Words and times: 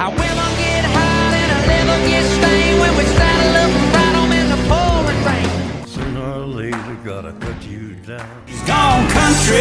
Our 0.00 0.08
women 0.12 0.50
get 0.56 0.82
hot 0.86 1.34
and 1.36 1.52
our 1.52 1.60
liver 1.68 2.08
gets 2.08 2.26
stained 2.28 2.80
when 2.80 2.96
we 2.96 3.04
saddle 3.04 3.54
up 3.60 3.70
and 3.70 3.92
ride 3.92 4.16
'em 4.16 4.32
in 4.32 4.46
the 4.48 4.56
pouring 4.66 5.22
rain. 5.28 5.86
Sooner 5.86 6.40
or 6.40 6.46
later, 6.46 6.94
gotta 7.04 7.32
cut 7.34 7.62
you 7.66 7.96
down. 7.96 8.42
He's 8.46 8.62
gone 8.62 9.06
country. 9.10 9.60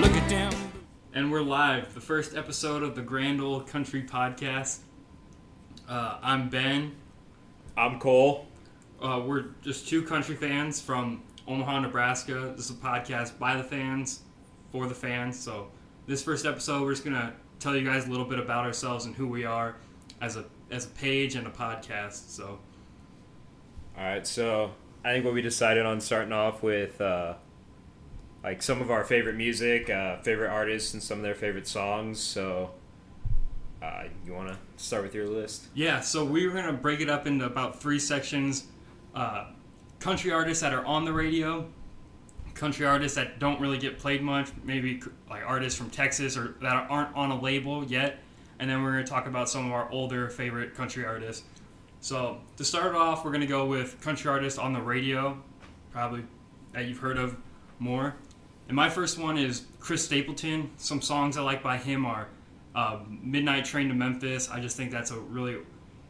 Look 0.00 0.16
at 0.16 0.26
them. 0.30 0.50
And 1.12 1.30
we're 1.30 1.42
live, 1.42 1.92
the 1.92 2.00
first 2.00 2.34
episode 2.34 2.82
of 2.82 2.94
the 2.94 3.02
Grand 3.02 3.42
Old 3.42 3.66
Country 3.66 4.02
Podcast. 4.02 4.78
Uh, 5.86 6.16
I'm 6.22 6.48
Ben. 6.48 6.92
I'm 7.76 7.98
Cole. 7.98 8.46
Uh, 8.98 9.22
we're 9.26 9.48
just 9.60 9.86
two 9.86 10.04
country 10.04 10.36
fans 10.36 10.80
from 10.80 11.22
Omaha, 11.46 11.80
Nebraska. 11.80 12.54
This 12.56 12.70
is 12.70 12.70
a 12.70 12.80
podcast 12.80 13.38
by 13.38 13.58
the 13.58 13.62
fans, 13.62 14.22
for 14.72 14.86
the 14.86 14.94
fans. 14.94 15.38
So, 15.38 15.68
this 16.06 16.22
first 16.22 16.46
episode, 16.46 16.80
we're 16.82 16.92
just 16.92 17.04
gonna 17.04 17.34
tell 17.66 17.76
you 17.76 17.84
guys 17.84 18.06
a 18.06 18.10
little 18.10 18.26
bit 18.26 18.38
about 18.38 18.64
ourselves 18.64 19.06
and 19.06 19.14
who 19.16 19.26
we 19.26 19.44
are 19.44 19.74
as 20.20 20.36
a 20.36 20.44
as 20.70 20.84
a 20.84 20.88
page 20.90 21.34
and 21.34 21.48
a 21.48 21.50
podcast. 21.50 22.30
So, 22.30 22.60
All 23.98 24.04
right, 24.04 24.24
so 24.24 24.70
I 25.04 25.12
think 25.12 25.24
what 25.24 25.34
we 25.34 25.42
decided 25.42 25.84
on 25.84 26.00
starting 26.00 26.32
off 26.32 26.62
with, 26.62 27.00
uh, 27.00 27.34
like 28.44 28.62
some 28.62 28.80
of 28.80 28.92
our 28.92 29.02
favorite 29.02 29.34
music, 29.34 29.90
uh, 29.90 30.18
favorite 30.18 30.50
artists, 30.50 30.94
and 30.94 31.02
some 31.02 31.18
of 31.18 31.24
their 31.24 31.34
favorite 31.34 31.66
songs. 31.66 32.20
So, 32.20 32.70
uh, 33.82 34.04
you 34.24 34.32
want 34.32 34.48
to 34.48 34.58
start 34.76 35.02
with 35.02 35.14
your 35.14 35.26
list? 35.26 35.66
Yeah, 35.74 36.00
so 36.00 36.24
we 36.24 36.46
were 36.46 36.54
gonna 36.54 36.72
break 36.72 37.00
it 37.00 37.10
up 37.10 37.26
into 37.26 37.46
about 37.46 37.80
three 37.80 37.98
sections: 37.98 38.66
uh, 39.12 39.46
country 39.98 40.30
artists 40.30 40.62
that 40.62 40.72
are 40.72 40.84
on 40.86 41.04
the 41.04 41.12
radio, 41.12 41.66
country 42.56 42.86
artists 42.86 43.16
that 43.16 43.38
don't 43.38 43.60
really 43.60 43.78
get 43.78 43.98
played 43.98 44.22
much, 44.22 44.50
maybe 44.64 45.00
like 45.30 45.42
artists 45.46 45.78
from 45.78 45.90
Texas 45.90 46.36
or 46.36 46.56
that 46.62 46.86
aren't 46.90 47.14
on 47.14 47.30
a 47.30 47.40
label 47.40 47.84
yet, 47.84 48.18
and 48.58 48.68
then 48.68 48.82
we're 48.82 48.92
gonna 48.92 49.06
talk 49.06 49.26
about 49.26 49.48
some 49.48 49.66
of 49.66 49.72
our 49.72 49.90
older 49.92 50.28
favorite 50.28 50.74
country 50.74 51.04
artists. 51.04 51.44
So 52.00 52.38
to 52.56 52.64
start 52.64 52.94
off, 52.94 53.24
we're 53.24 53.32
gonna 53.32 53.46
go 53.46 53.66
with 53.66 54.00
country 54.00 54.30
artists 54.30 54.58
on 54.58 54.72
the 54.72 54.80
radio, 54.80 55.40
probably 55.92 56.24
that 56.72 56.86
you've 56.86 56.98
heard 56.98 57.18
of 57.18 57.36
more. 57.78 58.16
And 58.68 58.74
my 58.74 58.88
first 58.88 59.18
one 59.18 59.38
is 59.38 59.66
Chris 59.78 60.04
Stapleton. 60.04 60.70
Some 60.76 61.00
songs 61.00 61.36
I 61.36 61.42
like 61.42 61.62
by 61.62 61.76
him 61.76 62.04
are 62.04 62.28
uh, 62.74 63.00
"Midnight 63.08 63.64
Train 63.64 63.88
to 63.88 63.94
Memphis." 63.94 64.50
I 64.50 64.60
just 64.60 64.76
think 64.76 64.90
that's 64.90 65.10
a 65.10 65.18
really 65.18 65.58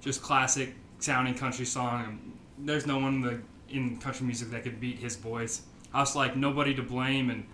just 0.00 0.22
classic 0.22 0.74
sounding 1.00 1.34
country 1.34 1.66
song. 1.66 2.38
There's 2.58 2.86
no 2.86 2.98
one 2.98 3.16
in, 3.16 3.20
the, 3.20 3.40
in 3.68 3.98
country 3.98 4.26
music 4.26 4.50
that 4.50 4.62
could 4.62 4.80
beat 4.80 4.98
his 4.98 5.16
voice. 5.16 5.62
I 5.96 6.00
was 6.00 6.14
like 6.14 6.36
"Nobody 6.36 6.74
to 6.74 6.82
Blame" 6.82 7.30
and 7.30 7.46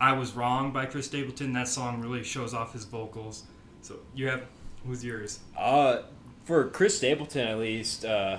"I 0.00 0.14
Was 0.14 0.32
Wrong" 0.32 0.72
by 0.72 0.86
Chris 0.86 1.06
Stapleton. 1.06 1.52
That 1.52 1.68
song 1.68 2.00
really 2.00 2.22
shows 2.24 2.54
off 2.54 2.72
his 2.72 2.84
vocals. 2.86 3.44
So 3.82 3.96
you 4.14 4.28
have 4.28 4.46
who's 4.86 5.04
yours? 5.04 5.40
Uh, 5.56 5.98
for 6.44 6.68
Chris 6.70 6.96
Stapleton, 6.96 7.46
at 7.46 7.58
least, 7.58 8.06
uh, 8.06 8.38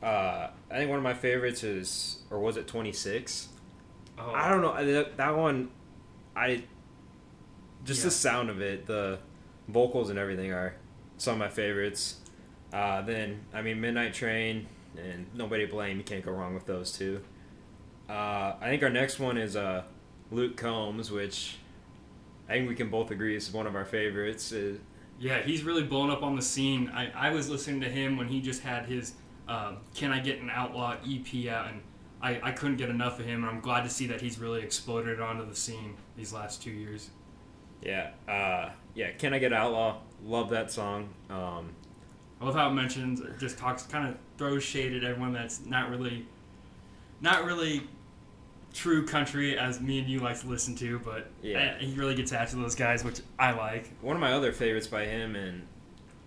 uh, 0.00 0.50
I 0.70 0.76
think 0.76 0.88
one 0.88 0.98
of 0.98 1.02
my 1.02 1.12
favorites 1.14 1.64
is, 1.64 2.22
or 2.30 2.38
was 2.38 2.56
it 2.56 2.68
26? 2.68 3.48
Oh, 4.18 4.30
I 4.30 4.48
don't 4.48 4.62
know. 4.62 4.84
That, 4.92 5.16
that 5.16 5.36
one, 5.36 5.70
I 6.36 6.62
just 7.84 8.00
Yeah. 8.00 8.04
the 8.06 8.10
sound 8.12 8.48
of 8.48 8.60
it, 8.62 8.86
the 8.86 9.18
vocals 9.68 10.08
and 10.08 10.18
everything 10.18 10.52
are 10.52 10.76
some 11.18 11.32
of 11.34 11.38
my 11.40 11.48
favorites. 11.48 12.20
Uh, 12.72 13.02
then 13.02 13.40
I 13.52 13.60
mean, 13.62 13.80
Midnight 13.80 14.14
Train 14.14 14.68
and 14.96 15.26
Nobody 15.34 15.66
to 15.66 15.72
Blame. 15.72 15.96
You 15.98 16.04
can't 16.04 16.24
go 16.24 16.30
wrong 16.30 16.54
with 16.54 16.66
those 16.66 16.92
two. 16.96 17.22
Uh, 18.08 18.54
I 18.60 18.66
think 18.68 18.82
our 18.82 18.90
next 18.90 19.18
one 19.18 19.36
is 19.36 19.56
uh, 19.56 19.82
Luke 20.30 20.56
Combs, 20.56 21.10
which 21.10 21.56
I 22.48 22.52
think 22.52 22.68
we 22.68 22.74
can 22.74 22.88
both 22.90 23.10
agree 23.10 23.36
is 23.36 23.52
one 23.52 23.66
of 23.66 23.74
our 23.74 23.84
favorites. 23.84 24.52
Uh, 24.52 24.74
Yeah, 25.18 25.42
he's 25.42 25.64
really 25.64 25.82
blown 25.82 26.10
up 26.10 26.22
on 26.22 26.36
the 26.36 26.42
scene. 26.42 26.90
I, 26.94 27.10
I 27.14 27.30
was 27.30 27.48
listening 27.48 27.80
to 27.80 27.88
him 27.88 28.16
when 28.16 28.28
he 28.28 28.40
just 28.40 28.62
had 28.62 28.86
his 28.86 29.14
um, 29.48 29.78
Can 29.94 30.12
I 30.12 30.20
Get 30.20 30.40
an 30.40 30.50
Outlaw 30.50 30.96
EP 31.08 31.48
out, 31.48 31.68
and 31.70 31.80
I, 32.20 32.40
I 32.42 32.52
couldn't 32.52 32.76
get 32.76 32.88
enough 32.90 33.18
of 33.18 33.26
him, 33.26 33.42
and 33.42 33.50
I'm 33.50 33.60
glad 33.60 33.82
to 33.84 33.90
see 33.90 34.06
that 34.08 34.20
he's 34.20 34.38
really 34.38 34.62
exploded 34.62 35.20
onto 35.20 35.46
the 35.48 35.56
scene 35.56 35.94
these 36.16 36.32
last 36.32 36.62
two 36.62 36.70
years. 36.70 37.10
yeah, 37.82 38.10
uh, 38.28 38.70
yeah. 38.94 39.10
Can 39.12 39.34
I 39.34 39.38
Get 39.38 39.52
Outlaw? 39.52 39.98
Love 40.24 40.50
that 40.50 40.70
song. 40.70 41.08
Um, 41.30 41.70
I 42.40 42.44
love 42.44 42.54
how 42.54 42.68
it 42.68 42.74
mentions, 42.74 43.20
it 43.20 43.38
just 43.38 43.56
talks, 43.56 43.84
kind 43.84 44.08
of 44.08 44.16
throws 44.36 44.62
shade 44.62 44.94
at 44.94 45.04
everyone 45.04 45.32
that's 45.32 45.64
not 45.64 45.90
really, 45.90 46.26
not 47.20 47.44
really 47.46 47.86
true 48.76 49.06
country 49.06 49.58
as 49.58 49.80
me 49.80 49.98
and 49.98 50.08
you 50.08 50.20
like 50.20 50.38
to 50.40 50.46
listen 50.46 50.74
to, 50.76 50.98
but 51.00 51.26
Yeah. 51.42 51.78
he 51.78 51.94
really 51.94 52.14
gets 52.14 52.32
after 52.32 52.56
those 52.56 52.74
guys, 52.74 53.02
which 53.04 53.20
I 53.38 53.52
like. 53.52 53.88
one 54.02 54.16
of 54.16 54.20
my 54.20 54.32
other 54.32 54.52
favorites 54.52 54.86
by 54.86 55.04
him, 55.06 55.34
and 55.34 55.66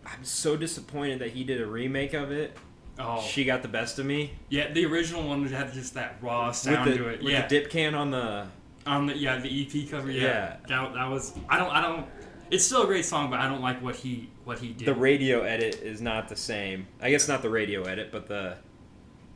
I'm 0.05 0.23
so 0.23 0.57
disappointed 0.57 1.19
that 1.19 1.31
he 1.31 1.43
did 1.43 1.61
a 1.61 1.67
remake 1.67 2.13
of 2.13 2.31
it. 2.31 2.57
Oh, 2.97 3.21
She 3.21 3.45
got 3.45 3.61
the 3.61 3.67
best 3.69 3.97
of 3.99 4.05
me 4.05 4.33
yeah, 4.49 4.71
the 4.73 4.85
original 4.85 5.25
one 5.25 5.45
had 5.47 5.71
just 5.73 5.93
that 5.93 6.17
raw 6.21 6.51
sound 6.51 6.91
the, 6.91 6.97
to 6.97 7.07
it. 7.07 7.23
with 7.23 7.31
yeah, 7.31 7.43
the 7.43 7.47
dip 7.47 7.69
can 7.69 7.95
on 7.95 8.11
the. 8.11 8.47
On 8.85 9.05
the 9.05 9.15
yeah, 9.15 9.38
the 9.38 9.49
EP 9.83 9.89
cover, 9.89 10.09
yeah. 10.11 10.23
Yeah. 10.23 10.55
That, 10.67 10.93
that 10.95 11.09
was 11.09 11.33
I 11.47 11.59
don't 11.59 11.69
I 11.69 11.81
don't 11.81 12.07
it's 12.51 12.65
still 12.65 12.83
a 12.83 12.88
great 12.88 13.05
song, 13.05 13.29
but 13.29 13.39
I 13.39 13.47
don't 13.47 13.61
like 13.61 13.81
what 13.81 13.95
he 13.95 14.29
what 14.43 14.59
he 14.59 14.69
did. 14.73 14.88
The 14.88 14.95
radio 14.95 15.43
edit 15.43 15.75
is 15.83 16.01
not 16.01 16.27
the 16.27 16.35
same. 16.35 16.88
I 17.01 17.09
guess 17.11 17.27
not 17.27 17.41
the 17.41 17.49
radio 17.49 17.83
edit, 17.83 18.11
but 18.11 18.27
the 18.27 18.57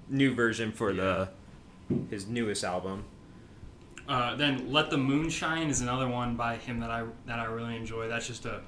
new 0.09 0.33
version 0.33 0.71
for 0.71 0.91
the 0.91 1.29
his 2.09 2.27
newest 2.27 2.63
album. 2.63 3.03
uh, 4.07 4.35
then 4.35 4.71
Let 4.71 4.89
the 4.89 4.97
Moon 4.97 5.29
Shine 5.29 5.69
is 5.69 5.81
another 5.81 6.07
one 6.07 6.35
by 6.35 6.57
him 6.57 6.79
that 6.81 6.89
I 6.91 7.05
that 7.25 7.39
I 7.39 7.45
really 7.45 7.75
enjoy. 7.75 8.07
That's 8.07 8.27
just 8.27 8.45
a 8.45 8.61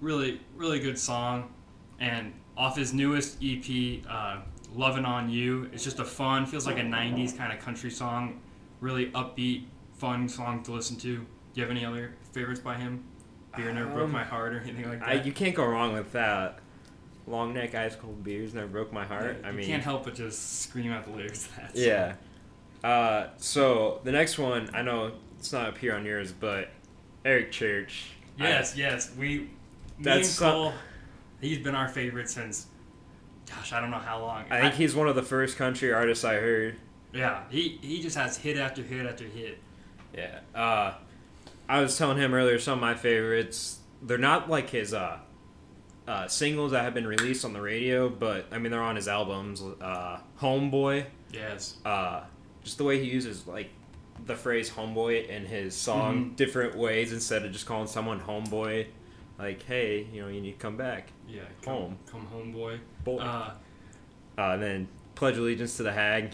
really 0.00 0.40
really 0.56 0.80
good 0.80 0.98
song, 0.98 1.52
and 2.00 2.32
off 2.56 2.76
his 2.76 2.92
newest 2.92 3.38
EP, 3.42 4.02
uh, 4.08 4.38
"Lovin' 4.74 5.04
on 5.04 5.30
You," 5.30 5.68
it's 5.72 5.84
just 5.84 6.00
a 6.00 6.04
fun, 6.04 6.46
feels 6.46 6.66
like 6.66 6.78
a 6.78 6.82
'90s 6.82 7.36
kind 7.36 7.52
of 7.52 7.58
country 7.60 7.90
song, 7.90 8.40
really 8.80 9.06
upbeat, 9.12 9.64
fun 9.98 10.28
song 10.28 10.62
to 10.64 10.72
listen 10.72 10.96
to. 10.98 11.16
Do 11.18 11.26
you 11.54 11.62
have 11.62 11.70
any 11.70 11.84
other 11.84 12.14
favorites 12.32 12.60
by 12.60 12.76
him? 12.76 13.04
Beer 13.56 13.72
never 13.72 13.88
broke 13.90 14.06
Um, 14.06 14.10
my 14.12 14.24
heart 14.24 14.52
or 14.54 14.58
anything 14.60 14.88
like 14.88 14.98
that. 14.98 15.08
I, 15.08 15.12
you 15.14 15.30
can't 15.30 15.54
go 15.54 15.64
wrong 15.64 15.92
with 15.92 16.10
that. 16.12 16.58
Long 17.28 17.54
neck, 17.54 17.74
ice 17.76 17.94
cold 17.94 18.24
beers 18.24 18.52
never 18.52 18.66
broke 18.66 18.92
my 18.92 19.04
heart. 19.04 19.38
Yeah, 19.40 19.48
I 19.48 19.52
mean, 19.52 19.60
you 19.60 19.66
can't 19.66 19.82
help 19.84 20.04
but 20.04 20.16
just 20.16 20.62
scream 20.62 20.90
out 20.92 21.04
the 21.04 21.12
lyrics. 21.12 21.46
Of 21.46 21.56
that 21.56 21.76
song. 21.76 21.84
Uh, 22.84 23.28
so 23.38 24.00
the 24.04 24.12
next 24.12 24.38
one, 24.38 24.68
I 24.74 24.82
know 24.82 25.12
it's 25.38 25.52
not 25.52 25.66
up 25.68 25.78
here 25.78 25.94
on 25.94 26.04
yours, 26.04 26.32
but 26.32 26.68
Eric 27.24 27.50
Church. 27.50 28.10
Yes, 28.38 28.76
yes. 28.76 29.10
We, 29.16 29.38
me 29.38 29.48
That's 30.00 30.28
so- 30.28 30.50
Cole, 30.50 30.72
he's 31.40 31.58
been 31.58 31.74
our 31.74 31.88
favorite 31.88 32.28
since, 32.28 32.66
gosh, 33.48 33.72
I 33.72 33.80
don't 33.80 33.90
know 33.90 33.98
how 33.98 34.20
long. 34.20 34.44
I, 34.50 34.58
I 34.58 34.60
think 34.62 34.74
he's 34.74 34.94
one 34.94 35.08
of 35.08 35.16
the 35.16 35.22
first 35.22 35.56
country 35.56 35.92
artists 35.92 36.24
I 36.24 36.34
heard. 36.34 36.76
yeah, 37.12 37.44
he 37.50 37.78
he 37.80 38.02
just 38.02 38.16
has 38.16 38.36
hit 38.36 38.56
after 38.58 38.82
hit 38.82 39.06
after 39.06 39.24
hit. 39.24 39.58
Yeah. 40.14 40.40
Uh, 40.54 40.94
I 41.68 41.80
was 41.80 41.96
telling 41.96 42.18
him 42.18 42.34
earlier 42.34 42.58
some 42.58 42.74
of 42.74 42.80
my 42.80 42.94
favorites. 42.94 43.78
They're 44.02 44.18
not 44.18 44.50
like 44.50 44.68
his 44.68 44.92
uh, 44.92 45.18
uh, 46.06 46.28
singles 46.28 46.72
that 46.72 46.82
have 46.84 46.92
been 46.92 47.06
released 47.06 47.44
on 47.46 47.52
the 47.54 47.62
radio, 47.62 48.08
but 48.10 48.46
I 48.52 48.58
mean 48.58 48.70
they're 48.72 48.82
on 48.82 48.96
his 48.96 49.08
albums. 49.08 49.62
Uh, 49.80 50.18
Homeboy. 50.40 51.06
Yes. 51.32 51.76
Uh, 51.84 52.24
just 52.64 52.78
the 52.78 52.84
way 52.84 52.98
he 52.98 53.08
uses 53.10 53.46
like 53.46 53.70
the 54.26 54.34
phrase 54.34 54.70
homeboy 54.70 55.28
in 55.28 55.44
his 55.44 55.74
song 55.76 56.30
Mhm. 56.32 56.36
different 56.36 56.76
ways 56.76 57.12
instead 57.12 57.44
of 57.44 57.52
just 57.52 57.66
calling 57.66 57.86
someone 57.86 58.20
homeboy. 58.20 58.86
Like, 59.38 59.62
hey, 59.64 60.06
you 60.12 60.22
know, 60.22 60.28
you 60.28 60.40
need 60.40 60.52
to 60.52 60.58
come 60.58 60.76
back. 60.76 61.08
Yeah. 61.28 61.42
Come, 61.62 61.74
Home. 61.74 61.98
Come 62.10 62.26
home, 62.26 62.52
boy. 62.52 62.80
Uh, 63.06 63.50
Uh, 64.36 64.42
and 64.52 64.62
then 64.62 64.88
Pledge 65.14 65.36
Allegiance 65.36 65.76
to 65.76 65.82
the 65.84 65.92
Hag. 65.92 66.30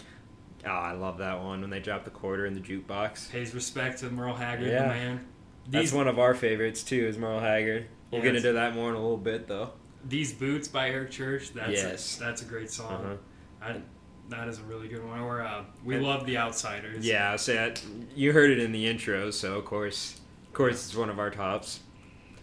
Oh, 0.65 0.69
I 0.69 0.93
love 0.93 1.17
that 1.19 1.39
one 1.41 1.61
when 1.61 1.69
they 1.71 1.79
drop 1.79 2.03
the 2.05 2.11
quarter 2.11 2.45
in 2.45 2.53
the 2.53 2.59
jukebox. 2.59 3.31
pays 3.31 3.53
respect 3.53 3.99
to 3.99 4.09
Merle 4.09 4.35
Haggard, 4.35 4.67
Yeah. 4.67 4.83
the 4.83 4.87
man. 4.89 5.25
That's 5.69 5.91
one 5.91 6.07
of 6.07 6.17
our 6.19 6.33
favorites 6.33 6.83
too, 6.83 7.05
is 7.07 7.17
Merle 7.17 7.39
Haggard. 7.39 7.87
We'll 8.11 8.21
get 8.21 8.35
into 8.35 8.53
that 8.53 8.73
more 8.75 8.89
in 8.89 8.95
a 8.95 8.99
little 9.01 9.17
bit 9.17 9.47
though. 9.47 9.71
these 10.03 10.33
boots 10.33 10.67
by 10.67 10.89
Eric 10.89 11.11
Church. 11.11 11.53
That's 11.53 11.71
Yes. 11.71 12.17
a, 12.17 12.23
that's 12.23 12.41
a 12.41 12.45
great 12.45 12.71
song. 12.71 12.93
Uh-huh. 13.61 13.73
I, 13.73 13.81
that 14.31 14.47
is 14.47 14.59
a 14.59 14.63
really 14.63 14.87
good 14.87 15.05
one. 15.07 15.19
Or 15.19 15.41
uh, 15.41 15.63
we 15.85 15.95
And- 15.95 16.03
love 16.03 16.25
the 16.25 16.37
Outsiders. 16.37 17.05
Yeah, 17.05 17.35
so 17.35 17.73
you 18.15 18.31
heard 18.33 18.49
it 18.49 18.59
in 18.59 18.71
the 18.71 18.87
intro, 18.87 19.29
so 19.29 19.55
of 19.59 19.65
course, 19.65 20.19
of 20.47 20.53
course, 20.53 20.85
it's 20.87 20.95
one 20.95 21.09
of 21.09 21.19
our 21.19 21.29
tops. 21.29 21.81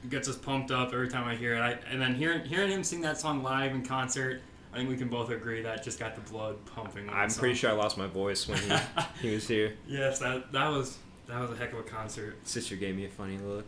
It 0.05 0.11
gets 0.11 0.29
us 0.29 0.37
pumped 0.37 0.71
up 0.71 0.93
every 0.93 1.09
time 1.09 1.27
I 1.27 1.35
hear 1.35 1.55
it. 1.55 1.61
I, 1.61 1.79
and 1.91 2.01
then 2.01 2.15
hearing 2.15 2.45
hearing 2.45 2.71
him 2.71 2.85
sing 2.85 3.01
that 3.01 3.19
song 3.19 3.43
live 3.43 3.73
in 3.73 3.85
concert, 3.85 4.41
I 4.73 4.77
think 4.77 4.89
we 4.89 4.97
can 4.97 5.09
both 5.09 5.31
agree 5.31 5.63
that 5.63 5.83
just 5.83 5.99
got 5.99 6.15
the 6.15 6.31
blood 6.31 6.57
pumping. 6.67 7.09
I'm 7.11 7.31
pretty 7.31 7.55
sure 7.57 7.71
I 7.71 7.73
lost 7.73 7.99
my 7.99 8.07
voice 8.07 8.47
when 8.47 8.59
he, 8.59 8.73
he 9.29 9.35
was 9.35 9.49
here. 9.49 9.73
Yes, 9.89 10.21
that 10.21 10.53
that 10.53 10.69
was 10.69 10.99
that 11.27 11.41
was 11.41 11.51
a 11.51 11.57
heck 11.57 11.73
of 11.73 11.81
a 11.81 11.83
concert. 11.83 12.37
Sister 12.47 12.77
gave 12.77 12.95
me 12.97 13.07
a 13.07 13.09
funny 13.11 13.39
look. 13.39 13.67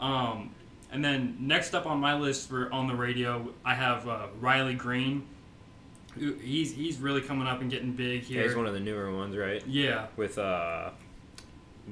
Um, 0.00 0.54
and 0.92 1.04
then 1.04 1.36
next 1.40 1.74
up 1.74 1.86
on 1.86 1.98
my 1.98 2.14
list 2.16 2.48
for 2.48 2.72
on 2.72 2.86
the 2.86 2.94
radio, 2.94 3.48
I 3.64 3.74
have 3.74 4.06
uh, 4.08 4.26
Riley 4.40 4.74
Green. 4.74 5.26
He's 6.40 6.74
he's 6.74 6.98
really 6.98 7.20
coming 7.20 7.46
up 7.46 7.60
and 7.60 7.70
getting 7.70 7.92
big 7.92 8.22
Yeah, 8.22 8.40
here. 8.40 8.42
he's 8.48 8.56
one 8.56 8.66
of 8.66 8.74
the 8.74 8.80
newer 8.80 9.14
ones, 9.14 9.36
right? 9.36 9.62
yeah, 9.66 10.06
With 10.16 10.38
uh, 10.38 10.90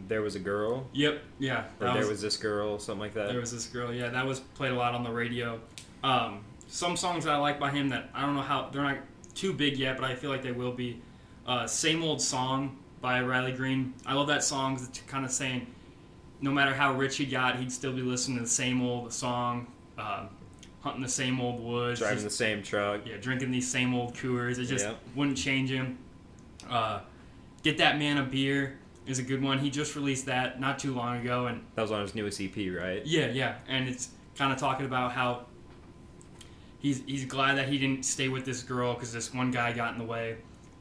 there 0.08 0.22
was 0.22 0.34
a 0.34 0.38
girl, 0.40 0.86
Yep, 0.92 1.22
yeah. 1.38 1.64
or 1.80 1.92
there 1.94 2.06
was 2.06 2.20
this 2.20 2.36
girl, 2.36 2.78
something 2.78 3.00
like 3.00 3.14
that. 3.14 3.28
There 3.28 3.40
was 3.40 3.52
this 3.52 3.66
girl, 3.66 3.92
yeah, 3.92 4.08
that 4.10 4.26
was 4.26 4.40
played 4.40 4.72
a 4.72 4.74
lot 4.76 4.94
on 4.94 5.02
the 5.04 5.10
radio. 5.10 5.58
Um, 6.04 6.44
some 6.68 6.96
songs 6.96 7.24
that 7.24 7.32
I 7.32 7.36
like 7.38 7.58
by 7.58 7.70
him 7.70 7.88
that 7.90 8.10
I 8.14 8.22
don't 8.22 8.34
know 8.34 8.42
how 8.42 8.68
they're 8.72 8.82
not 8.82 8.98
too 9.34 9.52
big 9.52 9.76
yet, 9.78 9.96
but 9.96 10.04
I 10.10 10.14
feel 10.14 10.30
like 10.30 10.42
they 10.42 10.52
will 10.52 10.72
be. 10.72 11.00
Uh, 11.46 11.66
Same 11.66 12.02
old 12.02 12.20
song 12.20 12.76
by 13.00 13.20
Riley 13.22 13.52
Green. 13.52 13.94
I 14.04 14.14
love 14.14 14.26
that 14.28 14.42
song. 14.42 14.76
'cause 14.76 14.88
It's 14.88 14.98
kind 15.02 15.24
of 15.24 15.30
saying, 15.30 15.66
no 16.40 16.50
matter 16.50 16.74
how 16.74 16.92
rich 16.94 17.16
he 17.16 17.24
got, 17.24 17.56
he'd 17.58 17.70
still 17.70 17.92
be 17.92 18.02
listening 18.02 18.38
to 18.38 18.42
the 18.44 18.48
same 18.50 18.82
old 18.82 19.12
song, 19.12 19.68
um, 19.96 20.28
hunting 20.86 21.02
the 21.02 21.08
same 21.08 21.40
old 21.40 21.60
woods, 21.62 21.98
Driving 21.98 22.16
just- 22.18 22.24
the 22.24 22.30
same 22.44 22.62
truck. 22.62 23.00
yeah, 23.04 23.16
drinking 23.16 23.50
these 23.50 23.68
same 23.68 23.92
old 23.92 24.14
Coors. 24.14 24.58
It 24.58 24.66
just 24.66 24.84
Yep. 24.86 24.98
wouldn't 25.16 25.36
change 25.36 25.70
him. 25.70 25.98
Uh, 26.70 27.00
Get 27.62 27.78
that 27.78 27.98
man 27.98 28.16
a 28.18 28.22
beer 28.22 28.78
is 29.06 29.18
a 29.18 29.24
good 29.24 29.42
one. 29.42 29.58
He 29.58 29.70
just 29.70 29.96
released 29.96 30.26
that 30.26 30.60
not 30.60 30.78
too 30.78 30.94
long 30.94 31.16
ago, 31.20 31.48
and 31.48 31.62
That 31.74 31.82
was 31.82 31.90
on 31.90 32.02
his 32.02 32.14
newest 32.14 32.40
EP, 32.40 32.70
right? 32.70 33.04
yeah, 33.04 33.26
yeah, 33.30 33.56
and 33.66 33.88
it's 33.88 34.10
kind 34.36 34.52
of 34.52 34.58
talking 34.60 34.86
about 34.86 35.10
how 35.12 35.46
he's 36.78 37.02
he's 37.06 37.24
glad 37.24 37.56
that 37.58 37.68
he 37.68 37.76
didn't 37.78 38.04
stay 38.04 38.28
with 38.28 38.44
this 38.44 38.62
girl 38.62 38.94
because 38.94 39.12
this 39.12 39.34
one 39.34 39.50
guy 39.50 39.72
got 39.72 39.92
in 39.94 39.98
the 39.98 40.04
way, 40.04 40.36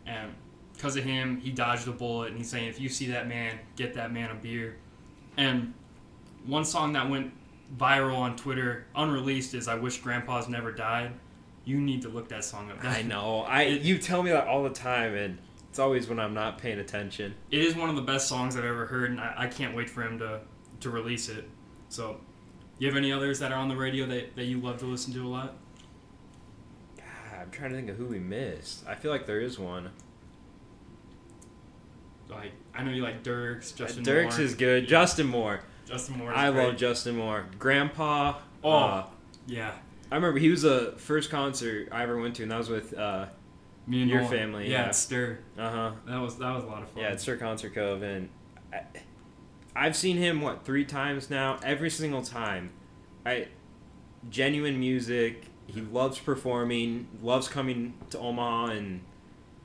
and 0.06 0.32
because 0.74 0.96
of 0.96 1.04
him, 1.04 1.38
he 1.40 1.50
dodged 1.50 1.88
a 1.88 1.92
bullet. 1.92 2.30
And 2.30 2.38
he's 2.38 2.50
saying, 2.52 2.68
if 2.68 2.80
you 2.80 2.88
see 2.90 3.08
that 3.08 3.28
man, 3.28 3.58
get 3.76 3.96
that 3.96 4.12
man 4.12 4.30
a 4.30 4.36
beer. 4.36 4.76
And 5.38 5.74
one 6.46 6.66
song 6.66 6.94
that 6.94 7.10
went 7.10 7.32
viral 7.76 8.18
on 8.18 8.36
Twitter, 8.36 8.86
unreleased, 8.96 9.54
is 9.54 9.68
"I 9.68 9.76
Wish 9.76 10.00
Grandpa's 10.00 10.48
Never 10.48 10.72
Died." 10.72 11.14
You 11.64 11.82
need 11.82 12.04
to 12.04 12.10
look 12.10 12.30
that 12.30 12.44
song 12.44 12.70
up. 12.72 12.84
I 12.84 13.02
know. 13.04 13.42
I 13.42 13.64
you 13.64 13.98
tell 13.98 14.24
me 14.24 14.32
that 14.32 14.48
all 14.48 14.64
the 14.64 14.70
time, 14.70 15.16
and 15.16 15.40
it's 15.70 15.80
always 15.80 16.08
when 16.08 16.20
I'm 16.20 16.34
not 16.34 16.58
paying 16.58 16.80
attention. 16.80 17.36
It 17.52 17.62
is 17.62 17.76
one 17.76 17.90
of 17.90 17.96
the 17.96 18.02
best 18.02 18.28
songs 18.28 18.56
I've 18.56 18.66
ever 18.66 18.86
heard, 18.86 19.12
and 19.12 19.20
I, 19.20 19.34
I 19.38 19.48
can't 19.48 19.76
wait 19.76 19.90
for 19.90 20.04
him 20.04 20.20
to 20.20 20.42
to 20.82 20.90
release 20.90 21.30
it. 21.30 21.50
So, 21.90 22.20
you 22.80 22.88
have 22.88 22.98
any 22.98 23.12
others 23.12 23.40
that 23.40 23.52
are 23.52 23.58
on 23.58 23.70
the 23.70 23.76
radio 23.76 24.06
that, 24.08 24.36
that 24.36 24.46
you 24.46 24.60
love 24.60 24.80
to 24.80 24.86
listen 24.86 25.14
to 25.14 25.26
a 25.26 25.30
lot? 25.30 25.56
God, 26.98 27.06
I'm 27.42 27.52
trying 27.52 27.70
to 27.72 27.76
think 27.76 27.90
of 27.90 27.98
who 27.98 28.06
we 28.06 28.20
missed. 28.20 28.86
I 28.88 28.96
feel 28.96 29.12
like 29.12 29.26
there 29.26 29.40
is 29.40 29.58
one. 29.58 29.92
Like 32.30 32.52
I 32.74 32.84
know 32.84 32.92
you 32.92 33.04
like 33.04 33.24
Dirks, 33.24 33.74
uh, 33.74 33.78
Justin 33.78 34.04
Dirks 34.04 34.38
Moore. 34.38 34.46
is 34.46 34.56
good. 34.56 34.88
Justin 34.88 35.28
Moore. 35.28 35.62
Justin 35.86 36.18
Moore. 36.18 36.34
I 36.34 36.52
great. 36.52 36.66
love 36.68 36.78
Justin 36.78 37.16
Moore. 37.18 37.46
Grandpa. 37.60 38.36
Oh. 38.64 38.72
uh, 38.72 39.06
Yeah, 39.48 39.72
I 40.12 40.16
remember 40.16 40.40
he 40.40 40.50
was 40.50 40.64
the 40.64 40.94
first 40.98 41.30
concert 41.30 41.90
I 41.92 42.04
ever 42.04 42.20
went 42.20 42.36
to, 42.38 42.44
and 42.44 42.52
that 42.52 42.58
was 42.58 42.70
with 42.70 42.98
uh 42.98 43.28
me 43.88 44.02
and 44.02 44.10
Your 44.10 44.22
Nolan. 44.22 44.38
family, 44.38 44.72
Yeah, 44.72 44.86
yeah. 44.86 44.92
Stir. 44.92 45.40
uh 45.58 45.70
huh 45.70 45.92
That 46.08 46.20
was 46.20 46.38
that 46.40 46.54
was 46.56 46.64
a 46.64 46.68
lot 46.68 46.82
of 46.82 46.90
fun. 46.90 47.04
yeah 47.04 47.10
at 47.10 47.22
Stir 47.22 47.38
Concert 47.38 47.74
Cove, 47.76 48.02
and 48.02 48.30
I, 48.74 48.82
I've 49.76 49.96
seen 49.96 50.18
him 50.18 50.42
what 50.42 50.66
three 50.66 50.86
times 50.86 51.30
now. 51.30 51.60
Every 51.64 51.90
single 51.90 52.22
time, 52.24 52.72
I 53.26 53.48
genuine 54.30 54.80
music. 54.80 55.46
He 55.68 55.82
loves 55.82 56.18
performing. 56.20 57.08
Loves 57.22 57.48
coming 57.48 57.94
to 58.12 58.20
Omaha, 58.20 58.68
and 58.68 59.02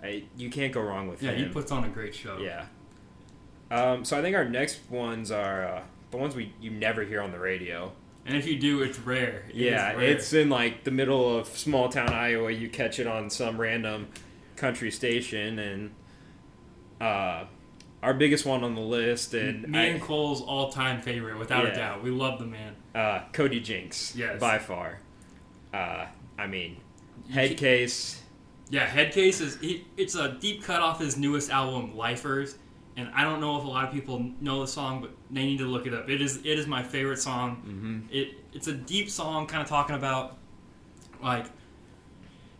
I, 0.02 0.24
you 0.36 0.50
can't 0.50 0.72
go 0.72 0.80
wrong 0.80 1.08
with 1.08 1.22
yeah. 1.22 1.30
him. 1.32 1.38
Yeah, 1.40 1.46
he 1.46 1.52
puts 1.52 1.70
on 1.72 1.84
a 1.84 1.88
great 1.88 2.14
show. 2.14 2.38
Yeah. 2.38 2.66
Um, 3.70 4.04
so 4.04 4.18
I 4.18 4.22
think 4.22 4.34
our 4.34 4.44
next 4.48 4.80
ones 4.90 5.30
are 5.30 5.64
uh, 5.64 5.82
the 6.10 6.16
ones 6.16 6.34
we 6.34 6.52
you 6.60 6.70
never 6.70 7.02
hear 7.04 7.20
on 7.20 7.32
the 7.32 7.38
radio. 7.38 7.92
and 8.26 8.36
if 8.36 8.46
you 8.46 8.58
do, 8.58 8.82
it's 8.82 8.98
rare. 8.98 9.44
It 9.48 9.54
yeah, 9.56 9.92
rare. 9.92 10.00
it's 10.02 10.32
in 10.32 10.48
like 10.50 10.84
the 10.84 10.90
middle 10.90 11.38
of 11.38 11.46
small 11.48 11.88
town 11.88 12.12
Iowa. 12.12 12.50
You 12.50 12.68
catch 12.68 12.98
it 12.98 13.06
on 13.06 13.30
some 13.30 13.60
random 13.60 14.08
country 14.56 14.90
station, 14.90 15.58
and 15.58 15.90
uh, 17.00 17.44
our 18.02 18.14
biggest 18.14 18.44
one 18.44 18.62
on 18.64 18.74
the 18.74 18.80
list, 18.80 19.34
and 19.34 19.68
me 19.68 19.78
I- 19.78 19.82
and 19.84 20.02
Cole's 20.02 20.42
all 20.42 20.70
time 20.70 21.00
favorite, 21.02 21.38
without 21.38 21.66
a 21.66 21.74
doubt. 21.74 22.02
We 22.02 22.10
love 22.10 22.38
the 22.38 22.46
man. 22.46 22.74
uh, 22.94 23.22
Cody 23.32 23.60
Jinks, 23.60 24.14
Yes. 24.16 24.40
by 24.40 24.58
far. 24.58 24.98
Uh, 25.72 26.06
I 26.38 26.46
mean, 26.46 26.76
You 27.28 27.34
head 27.34 27.48
can't- 27.50 27.58
case. 27.60 28.22
Yeah, 28.72 28.86
Headcase 28.86 29.40
is 29.40 29.58
he, 29.60 29.84
it's 29.96 30.14
a 30.14 30.36
deep 30.40 30.62
cut 30.62 30.80
off 30.80 31.00
his 31.00 31.16
newest 31.16 31.50
album, 31.50 31.96
Lifers, 31.96 32.56
and 32.96 33.08
I 33.14 33.22
don't 33.24 33.40
know 33.40 33.56
if 33.58 33.64
a 33.64 33.68
lot 33.68 33.84
of 33.84 33.92
people 33.92 34.30
know 34.40 34.60
the 34.60 34.66
song, 34.68 35.00
but 35.00 35.10
they 35.30 35.44
need 35.44 35.58
to 35.58 35.66
look 35.66 35.86
it 35.86 35.94
up. 35.94 36.08
It 36.10 36.20
is 36.20 36.38
it 36.38 36.58
is 36.58 36.66
my 36.66 36.82
favorite 36.82 37.18
song. 37.20 38.06
Mhm. 38.10 38.14
It 38.14 38.34
it's 38.52 38.66
a 38.66 38.72
deep 38.74 39.08
song, 39.10 39.46
kind 39.46 39.62
of 39.62 39.68
talking 39.68 39.96
about 39.96 40.36
like 41.22 41.46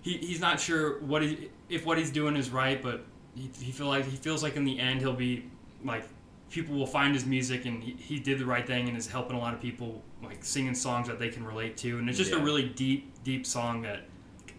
he, 0.02 0.16
he's 0.18 0.40
not 0.40 0.60
sure 0.60 1.00
what 1.00 1.22
he 1.22 1.50
if 1.68 1.84
what 1.84 1.98
he's 1.98 2.10
doing 2.10 2.36
is 2.36 2.50
right, 2.50 2.82
but 2.82 3.04
he, 3.34 3.50
he 3.60 3.72
feel 3.72 3.86
like 3.86 4.04
he 4.06 4.16
feels 4.16 4.42
like 4.42 4.56
in 4.56 4.64
the 4.64 4.78
end 4.78 5.00
he'll 5.00 5.12
be 5.12 5.44
like 5.84 6.04
people 6.50 6.74
will 6.76 6.86
find 6.86 7.14
his 7.14 7.24
music 7.24 7.64
and 7.64 7.82
he, 7.82 7.92
he 7.92 8.18
did 8.18 8.38
the 8.38 8.44
right 8.44 8.66
thing 8.66 8.88
and 8.88 8.96
is 8.96 9.06
helping 9.06 9.36
a 9.36 9.38
lot 9.38 9.54
of 9.54 9.60
people 9.60 10.02
like 10.22 10.42
singing 10.44 10.74
songs 10.74 11.06
that 11.06 11.18
they 11.18 11.28
can 11.28 11.44
relate 11.44 11.76
to 11.76 11.98
and 11.98 12.08
it's 12.08 12.18
just 12.18 12.32
a 12.32 12.38
really 12.38 12.68
deep 12.70 13.12
deep 13.22 13.46
song 13.46 13.82
that 13.82 14.00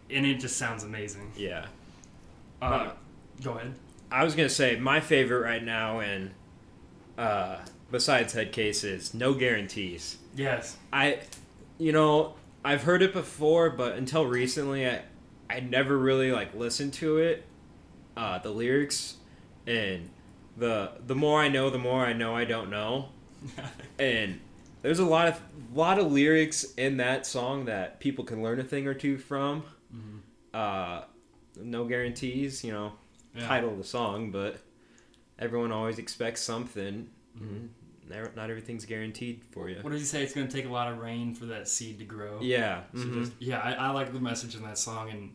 and 0.09 0.25
it 0.25 0.35
just 0.35 0.57
sounds 0.57 0.83
amazing. 0.83 1.31
Yeah. 1.35 1.65
Uh, 2.61 2.91
go 3.43 3.53
ahead. 3.53 3.73
I 4.11 4.23
was 4.23 4.35
gonna 4.35 4.49
say 4.49 4.75
my 4.75 4.99
favorite 4.99 5.39
right 5.39 5.63
now, 5.63 5.99
and 5.99 6.31
uh, 7.17 7.57
besides 7.89 8.33
head 8.33 8.51
case 8.51 8.83
is 8.83 9.13
no 9.13 9.33
guarantees. 9.33 10.17
Yes. 10.35 10.77
I, 10.91 11.19
you 11.77 11.91
know, 11.91 12.35
I've 12.63 12.83
heard 12.83 13.01
it 13.01 13.13
before, 13.13 13.69
but 13.69 13.95
until 13.95 14.25
recently, 14.25 14.87
I, 14.87 15.01
I 15.49 15.59
never 15.61 15.97
really 15.97 16.31
like 16.31 16.53
listened 16.53 16.93
to 16.93 17.17
it, 17.17 17.45
uh, 18.17 18.39
the 18.39 18.51
lyrics, 18.51 19.15
and 19.65 20.09
the 20.57 20.91
the 21.05 21.15
more 21.15 21.39
I 21.41 21.47
know, 21.47 21.69
the 21.69 21.79
more 21.79 22.05
I 22.05 22.13
know 22.13 22.35
I 22.35 22.45
don't 22.45 22.69
know, 22.69 23.09
and 23.99 24.39
there's 24.81 24.99
a 24.99 25.05
lot 25.05 25.27
of 25.27 25.41
lot 25.73 25.99
of 25.99 26.11
lyrics 26.11 26.63
in 26.75 26.97
that 26.97 27.25
song 27.25 27.65
that 27.65 27.99
people 27.99 28.25
can 28.25 28.43
learn 28.43 28.59
a 28.59 28.63
thing 28.63 28.87
or 28.87 28.93
two 28.93 29.17
from. 29.17 29.63
Uh, 30.53 31.03
no 31.61 31.85
guarantees, 31.85 32.63
you 32.63 32.71
know, 32.71 32.93
Yeah. 33.35 33.47
title 33.47 33.69
of 33.71 33.77
the 33.77 33.83
song, 33.83 34.31
but 34.31 34.57
everyone 35.39 35.71
always 35.71 35.99
expects 35.99 36.41
something. 36.41 37.09
Mhm. 37.39 37.69
Not 38.35 38.49
everything's 38.49 38.85
guaranteed 38.85 39.41
for 39.51 39.69
you. 39.69 39.77
What 39.81 39.91
does 39.93 40.01
he 40.01 40.05
say? 40.05 40.21
It's 40.21 40.33
going 40.33 40.45
to 40.47 40.53
take 40.53 40.65
a 40.65 40.69
lot 40.71 40.91
of 40.91 40.97
rain 40.99 41.33
for 41.33 41.45
that 41.45 41.69
seed 41.69 41.97
to 41.99 42.05
grow. 42.05 42.39
Yeah. 42.41 42.83
So 42.93 42.99
mhm. 43.05 43.13
just- 43.21 43.31
yeah, 43.39 43.59
I, 43.59 43.71
I 43.73 43.89
like 43.91 44.11
the 44.11 44.19
message 44.19 44.53
in 44.55 44.63
that 44.63 44.77
song, 44.77 45.09
and 45.09 45.33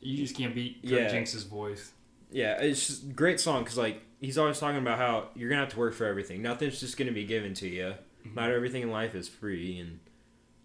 you 0.00 0.18
just 0.18 0.36
can't 0.36 0.54
beat 0.54 0.78
Yeah. 0.82 1.08
Jinks's 1.10 1.44
voice. 1.44 1.92
Yeah, 2.30 2.60
it's 2.60 2.86
just 2.86 3.04
a 3.04 3.06
great 3.06 3.40
song 3.40 3.62
because 3.62 3.78
like 3.78 4.02
he's 4.20 4.36
always 4.36 4.58
talking 4.58 4.78
about 4.80 4.98
how 4.98 5.28
you're 5.34 5.48
gonna 5.48 5.62
have 5.62 5.70
to 5.72 5.78
work 5.78 5.94
for 5.94 6.04
everything. 6.04 6.42
Nothing's 6.42 6.80
just 6.80 6.98
gonna 6.98 7.12
be 7.12 7.24
given 7.24 7.54
to 7.54 7.68
you. 7.68 7.94
Mm-hmm. 8.26 8.34
Not 8.34 8.50
everything 8.50 8.82
in 8.82 8.90
life 8.90 9.14
is 9.14 9.26
free, 9.28 9.78
and 9.78 10.00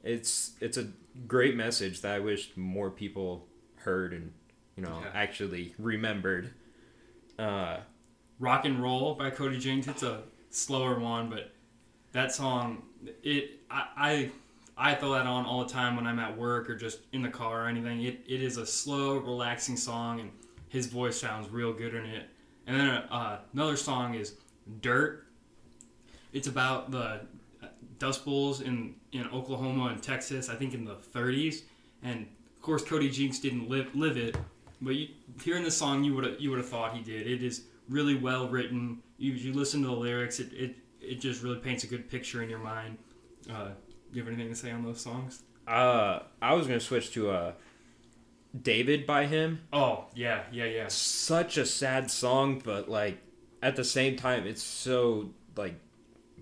it's 0.03 0.53
it's 0.59 0.75
a 0.77 0.89
great 1.27 1.55
message 1.55 2.01
that 2.01 2.13
I 2.15 2.19
wish 2.19 2.51
more 2.57 2.89
people 2.89 3.47
heard 3.75 4.11
and 4.11 4.33
you 4.75 4.83
know 4.83 4.99
Yeah. 5.01 5.11
actually 5.13 5.73
remembered. 5.79 6.53
Uh, 7.37 7.77
Rock 8.39 8.65
and 8.65 8.81
Roll 8.81 9.15
by 9.15 9.29
Cody 9.29 9.57
Jinks. 9.59 9.87
It's 9.87 10.03
a 10.03 10.23
slower 10.49 10.99
one, 10.99 11.29
but 11.29 11.53
that 12.11 12.33
song, 12.33 12.83
it 13.23 13.59
I 13.69 14.31
I, 14.77 14.91
I 14.91 14.95
throw 14.95 15.13
that 15.13 15.27
on 15.27 15.45
all 15.45 15.63
the 15.63 15.71
time 15.71 15.95
when 15.95 16.07
I'm 16.07 16.19
at 16.19 16.35
work 16.37 16.69
or 16.69 16.75
just 16.75 16.99
in 17.13 17.21
the 17.21 17.29
car 17.29 17.65
or 17.65 17.67
anything. 17.67 18.01
It, 18.03 18.21
it 18.27 18.41
is 18.41 18.57
a 18.57 18.65
slow, 18.65 19.17
relaxing 19.17 19.77
song, 19.77 20.19
and 20.19 20.31
his 20.69 20.87
voice 20.87 21.19
sounds 21.19 21.49
real 21.49 21.71
good 21.73 21.93
in 21.93 22.05
it. 22.05 22.27
And 22.67 22.79
then 22.79 22.87
uh, 22.89 23.39
another 23.53 23.75
song 23.75 24.15
is 24.15 24.35
Dirt. 24.81 25.27
It's 26.33 26.47
about 26.47 26.91
the 26.91 27.21
Dust 27.99 28.23
Bowls 28.25 28.61
in, 28.61 28.95
in 29.11 29.27
Oklahoma 29.27 29.87
and 29.87 30.01
Texas, 30.01 30.49
I 30.49 30.55
think 30.55 30.73
in 30.73 30.85
the 30.85 30.95
30s. 30.95 31.63
And 32.03 32.25
of 32.55 32.61
course, 32.61 32.83
Cody 32.83 33.09
Jinks 33.09 33.39
didn't 33.39 33.69
live, 33.69 33.93
live 33.95 34.17
it, 34.17 34.35
but 34.81 34.95
you, 34.95 35.07
hearing 35.43 35.63
the 35.63 35.71
song, 35.71 36.03
you 36.03 36.15
would 36.15 36.25
have 36.25 36.39
you 36.39 36.49
would 36.49 36.59
have 36.59 36.69
thought 36.69 36.95
he 36.95 37.01
did. 37.01 37.27
It 37.27 37.43
is 37.43 37.63
really 37.87 38.15
well 38.15 38.47
written. 38.49 39.01
You, 39.17 39.33
you 39.33 39.53
listen 39.53 39.81
to 39.83 39.87
the 39.87 39.93
lyrics, 39.93 40.39
it, 40.39 40.51
it 40.53 40.75
it 40.99 41.19
just 41.19 41.43
really 41.43 41.59
paints 41.59 41.83
a 41.83 41.87
good 41.87 42.09
picture 42.09 42.41
in 42.43 42.49
your 42.49 42.59
mind. 42.59 42.97
Uh, 43.49 43.65
do 43.65 43.73
you 44.19 44.23
have 44.23 44.31
anything 44.31 44.49
to 44.49 44.55
say 44.55 44.71
on 44.71 44.83
those 44.83 45.01
songs? 45.01 45.43
uh, 45.67 46.19
I 46.41 46.53
was 46.53 46.67
gonna 46.67 46.79
switch 46.79 47.11
to 47.13 47.29
uh, 47.29 47.51
David 48.59 49.05
by 49.05 49.25
him. 49.27 49.61
Oh 49.71 50.05
yeah, 50.15 50.43
yeah, 50.51 50.65
yeah. 50.65 50.87
Such 50.89 51.57
a 51.57 51.65
sad 51.65 52.09
song, 52.11 52.61
but 52.63 52.89
like 52.89 53.19
at 53.61 53.75
the 53.75 53.83
same 53.83 54.15
time, 54.15 54.45
it's 54.47 54.63
so 54.63 55.29
like 55.55 55.75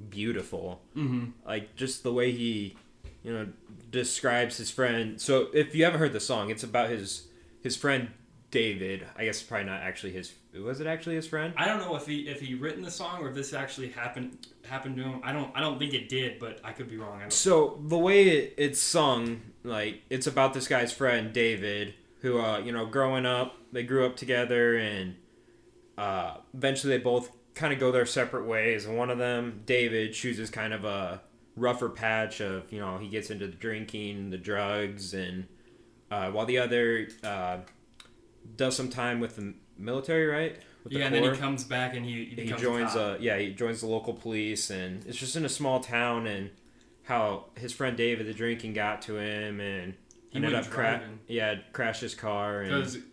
beautiful. 0.10 0.82
Mm-hmm. 0.96 1.32
like 1.46 1.76
just 1.76 2.04
the 2.04 2.14
way 2.14 2.32
he 2.32 2.76
you 3.24 3.34
know 3.34 3.48
describes 3.92 4.58
his 4.58 4.72
friend 4.72 5.20
so 5.20 5.48
if 5.54 5.76
you 5.76 5.84
haven't 5.84 6.00
heard 6.00 6.14
the 6.14 6.20
song 6.20 6.50
it's 6.50 6.64
about 6.64 6.90
his 6.90 7.28
his 7.62 7.76
friend 7.76 8.10
david 8.52 9.06
i 9.16 9.26
guess 9.26 9.42
probably 9.42 9.66
not 9.66 9.82
actually 9.82 10.12
his 10.12 10.34
was 10.64 10.80
it 10.80 10.88
actually 10.88 11.16
his 11.16 11.28
friend 11.28 11.54
I 11.56 11.66
don't 11.66 11.80
know 11.80 11.96
if 11.96 12.08
he 12.08 12.22
if 12.28 12.42
he 12.42 12.56
written 12.56 12.82
the 12.82 12.90
song 12.90 13.22
or 13.22 13.30
if 13.30 13.36
this 13.36 13.54
actually 13.54 13.90
happened 13.90 14.48
happened 14.68 14.98
to 14.98 15.04
him. 15.04 15.22
I 15.24 15.32
don't 15.32 15.52
I 15.56 15.62
don't 15.62 15.78
think 15.78 15.94
it 15.94 16.10
did, 16.10 16.40
but 16.40 16.60
I 16.64 16.72
could 16.72 16.90
be 16.90 16.98
wrong. 16.98 17.22
So 17.30 17.80
the 17.86 17.98
way 18.00 18.30
it, 18.30 18.56
it's 18.58 18.82
sung 18.82 19.42
like 19.64 20.02
it's 20.10 20.26
about 20.26 20.56
this 20.56 20.68
guy's 20.68 20.92
friend 20.92 21.32
david 21.32 21.94
who 22.22 22.42
uh 22.42 22.58
you 22.58 22.72
know 22.72 22.88
growing 22.88 23.28
up 23.28 23.58
they 23.72 23.84
grew 23.84 24.08
up 24.08 24.16
together 24.16 24.76
and 24.76 25.16
uh 26.00 26.38
eventually 26.56 26.98
they 26.98 27.04
both 27.04 27.32
kind 27.60 27.74
of 27.74 27.80
go 27.80 27.92
their 27.92 28.06
separate 28.06 28.46
ways. 28.46 28.86
And 28.86 28.98
one 28.98 29.10
of 29.10 29.18
them, 29.18 29.64
David, 29.66 30.14
chooses 30.14 30.50
kind 30.50 30.74
of 30.74 30.86
a 30.86 31.22
rougher 31.56 31.90
patch 31.90 32.40
of 32.40 32.72
you 32.72 32.80
know 32.80 32.98
he 32.98 33.10
gets 33.10 33.30
into 33.30 33.46
the 33.46 33.56
drinking, 33.56 34.30
the 34.30 34.38
drugs, 34.38 35.14
and 35.14 35.46
uh, 36.10 36.32
while 36.32 36.46
the 36.46 36.58
other 36.58 37.10
uh, 37.24 37.58
does 38.56 38.76
some 38.76 38.90
time 38.90 39.20
with 39.20 39.36
the 39.36 39.54
military, 39.78 40.28
right? 40.28 40.58
With 40.84 40.94
the 40.94 41.00
yeah, 41.00 41.06
and 41.06 41.16
then 41.16 41.24
he 41.24 41.38
comes 41.40 41.64
back 41.64 41.96
and 41.96 42.06
he, 42.06 42.26
he, 42.26 42.44
he 42.44 42.54
joins 42.54 42.96
a 42.96 43.02
uh 43.02 43.18
yeah 43.20 43.38
he 43.38 43.52
joins 43.52 43.82
the 43.82 43.88
local 43.88 44.14
police 44.14 44.70
and 44.70 45.06
it's 45.06 45.18
just 45.18 45.36
in 45.36 45.44
a 45.46 45.50
small 45.50 45.80
town 45.82 46.26
and 46.26 46.52
how 47.04 47.46
his 47.56 47.74
friend 47.74 47.98
David 47.98 48.28
the 48.28 48.34
drinking 48.34 48.74
got 48.74 49.02
to 49.04 49.18
him 49.18 49.60
and 49.60 49.96
He 50.30 50.38
ended 50.38 50.54
up 50.54 50.70
cra- 50.70 51.02
yeah 51.28 51.56
crashed 51.74 52.02
his 52.02 52.16
car 52.16 52.62
and 52.62 53.04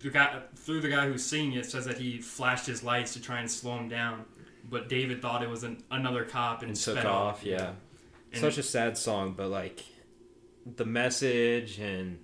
the 0.00 0.10
guy 0.10 0.40
through 0.56 0.80
the 0.80 0.88
guy 0.88 1.06
who's 1.06 1.24
singing 1.24 1.52
it 1.52 1.66
says 1.66 1.84
that 1.84 1.98
he 1.98 2.18
flashed 2.20 2.66
his 2.66 2.82
lights 2.82 3.12
to 3.12 3.20
try 3.20 3.38
and 3.38 3.48
slow 3.50 3.78
him 3.78 3.88
down, 3.88 4.24
but 4.68 4.88
David 4.88 5.22
thought 5.22 5.42
it 5.44 5.48
was 5.48 5.62
an, 5.62 5.82
another 5.92 6.24
cop 6.24 6.62
and, 6.62 6.70
and 6.70 6.78
sped 6.78 6.96
took 6.96 7.04
off 7.04 7.44
yeah. 7.44 7.72
And- 8.32 8.40
such 8.40 8.58
a 8.58 8.62
sad 8.62 8.98
song 8.98 9.34
but 9.36 9.48
like 9.48 9.84
the 10.66 10.84
message 10.84 11.78
and 11.78 12.18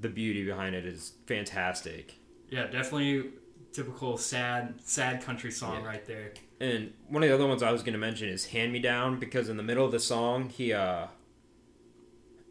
the 0.00 0.08
beauty 0.08 0.44
behind 0.44 0.74
it 0.74 0.84
is 0.86 1.12
fantastic 1.26 2.14
Yeah, 2.50 2.66
definitely 2.66 3.30
typical 3.72 4.16
sad 4.18 4.74
sad 4.82 5.22
country 5.22 5.50
song 5.52 5.82
Yeah. 5.82 5.86
right 5.88 6.04
there. 6.06 6.32
And 6.60 6.92
one 7.08 7.22
of 7.22 7.28
the 7.28 7.34
other 7.34 7.46
ones 7.46 7.62
I 7.62 7.70
was 7.72 7.82
going 7.82 7.92
to 7.94 7.98
mention 7.98 8.28
is 8.28 8.46
"Hand 8.46 8.72
Me 8.72 8.78
Down" 8.80 9.18
because 9.18 9.48
in 9.48 9.56
the 9.56 9.62
middle 9.62 9.84
of 9.86 9.92
the 9.92 10.00
song, 10.00 10.48
he 10.50 10.72
uh, 10.72 11.06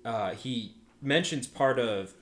uh, 0.06 0.34
he 0.34 0.76
mentions 1.02 1.48
part 1.48 1.80
of 1.80 2.14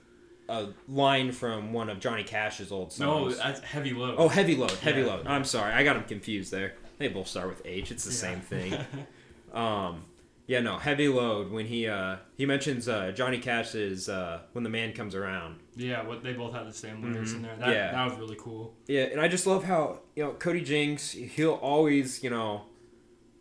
a 0.49 0.67
line 0.87 1.31
from 1.31 1.73
one 1.73 1.89
of 1.89 1.99
Johnny 1.99 2.23
Cash's 2.23 2.71
old 2.71 2.87
No, 2.99 3.29
songs. 3.29 3.37
that's 3.37 3.59
heavy 3.61 3.93
load. 3.93 4.15
oh, 4.17 4.27
"Heavy 4.27 4.55
Load," 4.55 4.71
"Heavy 4.71 5.01
Yeah. 5.01 5.07
Load." 5.07 5.27
I'm 5.27 5.43
sorry, 5.43 5.73
I 5.73 5.83
got 5.83 5.95
him 5.95 6.03
confused 6.05 6.51
there. 6.51 6.73
They 6.97 7.07
both 7.09 7.27
start 7.27 7.47
with 7.49 7.61
H. 7.65 7.91
It's 7.91 8.03
the 8.05 8.11
Yeah. 8.11 8.17
same 8.33 8.41
thing. 8.41 8.73
um, 9.53 10.05
yeah, 10.47 10.61
no, 10.61 10.77
"Heavy 10.77 11.07
Load" 11.09 11.51
when 11.51 11.65
he 11.67 11.87
uh, 11.87 12.15
he 12.35 12.45
mentions 12.45 12.87
uh, 12.87 13.11
Johnny 13.11 13.37
Cash's 13.37 14.07
uh, 14.09 14.39
"When 14.53 14.63
the 14.63 14.69
Man 14.69 14.93
Comes 14.93 15.13
Around." 15.13 15.59
yeah, 15.75 16.01
what 16.07 16.23
they 16.23 16.33
both 16.33 16.53
have 16.53 16.65
the 16.65 16.73
same 16.73 17.03
lyrics 17.03 17.33
in 17.33 17.41
there. 17.43 17.55
That, 17.57 17.61
Mm-hmm. 17.65 17.71
Yeah. 17.73 17.91
that 17.91 18.09
was 18.09 18.17
really 18.17 18.37
cool. 18.39 18.73
Yeah, 18.87 19.03
and 19.03 19.21
I 19.21 19.27
just 19.27 19.45
love 19.45 19.63
how 19.65 19.99
you 20.15 20.23
know 20.23 20.31
Cody 20.33 20.61
Jinks. 20.61 21.11
He'll 21.11 21.53
always 21.53 22.23
you 22.23 22.29
know 22.29 22.63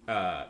uh, 0.08 0.44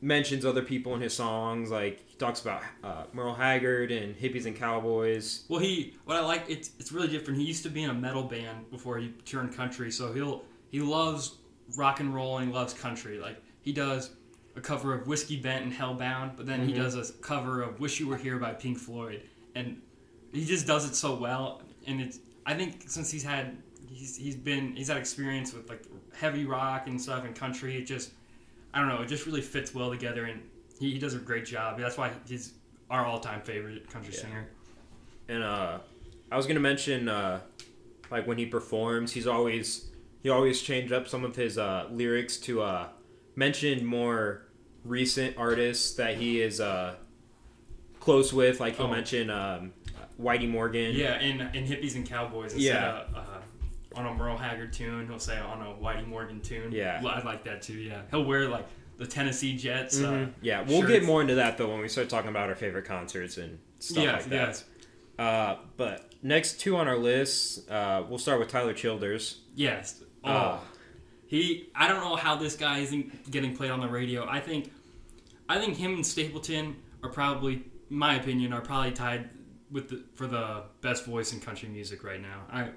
mentions 0.00 0.44
other 0.44 0.62
people 0.62 0.94
in 0.94 1.00
his 1.00 1.14
songs. 1.14 1.70
Like 1.70 2.00
he 2.06 2.16
talks 2.16 2.40
about 2.42 2.62
uh, 2.84 3.04
Merle 3.12 3.34
Haggard 3.34 3.90
and 3.92 4.14
hippies 4.16 4.46
and 4.46 4.56
cowboys. 4.56 5.44
Well, 5.48 5.60
he 5.60 5.94
what 6.04 6.16
I 6.16 6.20
like 6.20 6.44
it's 6.48 6.70
it's 6.78 6.92
really 6.92 7.08
different. 7.08 7.38
He 7.40 7.46
used 7.46 7.62
to 7.62 7.70
be 7.70 7.82
in 7.84 7.90
a 7.90 7.94
metal 7.94 8.22
band 8.24 8.70
before 8.70 8.98
he 8.98 9.08
turned 9.24 9.54
country, 9.54 9.90
so 9.90 10.12
he'll 10.12 10.44
he 10.70 10.80
loves 10.80 11.36
rock 11.76 12.00
and 12.00 12.14
roll 12.14 12.38
and 12.38 12.48
he 12.48 12.52
loves 12.54 12.74
country. 12.74 13.18
Like 13.18 13.40
he 13.60 13.72
does 13.72 14.10
a 14.56 14.60
cover 14.60 14.94
of 14.94 15.06
Whiskey 15.06 15.36
Bent 15.36 15.64
and 15.64 15.72
Hellbound, 15.72 16.36
but 16.36 16.46
then 16.46 16.66
he 16.66 16.72
does 16.72 16.94
a 16.96 17.12
cover 17.22 17.62
of 17.62 17.78
Wish 17.78 18.00
You 18.00 18.08
Were 18.08 18.16
Here 18.16 18.38
by 18.38 18.52
Pink 18.52 18.78
Floyd, 18.78 19.22
and 19.54 19.80
he 20.32 20.44
just 20.44 20.66
does 20.66 20.88
it 20.88 20.94
so 20.94 21.14
well. 21.14 21.62
And 21.86 22.00
it's 22.00 22.18
I 22.44 22.54
think 22.54 22.84
since 22.86 23.10
he's 23.10 23.22
had 23.22 23.56
he's 23.88 24.16
he's 24.16 24.36
been 24.36 24.74
he's 24.74 24.88
had 24.88 24.96
experience 24.96 25.52
with 25.52 25.68
like 25.68 25.84
heavy 26.14 26.44
rock 26.46 26.86
and 26.86 27.00
stuff 27.00 27.24
and 27.24 27.34
country, 27.34 27.76
it 27.76 27.84
just 27.84 28.12
I 28.72 28.80
don't 28.80 28.88
know, 28.88 29.02
it 29.02 29.08
just 29.08 29.26
really 29.26 29.42
fits 29.42 29.74
well 29.74 29.90
together, 29.90 30.24
and 30.24 30.40
he, 30.78 30.92
he 30.92 30.98
does 30.98 31.14
a 31.14 31.18
great 31.18 31.44
job. 31.44 31.78
That's 31.78 31.96
why 31.98 32.10
he's 32.26 32.54
our 32.90 33.04
all 33.04 33.20
time 33.20 33.42
favorite 33.42 33.88
country 33.90 34.14
Yeah. 34.14 34.20
singer. 34.20 34.48
And 35.28 35.42
uh, 35.42 35.78
I 36.32 36.36
was 36.36 36.46
gonna 36.46 36.60
mention 36.60 37.08
uh, 37.08 37.40
like 38.10 38.26
when 38.26 38.38
he 38.38 38.46
performs, 38.46 39.12
he's 39.12 39.26
always 39.26 39.90
he 40.22 40.30
always 40.30 40.62
change 40.62 40.92
up 40.92 41.08
some 41.08 41.24
of 41.24 41.36
his 41.36 41.58
uh, 41.58 41.88
lyrics 41.90 42.36
to 42.38 42.62
uh, 42.62 42.88
mention 43.34 43.84
more 43.84 44.45
recent 44.86 45.36
artists 45.36 45.94
that 45.96 46.16
he 46.16 46.40
is 46.40 46.60
uh, 46.60 46.94
close 48.00 48.32
with. 48.32 48.60
Like 48.60 48.76
he'll 48.76 48.86
Oh. 48.86 48.90
mention 48.90 49.30
um, 49.30 49.72
Whitey 50.20 50.48
Morgan. 50.48 50.92
Yeah, 50.94 51.20
in 51.20 51.40
in 51.40 51.64
hippies 51.66 51.94
and 51.96 52.06
cowboys 52.08 52.56
Yeah. 52.56 53.02
of 53.02 53.14
uh, 53.14 53.98
on 53.98 54.06
a 54.06 54.14
Merle 54.14 54.36
Haggard 54.36 54.72
tune, 54.72 55.06
he'll 55.06 55.18
say 55.18 55.38
on 55.38 55.62
a 55.62 55.74
Whitey 55.74 56.06
Morgan 56.06 56.40
tune. 56.40 56.72
Yeah. 56.72 57.00
I 57.04 57.22
like 57.22 57.44
that 57.44 57.62
too. 57.62 57.74
Yeah, 57.74 58.02
he'll 58.10 58.24
wear 58.24 58.48
like 58.48 58.66
the 58.98 59.06
Tennessee 59.06 59.56
Jets. 59.56 60.00
Uh, 60.00 60.10
Mhm. 60.10 60.32
Yeah, 60.42 60.62
we'll 60.62 60.80
shirts. 60.80 60.92
get 60.92 61.04
more 61.04 61.20
into 61.20 61.34
that 61.36 61.58
though 61.58 61.68
when 61.70 61.80
we 61.80 61.88
start 61.88 62.08
talking 62.08 62.30
about 62.30 62.48
our 62.48 62.54
favorite 62.54 62.84
concerts 62.86 63.36
and 63.36 63.58
stuff 63.78 64.04
Yeah, 64.04 64.12
like 64.12 64.24
that. 64.26 64.32
yes. 64.48 64.64
Uh, 65.18 65.56
but 65.76 66.12
next 66.22 66.60
two 66.60 66.76
on 66.76 66.88
our 66.88 66.96
list, 66.98 67.70
uh, 67.70 68.02
we'll 68.08 68.18
start 68.18 68.38
with 68.38 68.48
Tyler 68.48 68.72
Childers. 68.74 69.40
Yes. 69.54 70.02
Oh, 70.24 70.30
Uh, 70.30 70.58
he. 71.26 71.68
I 71.74 71.88
don't 71.88 72.00
know 72.00 72.16
how 72.16 72.36
this 72.36 72.56
guy 72.56 72.78
isn't 72.78 73.30
getting 73.30 73.56
played 73.56 73.70
on 73.70 73.80
the 73.80 73.88
radio. 73.88 74.26
I 74.28 74.40
think, 74.40 74.72
I 75.48 75.58
think 75.58 75.76
him 75.76 75.94
and 75.94 76.06
Stapleton 76.06 76.76
are 77.02 77.10
probably, 77.10 77.64
my 77.88 78.14
opinion, 78.16 78.52
are 78.52 78.60
probably 78.60 78.92
tied 78.92 79.30
with 79.70 79.88
the 79.88 80.04
for 80.14 80.26
the 80.26 80.64
best 80.80 81.04
voice 81.04 81.32
in 81.32 81.40
country 81.40 81.68
music 81.68 82.04
right 82.04 82.20
now. 82.20 82.42
I, 82.50 82.70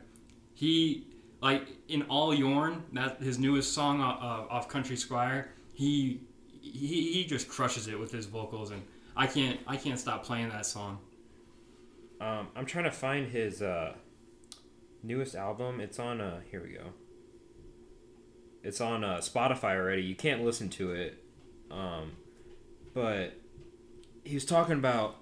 he 0.53 1.07
like 1.41 1.67
in 1.87 2.03
All 2.03 2.33
Your'n, 2.35 2.81
that 2.93 3.21
his 3.21 3.39
newest 3.39 3.73
song 3.73 4.01
uh, 4.01 4.05
uh, 4.05 4.47
off 4.49 4.67
Country 4.67 4.95
Squire. 4.95 5.51
He, 5.73 6.21
he 6.61 7.13
he 7.13 7.25
just 7.25 7.47
crushes 7.47 7.87
it 7.87 7.97
with 7.97 8.11
his 8.11 8.25
vocals, 8.25 8.71
and 8.71 8.83
I 9.15 9.27
can't 9.27 9.59
I 9.65 9.77
can't 9.77 9.99
stop 9.99 10.25
playing 10.25 10.49
that 10.49 10.65
song. 10.65 10.99
Um, 12.19 12.49
I'm 12.55 12.65
trying 12.65 12.83
to 12.83 12.91
find 12.91 13.27
his 13.27 13.61
uh, 13.61 13.93
newest 15.03 15.35
album. 15.35 15.79
It's 15.79 15.99
on. 15.99 16.19
Uh, 16.19 16.41
here 16.51 16.61
we 16.61 16.73
go. 16.73 16.87
It's 18.63 18.81
on 18.81 19.03
uh, 19.03 19.17
Spotify 19.17 19.75
already. 19.75 20.01
You 20.03 20.15
can't 20.15 20.43
listen 20.43 20.69
to 20.69 20.91
it, 20.91 21.23
um, 21.71 22.13
but 22.93 23.33
he 24.23 24.33
was 24.35 24.45
talking 24.45 24.75
about. 24.75 25.15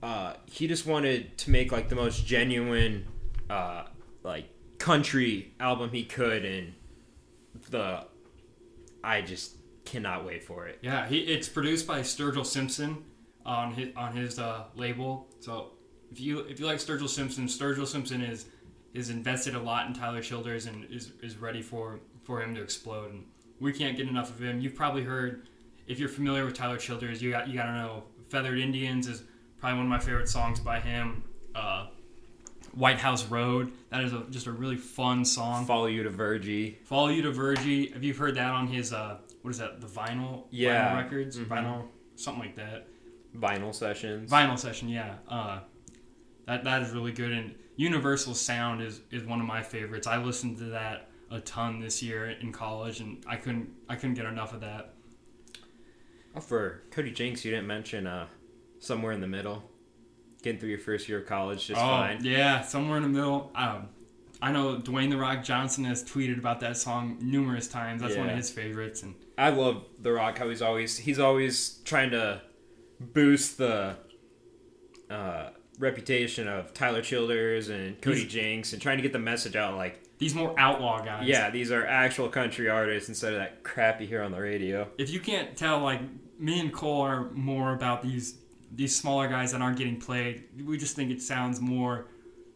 Uh, 0.00 0.34
he 0.46 0.68
just 0.68 0.86
wanted 0.86 1.36
to 1.38 1.50
make 1.50 1.72
like 1.72 1.88
the 1.88 1.96
most 1.96 2.24
genuine, 2.24 3.04
uh, 3.50 3.84
like 4.22 4.44
country 4.78 5.52
album 5.58 5.90
he 5.90 6.04
could, 6.04 6.44
and 6.44 6.74
the 7.70 8.04
I 9.02 9.22
just 9.22 9.56
cannot 9.84 10.24
wait 10.24 10.44
for 10.44 10.66
it. 10.66 10.78
Yeah, 10.82 11.06
he, 11.06 11.18
it's 11.18 11.48
produced 11.48 11.86
by 11.86 12.00
Sturgill 12.00 12.46
Simpson 12.46 13.04
on 13.44 13.72
his 13.72 13.96
on 13.96 14.14
his 14.14 14.38
uh, 14.38 14.64
label. 14.76 15.26
So 15.40 15.72
if 16.10 16.20
you 16.20 16.40
if 16.40 16.60
you 16.60 16.66
like 16.66 16.78
Sturgill 16.78 17.08
Simpson, 17.08 17.46
Sturgill 17.46 17.86
Simpson 17.86 18.22
is 18.22 18.46
is 18.94 19.10
invested 19.10 19.54
a 19.54 19.60
lot 19.60 19.86
in 19.86 19.94
Tyler 19.94 20.22
Childers 20.22 20.66
and 20.66 20.84
is, 20.90 21.12
is 21.22 21.36
ready 21.36 21.62
for 21.62 22.00
for 22.28 22.42
him 22.42 22.54
to 22.54 22.62
explode. 22.62 23.10
And 23.10 23.24
we 23.58 23.72
can't 23.72 23.96
get 23.96 24.06
enough 24.06 24.28
of 24.30 24.38
him. 24.40 24.60
You've 24.60 24.74
probably 24.76 25.02
heard 25.02 25.48
if 25.88 25.98
you're 25.98 26.10
familiar 26.10 26.44
with 26.44 26.54
Tyler 26.54 26.76
Childers, 26.76 27.20
you 27.22 27.30
got 27.30 27.48
you 27.48 27.54
got 27.54 27.64
to 27.64 27.72
know 27.72 28.04
Feathered 28.28 28.58
Indians 28.58 29.08
is 29.08 29.24
probably 29.58 29.78
one 29.78 29.86
of 29.86 29.90
my 29.90 29.98
favorite 29.98 30.28
songs 30.28 30.60
by 30.60 30.78
him. 30.78 31.24
Uh, 31.54 31.86
White 32.74 32.98
House 32.98 33.24
Road, 33.26 33.72
that 33.90 34.04
is 34.04 34.12
a, 34.12 34.24
just 34.30 34.46
a 34.46 34.52
really 34.52 34.76
fun 34.76 35.24
song. 35.24 35.64
Follow 35.64 35.86
you 35.86 36.02
to 36.02 36.10
Virgie. 36.10 36.78
Follow 36.84 37.08
You 37.08 37.22
to 37.22 37.32
Virgie. 37.32 37.90
Have 37.92 38.04
you 38.04 38.12
heard 38.12 38.34
that 38.36 38.52
on 38.52 38.66
his 38.68 38.92
uh 38.92 39.16
what 39.40 39.50
is 39.50 39.58
that? 39.58 39.80
The 39.80 39.86
vinyl 39.86 40.44
Yeah. 40.50 40.92
vinyl 40.94 41.02
records? 41.02 41.38
Mhm. 41.38 41.46
Vinyl 41.48 41.84
something 42.16 42.42
like 42.44 42.56
that. 42.56 42.86
Vinyl 43.36 43.74
sessions. 43.74 44.30
Vinyl 44.30 44.58
session, 44.58 44.90
yeah. 44.90 45.14
Uh 45.26 45.60
that 46.46 46.62
that 46.64 46.82
is 46.82 46.90
really 46.90 47.12
good 47.12 47.32
and 47.32 47.54
Universal 47.76 48.34
Sound 48.34 48.82
is 48.82 49.00
is 49.10 49.24
one 49.24 49.40
of 49.40 49.46
my 49.46 49.62
favorites. 49.62 50.06
I 50.06 50.18
listened 50.22 50.58
to 50.58 50.64
that 50.64 51.07
a 51.30 51.40
ton 51.40 51.80
this 51.80 52.02
year 52.02 52.30
in 52.30 52.52
college 52.52 53.00
and 53.00 53.22
I 53.26 53.36
couldn't 53.36 53.70
I 53.88 53.96
couldn't 53.96 54.14
get 54.14 54.26
enough 54.26 54.52
of 54.54 54.60
that. 54.60 54.94
Oh, 56.34 56.40
for 56.40 56.82
Cody 56.90 57.10
Jinks, 57.10 57.44
you 57.44 57.50
didn't 57.50 57.66
mention 57.66 58.06
uh, 58.06 58.26
somewhere 58.78 59.12
in 59.12 59.20
the 59.20 59.26
middle. 59.26 59.62
Getting 60.42 60.60
through 60.60 60.70
your 60.70 60.78
first 60.78 61.08
year 61.08 61.18
of 61.20 61.26
college 61.26 61.66
just 61.66 61.80
oh, 61.80 61.84
fine. 61.84 62.22
yeah, 62.22 62.62
somewhere 62.62 62.96
in 62.96 63.02
the 63.02 63.08
middle. 63.08 63.50
Um 63.54 63.88
I 64.40 64.52
know 64.52 64.76
Dwayne 64.78 65.10
the 65.10 65.16
Rock 65.16 65.42
Johnson 65.42 65.82
has 65.84 66.04
tweeted 66.04 66.38
about 66.38 66.60
that 66.60 66.76
song 66.76 67.18
numerous 67.20 67.66
times. 67.66 68.02
That's 68.02 68.16
one 68.16 68.30
of 68.30 68.36
his 68.36 68.50
favorites 68.50 69.02
and 69.02 69.14
I 69.36 69.50
love 69.50 69.84
The 70.00 70.12
Rock. 70.12 70.38
How 70.38 70.48
he's 70.48 70.62
always 70.62 70.96
he's 70.98 71.18
always 71.18 71.80
trying 71.84 72.10
to 72.10 72.42
boost 73.00 73.58
the 73.58 73.96
uh, 75.10 75.50
reputation 75.78 76.48
of 76.48 76.74
Tyler 76.74 77.02
Childers 77.02 77.68
and 77.68 78.00
Cody 78.00 78.20
He's- 78.20 78.32
Jinks 78.32 78.72
and 78.72 78.82
trying 78.82 78.98
to 78.98 79.02
get 79.02 79.12
the 79.12 79.18
message 79.18 79.56
out. 79.56 79.76
Like, 79.76 80.02
these 80.18 80.34
more 80.34 80.54
outlaw 80.58 81.04
guys. 81.04 81.26
yeah, 81.26 81.50
these 81.50 81.70
are 81.70 81.86
actual 81.86 82.28
country 82.28 82.68
artists 82.68 83.08
instead 83.08 83.32
of 83.32 83.38
that 83.38 83.62
crap 83.62 84.00
you 84.00 84.06
hear 84.06 84.22
on 84.22 84.32
the 84.32 84.40
radio. 84.40 84.88
if 84.98 85.10
you 85.10 85.20
can't 85.20 85.56
tell, 85.56 85.80
like 85.80 86.00
me 86.38 86.60
and 86.60 86.72
Cole 86.72 87.02
are 87.02 87.30
more 87.30 87.72
about 87.74 88.02
these 88.02 88.38
these 88.70 88.94
smaller 88.94 89.28
guys 89.28 89.52
that 89.52 89.62
aren't 89.62 89.78
getting 89.78 89.98
played. 89.98 90.44
We 90.64 90.76
just 90.76 90.94
think 90.94 91.10
it 91.10 91.22
sounds 91.22 91.60
more 91.60 92.08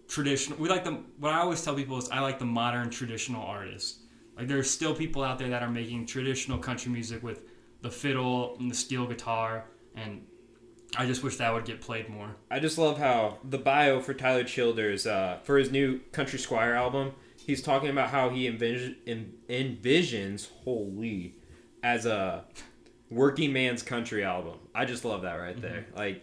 traditional. 0.09 0.59
We 0.59 0.69
like 0.69 0.85
them. 0.85 1.07
What 1.19 1.33
I 1.33 1.41
always 1.41 1.63
tell 1.65 1.75
people 1.75 1.97
is 1.99 2.09
I 2.11 2.21
like 2.21 2.39
the 2.39 2.45
modern 2.45 2.91
traditional 2.91 3.43
artists. 3.43 4.01
Like 4.37 4.49
there's 4.49 4.69
still 4.71 4.95
people 4.95 5.23
out 5.23 5.39
there 5.39 5.49
that 5.51 5.63
are 5.63 5.71
making 5.71 6.07
traditional 6.07 6.59
country 6.59 6.91
music 6.93 7.23
with 7.23 7.41
the 7.81 7.91
fiddle 7.91 8.57
and 8.59 8.71
the 8.71 8.75
steel 8.75 9.07
guitar, 9.07 9.65
and 9.95 10.25
I 10.97 11.07
just 11.07 11.23
wish 11.23 11.37
that 11.37 11.53
would 11.53 11.65
get 11.65 11.81
played 11.81 12.09
more. 12.09 12.37
I 12.51 12.59
just 12.61 12.77
love 12.79 12.99
how 12.99 13.39
the 13.43 13.59
bio 13.59 14.01
for 14.01 14.15
Tyler 14.15 14.45
Childers 14.45 15.07
uh, 15.07 15.39
for 15.45 15.57
his 15.59 15.71
new 15.71 16.01
Country 16.13 16.39
Squire 16.39 16.75
album, 16.75 17.13
he's 17.45 17.63
talking 17.63 17.91
about 17.91 18.11
how 18.11 18.31
he 18.31 18.47
envision, 18.47 18.97
en, 19.07 19.33
envisions 19.49 20.49
holy 20.65 21.37
as 21.83 22.07
a 22.07 22.45
working 23.11 23.53
man's 23.53 23.83
country 23.83 24.25
album. 24.25 24.59
I 24.75 24.85
just 24.85 25.05
love 25.05 25.23
that 25.23 25.35
right 25.35 25.61
there. 25.61 25.87
Like 25.95 26.23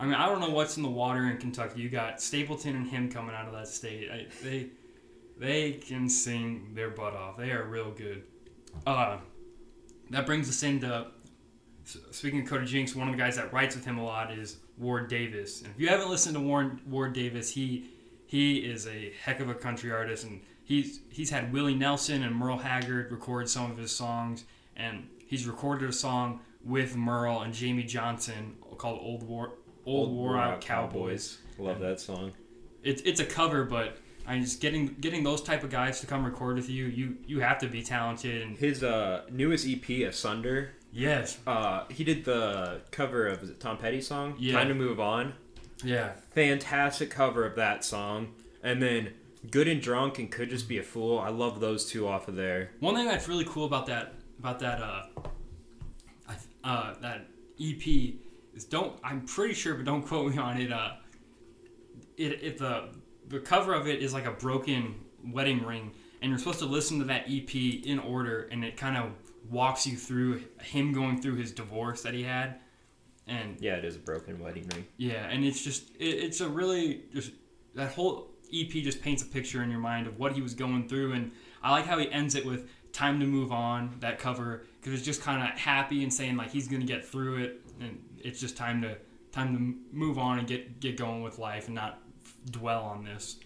I 0.00 0.06
mean, 0.06 0.14
I 0.14 0.26
don't 0.26 0.40
know 0.40 0.50
what's 0.50 0.78
in 0.78 0.82
the 0.82 0.90
water 0.90 1.26
in 1.26 1.36
Kentucky. 1.36 1.82
You 1.82 1.90
got 1.90 2.22
Stapleton 2.22 2.74
and 2.74 2.88
him 2.88 3.12
coming 3.12 3.34
out 3.34 3.46
of 3.46 3.52
that 3.52 3.68
state. 3.68 4.10
I, 4.10 4.26
they 4.42 4.70
they 5.38 5.72
can 5.72 6.08
sing 6.08 6.72
their 6.74 6.88
butt 6.90 7.14
off. 7.14 7.36
They 7.36 7.50
are 7.50 7.64
real 7.64 7.90
good. 7.90 8.24
Uh, 8.86 9.18
that 10.08 10.24
brings 10.24 10.48
us 10.48 10.62
into 10.62 11.08
speaking 12.10 12.40
of 12.40 12.48
Cody 12.48 12.64
Jinks. 12.64 12.94
One 12.94 13.08
of 13.08 13.14
the 13.14 13.20
guys 13.20 13.36
that 13.36 13.52
writes 13.52 13.76
with 13.76 13.84
him 13.84 13.98
a 13.98 14.04
lot 14.04 14.32
is 14.32 14.56
Ward 14.78 15.08
Davis. 15.08 15.60
And 15.60 15.70
if 15.74 15.80
you 15.80 15.88
haven't 15.88 16.08
listened 16.08 16.34
to 16.34 16.40
Warren, 16.40 16.80
Ward 16.86 17.12
Davis, 17.12 17.52
he 17.52 17.90
he 18.30 18.58
is 18.58 18.86
a 18.86 19.12
heck 19.24 19.40
of 19.40 19.48
a 19.48 19.54
country 19.54 19.90
artist, 19.90 20.24
and 20.24 20.40
he's 20.62 21.00
he's 21.10 21.30
had 21.30 21.52
Willie 21.52 21.74
Nelson 21.74 22.22
and 22.22 22.32
Merle 22.36 22.58
Haggard 22.58 23.10
record 23.10 23.48
some 23.48 23.72
of 23.72 23.76
his 23.76 23.90
songs, 23.90 24.44
and 24.76 25.08
he's 25.26 25.48
recorded 25.48 25.88
a 25.90 25.92
song 25.92 26.38
with 26.64 26.94
Merle 26.94 27.40
and 27.40 27.52
Jamie 27.52 27.82
Johnson 27.82 28.54
called 28.78 29.00
"Old 29.02 29.24
War." 29.24 29.54
Old, 29.84 30.12
War 30.12 30.38
Out 30.38 30.60
Cowboys. 30.60 31.38
Love 31.58 31.80
that 31.80 31.98
song. 31.98 32.30
It's 32.84 33.02
it's 33.02 33.18
a 33.18 33.24
cover, 33.24 33.64
but 33.64 33.98
I 34.28 34.34
mean, 34.34 34.44
just 34.44 34.60
getting 34.60 34.94
getting 35.00 35.24
those 35.24 35.42
type 35.42 35.64
of 35.64 35.70
guys 35.70 35.98
to 36.02 36.06
come 36.06 36.24
record 36.24 36.54
with 36.54 36.70
you, 36.70 36.84
you 36.84 37.16
you 37.26 37.40
have 37.40 37.58
to 37.58 37.66
be 37.66 37.82
talented. 37.82 38.42
And 38.42 38.56
His 38.56 38.84
uh, 38.84 39.22
newest 39.32 39.66
EP, 39.66 40.06
Asunder, 40.06 40.70
yes, 40.92 41.38
uh, 41.48 41.84
he 41.90 42.04
did 42.04 42.24
the 42.24 42.82
cover 42.92 43.26
of 43.26 43.58
Tom 43.58 43.76
Petty's 43.76 44.06
song, 44.06 44.36
Yeah. 44.38 44.52
Time 44.52 44.68
to 44.68 44.74
Move 44.74 45.00
On. 45.00 45.32
Yeah, 45.84 46.12
Fantastic 46.32 47.10
cover 47.10 47.44
of 47.44 47.56
that 47.56 47.84
song. 47.84 48.34
And 48.62 48.82
then 48.82 49.14
Good 49.50 49.68
and 49.68 49.80
Drunk 49.80 50.18
and 50.18 50.30
Could 50.30 50.50
Just 50.50 50.68
Be 50.68 50.78
a 50.78 50.82
Fool. 50.82 51.18
I 51.18 51.30
love 51.30 51.60
those 51.60 51.86
two 51.86 52.06
off 52.06 52.28
of 52.28 52.36
there. 52.36 52.70
One 52.80 52.94
thing 52.94 53.06
that's 53.06 53.28
really 53.28 53.46
cool 53.46 53.64
about 53.64 53.86
that 53.86 54.14
about 54.38 54.58
that 54.60 54.80
uh, 54.80 55.02
uh 56.64 56.94
that 57.00 57.26
EP 57.60 58.14
is 58.54 58.64
don't 58.68 58.98
I'm 59.02 59.22
pretty 59.22 59.54
sure, 59.54 59.74
but 59.74 59.84
don't 59.84 60.02
quote 60.02 60.32
me 60.32 60.38
on 60.38 60.60
it. 60.60 60.72
Uh, 60.72 60.92
it 62.16 62.42
it 62.42 62.58
the 62.58 62.90
the 63.28 63.40
cover 63.40 63.72
of 63.74 63.88
it 63.88 64.02
is 64.02 64.12
like 64.12 64.26
a 64.26 64.32
broken 64.32 64.96
wedding 65.24 65.64
ring, 65.64 65.92
and 66.20 66.30
you're 66.30 66.38
supposed 66.38 66.58
to 66.58 66.66
listen 66.66 66.98
to 66.98 67.04
that 67.06 67.24
EP 67.28 67.54
in 67.54 67.98
order, 67.98 68.48
and 68.50 68.64
it 68.64 68.76
kind 68.76 68.96
of 68.96 69.12
walks 69.48 69.86
you 69.86 69.96
through 69.96 70.42
him 70.60 70.92
going 70.92 71.20
through 71.20 71.36
his 71.36 71.52
divorce 71.52 72.02
that 72.02 72.12
he 72.12 72.22
had, 72.22 72.60
and 73.30 73.56
Yeah, 73.60 73.76
it 73.76 73.84
is 73.84 73.96
a 73.96 74.00
broken 74.00 74.38
wedding 74.38 74.68
ring. 74.74 74.84
yeah, 74.98 75.28
and 75.30 75.44
it's 75.44 75.62
just 75.62 75.90
it, 75.98 76.04
it's 76.26 76.40
a 76.40 76.48
really 76.48 77.02
just 77.14 77.32
that 77.74 77.92
whole 77.92 78.28
EP 78.52 78.68
just 78.70 79.00
paints 79.00 79.22
a 79.22 79.26
picture 79.26 79.62
in 79.62 79.70
your 79.70 79.78
mind 79.80 80.06
of 80.08 80.18
what 80.18 80.32
he 80.32 80.42
was 80.42 80.54
going 80.54 80.88
through, 80.88 81.12
and 81.12 81.30
I 81.62 81.70
like 81.70 81.86
how 81.86 81.98
he 81.98 82.10
ends 82.10 82.34
it 82.34 82.44
with 82.44 82.68
"Time 82.92 83.20
to 83.20 83.26
move 83.26 83.52
on." 83.52 83.96
That 84.00 84.18
cover 84.18 84.64
because 84.80 84.94
it's 84.94 85.04
just 85.04 85.22
kind 85.22 85.42
of 85.42 85.58
happy 85.58 86.02
and 86.02 86.12
saying 86.12 86.36
like 86.36 86.50
he's 86.50 86.66
gonna 86.68 86.84
get 86.84 87.04
through 87.06 87.38
it, 87.44 87.60
and 87.80 88.02
it's 88.18 88.40
just 88.40 88.56
time 88.56 88.82
to 88.82 88.96
time 89.32 89.56
to 89.56 89.96
move 89.96 90.18
on 90.18 90.38
and 90.40 90.48
get 90.48 90.80
get 90.80 90.96
going 90.96 91.22
with 91.22 91.38
life 91.38 91.66
and 91.66 91.74
not 91.76 92.02
dwell 92.50 92.82
on 92.82 93.04
this. 93.04 93.36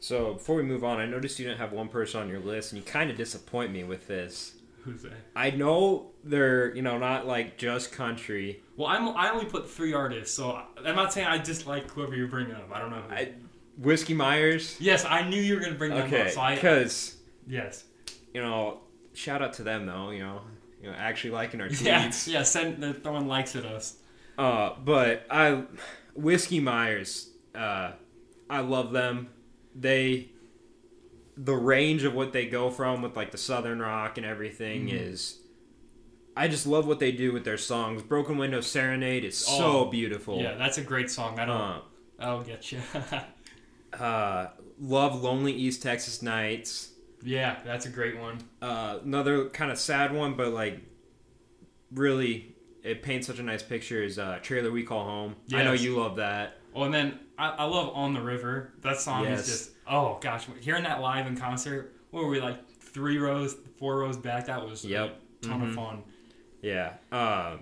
So 0.00 0.34
before 0.34 0.56
we 0.56 0.62
move 0.62 0.84
on, 0.84 0.98
I 1.00 1.06
noticed 1.06 1.38
you 1.38 1.46
didn't 1.46 1.58
have 1.58 1.72
one 1.72 1.88
person 1.88 2.20
on 2.20 2.28
your 2.28 2.40
list, 2.40 2.72
and 2.72 2.78
you 2.80 2.84
kind 2.86 3.10
of 3.10 3.16
disappoint 3.16 3.72
me 3.72 3.82
with 3.84 4.06
this. 4.06 4.52
Who's 4.86 5.02
that? 5.02 5.12
I 5.34 5.50
know 5.50 6.12
they're 6.24 6.74
you 6.74 6.80
know 6.82 6.96
not 6.98 7.26
like 7.26 7.58
just 7.58 7.92
country. 7.92 8.62
Well, 8.76 8.88
I'm 8.88 9.08
I 9.16 9.30
only 9.30 9.44
put 9.46 9.68
three 9.68 9.92
artists, 9.92 10.34
so 10.34 10.58
I'm 10.84 10.96
not 10.96 11.12
saying 11.12 11.26
I 11.26 11.38
dislike 11.38 11.90
whoever 11.90 12.14
you're 12.16 12.28
bringing 12.28 12.54
up. 12.54 12.70
I 12.72 12.78
don't 12.80 12.90
know. 12.90 13.02
Who. 13.08 13.14
I, 13.14 13.32
Whiskey 13.78 14.14
Myers. 14.14 14.76
yes, 14.80 15.04
I 15.04 15.28
knew 15.28 15.40
you 15.40 15.54
were 15.56 15.60
gonna 15.60 15.74
bring 15.74 15.90
them 15.90 16.06
Okay, 16.06 16.22
up, 16.22 16.30
so 16.30 16.54
because 16.54 17.16
yes. 17.46 17.84
you 18.32 18.40
know, 18.42 18.80
shout 19.12 19.42
out 19.42 19.52
to 19.54 19.62
them 19.62 19.84
though. 19.86 20.10
You 20.10 20.20
know, 20.20 20.40
you 20.82 20.88
know, 20.90 20.96
actually 20.96 21.30
liking 21.32 21.60
our 21.60 21.66
Yeah, 21.70 22.06
tweets. 22.08 22.26
yeah. 22.26 22.42
Send 22.42 22.82
they're 22.82 22.92
throwing 22.94 23.26
likes 23.28 23.54
at 23.56 23.66
us. 23.66 23.96
Uh, 24.38 24.74
but 24.84 25.26
I, 25.30 25.64
Whiskey 26.14 26.60
Myers, 26.60 27.30
uh, 27.54 27.92
I 28.48 28.60
love 28.60 28.92
them. 28.92 29.28
They, 29.74 30.30
the 31.36 31.54
range 31.54 32.04
of 32.04 32.14
what 32.14 32.32
they 32.32 32.46
go 32.46 32.70
from 32.70 33.02
with 33.02 33.16
like 33.16 33.30
the 33.30 33.38
southern 33.38 33.80
rock 33.80 34.16
and 34.16 34.26
everything 34.26 34.86
Mm-hmm. 34.86 34.96
is, 34.96 35.38
I 36.36 36.48
just 36.48 36.66
love 36.66 36.86
what 36.86 36.98
they 36.98 37.12
do 37.12 37.32
with 37.32 37.44
their 37.44 37.56
songs. 37.58 38.02
Broken 38.02 38.36
Window 38.38 38.60
Serenade 38.60 39.24
is 39.24 39.36
so 39.36 39.80
Oh, 39.80 39.84
beautiful. 39.86 40.40
Yeah, 40.40 40.54
that's 40.56 40.78
a 40.78 40.82
great 40.82 41.10
song. 41.10 41.38
I 41.38 41.44
don't. 41.46 41.56
Uh, 41.60 41.80
I'll 42.18 42.42
get 42.42 42.72
you. 42.72 42.80
uh, 43.98 44.48
love 44.80 45.22
Lonely 45.22 45.52
East 45.52 45.82
Texas 45.82 46.22
Nights. 46.22 46.90
yeah, 47.22 47.56
that's 47.64 47.86
a 47.86 47.90
great 47.90 48.18
one. 48.18 48.38
Uh, 48.60 48.98
another 49.04 49.48
kind 49.50 49.70
of 49.70 49.78
sad 49.78 50.12
one, 50.14 50.34
but 50.34 50.48
like 50.52 50.80
really, 51.92 52.54
it 52.82 53.02
paints 53.02 53.26
such 53.26 53.38
a 53.38 53.42
nice 53.42 53.62
picture. 53.62 54.02
Is 54.02 54.18
uh, 54.18 54.38
Trailer 54.42 54.70
We 54.70 54.82
Call 54.82 55.04
Home. 55.04 55.36
I 55.52 55.62
know 55.64 55.72
you 55.72 55.96
love 55.98 56.16
that. 56.16 56.58
Oh, 56.74 56.82
and 56.84 56.92
then 56.94 57.18
I, 57.38 57.48
I 57.50 57.64
love 57.64 57.90
On 57.94 58.14
the 58.14 58.20
River. 58.20 58.72
That 58.82 59.00
song 59.00 59.24
Yes. 59.24 59.40
is 59.40 59.46
just 59.46 59.70
oh 59.88 60.18
gosh, 60.20 60.46
hearing 60.60 60.84
that 60.84 61.00
live 61.00 61.26
in 61.26 61.36
concert. 61.36 61.94
What 62.10 62.24
were 62.24 62.30
we 62.30 62.40
like 62.40 62.68
three 62.80 63.18
rows, 63.18 63.56
four 63.78 63.98
rows 63.98 64.16
back? 64.16 64.46
That 64.46 64.64
was 64.66 64.84
Yep. 64.84 65.20
a 65.42 65.46
ton 65.46 65.62
of 65.68 65.74
fun. 65.74 66.02
Yeah. 66.62 66.94
Um, 67.12 67.60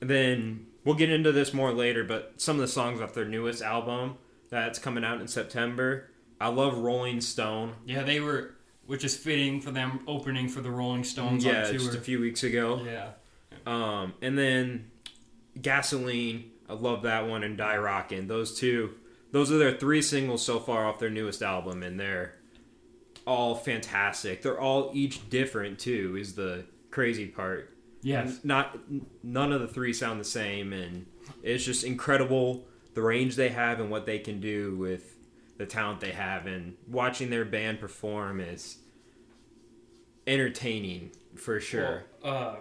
then 0.00 0.66
we'll 0.84 0.94
get 0.94 1.10
into 1.10 1.32
this 1.32 1.52
more 1.54 1.72
later, 1.72 2.04
but 2.04 2.34
some 2.36 2.56
of 2.56 2.60
the 2.60 2.68
songs 2.68 3.00
off 3.00 3.14
their 3.14 3.24
newest 3.24 3.62
album 3.62 4.16
that's 4.50 4.78
coming 4.78 5.04
out 5.04 5.20
in 5.20 5.28
September. 5.28 6.10
I 6.40 6.48
love 6.48 6.78
Rolling 6.78 7.20
Stone. 7.20 7.74
Yeah, 7.86 8.02
they 8.04 8.20
were, 8.20 8.54
which 8.86 9.04
is 9.04 9.16
fitting 9.16 9.60
for 9.60 9.70
them 9.72 10.00
opening 10.06 10.48
for 10.48 10.60
the 10.60 10.70
Rolling 10.70 11.02
Stones 11.04 11.44
yeah, 11.44 11.66
on 11.66 11.72
just 11.72 11.94
a 11.94 12.00
few 12.00 12.20
weeks 12.20 12.44
ago. 12.44 12.82
yeah, 12.84 13.10
Um, 13.66 14.14
and 14.22 14.38
then 14.38 14.90
Gasoline. 15.60 16.50
I 16.68 16.74
love 16.74 17.02
that 17.02 17.26
one 17.26 17.42
and 17.42 17.56
Die 17.56 17.76
Rockin'. 17.78 18.26
Those 18.28 18.58
two. 18.58 18.94
Those 19.30 19.52
are 19.52 19.58
their 19.58 19.72
three 19.76 20.00
singles 20.02 20.44
so 20.44 20.58
far 20.58 20.86
off 20.86 20.98
their 20.98 21.10
newest 21.10 21.42
album, 21.42 21.82
and 21.82 21.98
they're 22.00 22.34
all 23.26 23.54
fantastic. 23.54 24.42
They're 24.42 24.60
all 24.60 24.90
each 24.94 25.28
different 25.28 25.78
too. 25.78 26.16
Is 26.18 26.34
the 26.34 26.64
crazy 26.90 27.26
part. 27.26 27.74
yes, 28.02 28.40
not 28.44 28.78
none 29.22 29.52
of 29.52 29.60
the 29.60 29.68
three 29.68 29.92
sound 29.92 30.18
the 30.20 30.24
same 30.24 30.72
and 30.72 31.04
it's 31.42 31.64
just 31.64 31.84
incredible 31.84 32.64
the 32.94 33.02
range 33.02 33.36
they 33.36 33.50
have 33.50 33.80
and 33.80 33.90
what 33.90 34.06
they 34.06 34.18
can 34.18 34.40
do 34.40 34.74
with 34.76 35.16
the 35.58 35.66
talent 35.66 36.00
they 36.00 36.12
have 36.12 36.46
and 36.46 36.74
watching 36.86 37.28
their 37.28 37.44
band 37.44 37.78
perform 37.80 38.40
is 38.40 38.78
entertaining 40.26 41.10
for 41.36 41.60
sure 41.60 42.04
Well, 42.22 42.34
uh, 42.34 42.56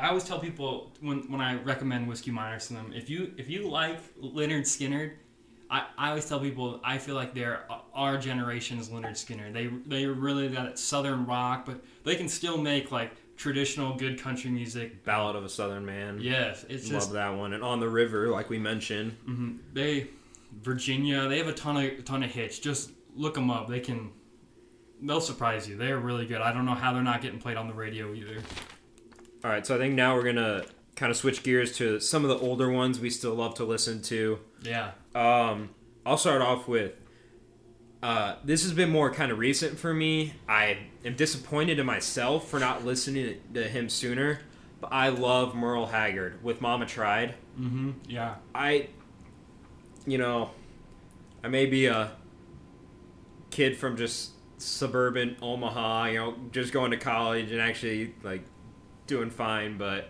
I 0.00 0.08
always 0.08 0.24
tell 0.24 0.38
people 0.38 0.92
when, 1.00 1.30
when 1.30 1.40
I 1.40 1.56
recommend 1.62 2.08
Whiskey 2.08 2.30
Myers 2.30 2.68
to 2.68 2.74
them, 2.74 2.92
if 2.94 3.08
you 3.10 3.32
if 3.36 3.48
you 3.48 3.68
like 3.68 3.98
Lynyrd 4.18 4.62
Skynyrd, 4.62 5.12
I, 5.70 5.86
I 5.98 6.08
always 6.10 6.26
tell 6.26 6.40
people 6.40 6.80
I 6.84 6.98
feel 6.98 7.14
like 7.14 7.34
they're 7.34 7.64
our 7.94 8.18
generation's 8.18 8.88
Lynyrd 8.88 9.12
Skynyrd. 9.12 9.52
They 9.52 9.66
they 9.66 10.06
really 10.06 10.48
got 10.48 10.78
southern 10.78 11.26
rock, 11.26 11.66
but 11.66 11.82
they 12.04 12.16
can 12.16 12.28
still 12.28 12.58
make 12.58 12.92
like 12.92 13.12
traditional 13.36 13.94
good 13.96 14.18
country 14.18 14.50
music. 14.50 15.04
ballad 15.04 15.36
of 15.36 15.44
a 15.44 15.48
southern 15.48 15.84
man 15.84 16.18
Yes, 16.20 16.64
it's 16.68 16.88
just 16.88 17.08
love 17.08 17.14
that 17.14 17.36
one 17.36 17.52
and 17.52 17.62
on 17.62 17.80
the 17.80 17.88
river 17.88 18.28
like 18.28 18.48
we 18.48 18.58
mentioned 18.58 19.14
mhm. 19.28 19.58
they 19.74 20.08
Virginia. 20.62 21.28
They 21.28 21.38
have 21.38 21.48
a 21.48 21.52
ton 21.52 21.76
of 21.76 22.04
ton 22.04 22.22
of 22.22 22.30
hits. 22.30 22.58
Just 22.58 22.90
look 23.14 23.34
them 23.34 23.50
up. 23.50 23.68
They 23.68 23.80
can. 23.80 24.10
They'll 25.02 25.20
surprise 25.20 25.68
you. 25.68 25.76
They're 25.76 25.98
really 25.98 26.26
good. 26.26 26.40
I 26.40 26.52
don't 26.52 26.64
know 26.64 26.74
how 26.74 26.92
they're 26.92 27.02
not 27.02 27.20
getting 27.20 27.38
played 27.38 27.56
on 27.56 27.68
the 27.68 27.74
radio 27.74 28.14
either. 28.14 28.38
All 29.44 29.50
right 29.50 29.66
so 29.66 29.74
i 29.74 29.78
think 29.78 29.94
now 29.94 30.14
we're 30.14 30.22
gonna 30.24 30.64
kind 30.94 31.10
of 31.10 31.16
switch 31.16 31.42
gears 31.42 31.76
to 31.76 32.00
some 32.00 32.24
of 32.24 32.30
the 32.30 32.38
older 32.38 32.70
ones 32.70 32.98
we 32.98 33.10
still 33.10 33.34
love 33.34 33.54
to 33.54 33.64
listen 33.64 34.00
to 34.02 34.38
Yeah. 34.62 34.92
Um, 35.14 35.70
I'll 36.04 36.16
start 36.18 36.40
off 36.42 36.66
with. 36.68 36.92
Uh, 38.02 38.36
this 38.44 38.62
has 38.62 38.72
been 38.72 38.90
more 38.90 39.12
kind 39.12 39.32
of 39.32 39.38
recent 39.38 39.78
for 39.78 39.92
me. 39.92 40.34
I 40.48 40.78
am 41.04 41.16
disappointed 41.16 41.78
in 41.78 41.86
myself 41.86 42.48
for 42.48 42.60
not 42.60 42.84
listening 42.84 43.40
to 43.54 43.66
him 43.68 43.88
sooner. 43.88 44.40
But 44.80 44.92
I 44.92 45.08
love 45.08 45.54
Merle 45.54 45.86
Haggard 45.86 46.42
with 46.44 46.60
Mama 46.60 46.86
Tried. 46.86 47.34
Mm-hmm. 47.58 47.90
Yeah. 48.08 48.34
I, 48.54 48.88
you 50.06 50.18
know, 50.18 50.50
I 51.42 51.48
may 51.48 51.66
be 51.66 51.86
a 51.86 52.12
kid 53.50 53.76
from 53.76 53.96
just 53.96 54.32
suburban 54.58 55.36
Omaha, 55.42 56.04
you 56.06 56.18
know, 56.18 56.34
just 56.52 56.72
going 56.72 56.90
to 56.92 56.96
college 56.98 57.50
and 57.50 57.60
actually 57.60 58.14
like 58.22 58.44
doing 59.06 59.30
fine, 59.30 59.78
but 59.78 60.08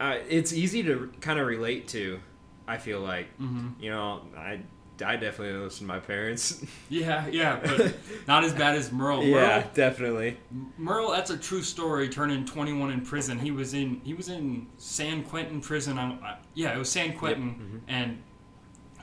uh, 0.00 0.16
it's 0.28 0.52
easy 0.52 0.82
to 0.84 1.10
kind 1.20 1.38
of 1.38 1.46
relate 1.46 1.88
to. 1.88 2.20
I 2.68 2.78
feel 2.78 3.00
like, 3.00 3.26
Mm-hmm. 3.40 3.82
you 3.82 3.90
know, 3.90 4.22
I 4.36 4.60
I 5.04 5.16
definitely 5.16 5.58
listen 5.62 5.86
to 5.86 5.92
my 5.92 5.98
parents. 6.00 6.64
Yeah, 6.88 7.26
yeah, 7.28 7.60
but 7.62 7.94
not 8.26 8.44
as 8.44 8.52
bad 8.54 8.76
as 8.76 8.90
Merle. 8.90 9.22
yeah, 9.24 9.36
Merle, 9.60 9.64
definitely. 9.74 10.36
Merle, 10.78 11.10
that's 11.10 11.30
a 11.30 11.36
true 11.36 11.62
story. 11.62 12.08
Turning 12.08 12.44
21 12.44 12.90
in 12.92 13.00
prison, 13.02 13.38
he 13.38 13.50
was 13.50 13.74
in 13.74 14.00
he 14.04 14.14
was 14.14 14.28
in 14.28 14.66
San 14.78 15.22
Quentin 15.22 15.60
prison. 15.60 15.98
On, 15.98 16.12
uh, 16.24 16.36
yeah, 16.54 16.74
it 16.74 16.78
was 16.78 16.88
San 16.90 17.16
Quentin, 17.16 17.50
Mm-hmm. 17.54 17.78
and 17.88 18.22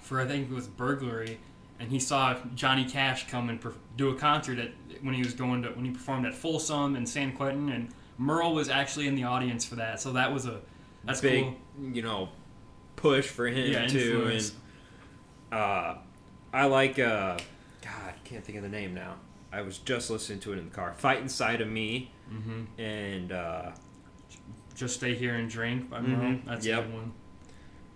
for 0.02 0.20
I 0.20 0.26
think 0.26 0.50
it 0.52 0.54
was 0.54 0.68
burglary, 0.68 1.40
and 1.80 1.90
he 1.90 2.00
saw 2.00 2.36
Johnny 2.56 2.86
Cash 2.86 3.30
come 3.30 3.50
and 3.50 3.62
per- 3.62 3.74
do 3.96 4.10
a 4.10 4.16
concert 4.16 4.60
at 4.60 4.72
when 5.02 5.14
he 5.14 5.24
was 5.24 5.34
going 5.34 5.62
to 5.64 5.70
when 5.70 5.86
he 5.86 5.92
performed 5.92 6.26
at 6.26 6.34
Folsom 6.34 6.96
and 6.96 7.08
San 7.08 7.32
Quentin, 7.34 7.70
and 7.70 7.90
Merle 8.18 8.54
was 8.54 8.70
actually 8.70 9.08
in 9.08 9.16
the 9.16 9.24
audience 9.24 9.66
for 9.66 9.76
that. 9.76 10.00
So 10.00 10.14
that 10.14 10.34
was 10.34 10.46
a 10.46 10.62
that's 11.04 11.22
big, 11.22 11.44
cool. 11.44 11.56
you 11.92 12.02
know, 12.02 12.30
push 12.96 13.26
for 13.28 13.48
him 13.48 13.72
Yeah, 13.72 13.88
too. 13.88 14.22
influence. 14.22 14.54
And 15.52 15.60
uh, 15.60 15.96
I 16.54 16.66
like, 16.66 17.00
uh, 17.00 17.38
God, 17.82 18.14
can't 18.24 18.44
think 18.44 18.58
of 18.58 18.64
the 18.64 18.70
name 18.70 18.94
now. 18.94 19.16
I 19.52 19.62
was 19.62 19.78
just 19.80 20.10
listening 20.10 20.40
to 20.42 20.54
it 20.54 20.60
in 20.60 20.66
the 20.66 20.72
car. 20.76 20.94
Fightin' 20.98 21.30
Side 21.30 21.62
of 21.62 21.68
Me, 21.68 22.12
hmm 22.30 22.64
and 22.80 23.32
uh, 23.32 23.72
Just 24.76 24.96
stay 24.96 25.14
here 25.14 25.36
and 25.36 25.48
drink 25.50 25.90
by. 25.90 26.02
Merle. 26.02 26.40
That's 26.46 26.66
Yep. 26.66 26.80
a 26.80 26.82
good 26.88 26.94
one. 26.94 27.14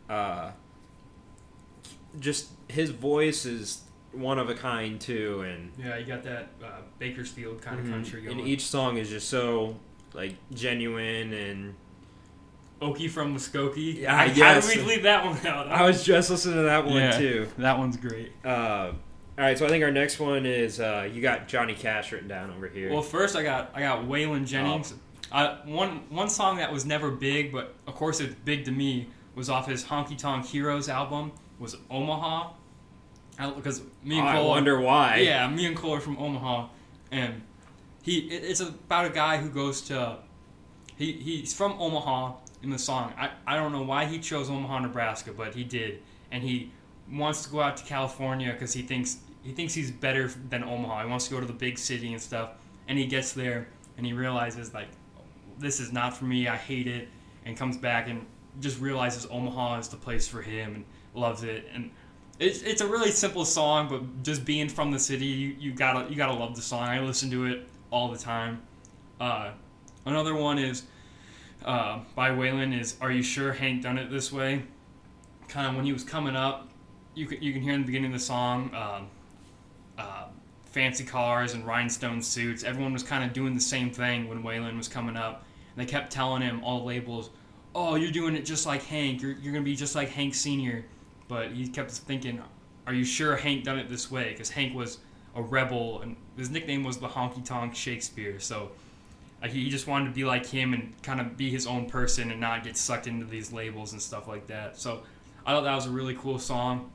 uh, 0.09 0.51
just 2.19 2.49
his 2.67 2.89
voice 2.91 3.45
is 3.45 3.81
one 4.11 4.39
of 4.39 4.49
a 4.49 4.55
kind 4.55 4.99
too, 5.01 5.41
and 5.41 5.71
Yeah, 5.77 5.97
you 5.97 6.05
got 6.05 6.23
that 6.23 6.49
uh, 6.63 6.67
Bakersfield 6.99 7.61
kind 7.61 7.79
of 7.79 7.85
Mhm. 7.85 7.89
country 7.91 8.21
going. 8.21 8.39
and 8.39 8.47
each 8.47 8.65
song 8.65 8.97
is 8.97 9.09
just 9.09 9.27
so 9.29 9.77
like 10.13 10.35
genuine 10.53 11.33
and 11.33 11.75
Okie 12.81 13.09
from 13.09 13.35
Muskogee. 13.35 14.01
Yeah, 14.01 14.15
How 14.15 14.23
yes. 14.25 14.67
did 14.71 14.77
we 14.83 14.83
leave 14.87 15.03
that 15.03 15.25
one 15.25 15.37
out? 15.47 15.67
I 15.67 15.83
was 15.83 16.03
just 16.03 16.29
listening 16.29 16.57
to 16.57 16.61
that 16.63 16.85
one 16.85 16.95
Yeah. 16.95 17.17
too. 17.17 17.47
That 17.57 17.77
one's 17.77 17.97
great. 17.97 18.31
Uh, 18.45 18.91
all 19.37 19.43
right, 19.43 19.57
so 19.57 19.65
I 19.65 19.69
think 19.69 19.83
our 19.83 19.91
next 19.91 20.19
one 20.19 20.45
is 20.45 20.79
uh, 20.79 21.07
you 21.11 21.21
got 21.21 21.47
Johnny 21.47 21.73
Cash 21.73 22.11
written 22.11 22.27
down 22.27 22.51
over 22.51 22.67
here. 22.67 22.91
Well, 22.91 23.01
first 23.01 23.35
I 23.35 23.43
got 23.43 23.71
I 23.73 23.81
got 23.81 24.05
Waylon 24.05 24.45
Jennings. 24.47 24.93
Oh. 25.31 25.37
Uh, 25.37 25.57
one 25.65 26.01
one 26.09 26.29
song 26.29 26.57
that 26.57 26.71
was 26.71 26.85
never 26.85 27.11
big, 27.11 27.51
but 27.51 27.75
of 27.87 27.95
course 27.95 28.19
it's 28.19 28.33
big 28.45 28.65
to 28.65 28.71
me, 28.71 29.07
was 29.35 29.49
off 29.49 29.67
his 29.67 29.83
Honky 29.83 30.17
Tonk 30.17 30.45
Heroes 30.45 30.87
album. 30.89 31.31
Was 31.59 31.75
Omaha? 31.91 32.51
Because 33.55 33.81
me 34.03 34.15
Oh, 34.17 34.19
and 34.21 34.29
I 34.29 34.33
Cole. 34.37 34.49
wonder 34.49 34.79
why. 34.79 35.17
Yeah, 35.17 35.47
me 35.49 35.65
and 35.65 35.75
Cole 35.75 35.93
are 35.95 35.99
from 35.99 36.17
Omaha, 36.17 36.67
and 37.11 37.41
he 38.07 38.19
it's 38.19 38.61
about 38.61 39.05
a 39.05 39.09
guy 39.09 39.35
who 39.37 39.49
goes 39.49 39.81
to. 39.81 40.17
He 40.95 41.11
he's 41.11 41.53
from 41.53 41.73
Omaha 41.73 42.35
in 42.63 42.69
the 42.69 42.79
song. 42.79 43.13
I 43.17 43.31
I 43.45 43.57
don't 43.57 43.73
know 43.73 43.83
why 43.83 44.05
he 44.05 44.17
chose 44.17 44.49
Omaha, 44.49 44.79
Nebraska, 44.79 45.33
but 45.33 45.53
he 45.53 45.65
did, 45.65 46.01
and 46.31 46.41
he 46.41 46.71
wants 47.11 47.43
to 47.43 47.49
go 47.49 47.59
out 47.59 47.75
to 47.77 47.83
California 47.83 48.53
because 48.53 48.71
he 48.71 48.81
thinks 48.81 49.17
he 49.43 49.51
thinks 49.51 49.73
he's 49.73 49.91
better 49.91 50.31
than 50.49 50.63
Omaha. 50.63 51.03
He 51.03 51.09
wants 51.09 51.27
to 51.27 51.33
go 51.33 51.41
to 51.41 51.45
the 51.45 51.51
big 51.51 51.77
city 51.77 52.13
and 52.13 52.21
stuff, 52.21 52.51
and 52.87 52.97
he 52.97 53.05
gets 53.07 53.33
there 53.33 53.67
and 53.97 54.05
he 54.05 54.13
realizes 54.13 54.73
like 54.73 54.87
this 55.59 55.81
is 55.81 55.91
not 55.91 56.15
for 56.15 56.23
me. 56.23 56.47
I 56.47 56.55
hate 56.55 56.87
it, 56.87 57.09
and 57.45 57.57
comes 57.57 57.75
back 57.75 58.07
and 58.07 58.25
just 58.61 58.79
realizes 58.79 59.27
Omaha 59.29 59.79
is 59.79 59.89
the 59.89 59.97
place 59.97 60.29
for 60.29 60.41
him 60.41 60.75
and 60.75 60.85
loves 61.13 61.43
it. 61.43 61.67
And 61.73 61.91
it's 62.39 62.61
it's 62.61 62.79
a 62.79 62.87
really 62.87 63.11
simple 63.11 63.43
song, 63.43 63.89
but 63.89 64.23
just 64.23 64.45
being 64.45 64.69
from 64.69 64.91
the 64.91 64.99
city, 64.99 65.25
you, 65.25 65.55
you 65.59 65.73
gotta 65.73 66.09
you 66.09 66.15
gotta 66.15 66.33
love 66.33 66.55
the 66.55 66.61
song. 66.61 66.83
I 66.83 67.01
listen 67.01 67.29
to 67.31 67.47
it 67.47 67.67
all 67.91 68.09
the 68.11 68.17
time. 68.17 68.61
Uh, 69.19 69.51
another 70.05 70.35
one 70.35 70.59
is 70.59 70.83
uh, 71.65 71.99
by 72.15 72.29
Waylon 72.29 72.79
is 72.79 72.95
"Are 73.01 73.11
You 73.11 73.23
Sure 73.23 73.53
Hank 73.53 73.83
Done 73.83 73.97
It 73.97 74.09
This 74.09 74.31
Way?" 74.31 74.63
Kind 75.47 75.67
of 75.67 75.75
when 75.75 75.85
he 75.85 75.93
was 75.93 76.03
coming 76.03 76.35
up, 76.35 76.69
you 77.15 77.25
can 77.25 77.41
you 77.41 77.53
can 77.53 77.61
hear 77.61 77.73
in 77.73 77.81
the 77.81 77.85
beginning 77.85 78.13
of 78.13 78.19
the 78.19 78.25
song. 78.25 78.71
Um, 78.75 79.07
uh, 79.97 80.27
fancy 80.65 81.03
cars 81.03 81.53
and 81.53 81.65
rhinestone 81.65 82.21
suits. 82.21 82.63
Everyone 82.63 82.93
was 82.93 83.01
kind 83.01 83.23
of 83.23 83.33
doing 83.33 83.55
the 83.55 83.61
same 83.61 83.89
thing 83.89 84.27
when 84.27 84.43
Waylon 84.43 84.77
was 84.77 84.87
coming 84.87 85.17
up. 85.17 85.43
And 85.75 85.81
they 85.81 85.89
kept 85.89 86.11
telling 86.11 86.43
him, 86.43 86.63
all 86.63 86.79
the 86.79 86.85
labels, 86.85 87.31
oh, 87.73 87.95
you're 87.95 88.11
doing 88.11 88.35
it 88.35 88.45
just 88.45 88.67
like 88.67 88.83
Hank. 88.83 89.21
You're, 89.21 89.31
you're 89.31 89.53
going 89.53 89.63
to 89.63 89.69
be 89.69 89.75
just 89.75 89.95
like 89.95 90.09
Hank 90.09 90.35
Sr. 90.35 90.85
But 91.27 91.51
he 91.51 91.67
kept 91.67 91.91
thinking, 91.91 92.41
are 92.85 92.93
you 92.93 93.03
sure 93.03 93.35
Hank 93.35 93.63
done 93.63 93.79
it 93.79 93.89
this 93.89 94.11
way? 94.11 94.31
Because 94.31 94.51
Hank 94.51 94.75
was 94.75 94.99
a 95.37 95.41
rebel, 95.41 96.01
and 96.01 96.17
his 96.35 96.49
nickname 96.49 96.83
was 96.83 96.97
the 96.97 97.07
Honky 97.07 97.45
Tonk 97.45 97.75
Shakespeare. 97.75 98.39
So 98.39 98.71
uh, 99.41 99.47
he 99.47 99.69
just 99.69 99.87
wanted 99.87 100.05
to 100.05 100.11
be 100.11 100.25
like 100.25 100.45
him 100.45 100.73
and 100.73 100.99
kind 101.03 101.21
of 101.21 101.37
be 101.37 101.49
his 101.49 101.67
own 101.67 101.85
person 101.85 102.31
and 102.31 102.41
not 102.41 102.63
get 102.63 102.75
sucked 102.75 103.07
into 103.07 103.25
these 103.25 103.53
labels 103.53 103.93
and 103.93 104.01
stuff 104.01 104.27
like 104.27 104.47
that. 104.47 104.77
So 104.77 105.03
I 105.45 105.53
thought 105.53 105.63
that 105.63 105.75
was 105.75 105.85
a 105.85 105.91
really 105.91 106.15
cool 106.15 106.39
song. 106.39 106.91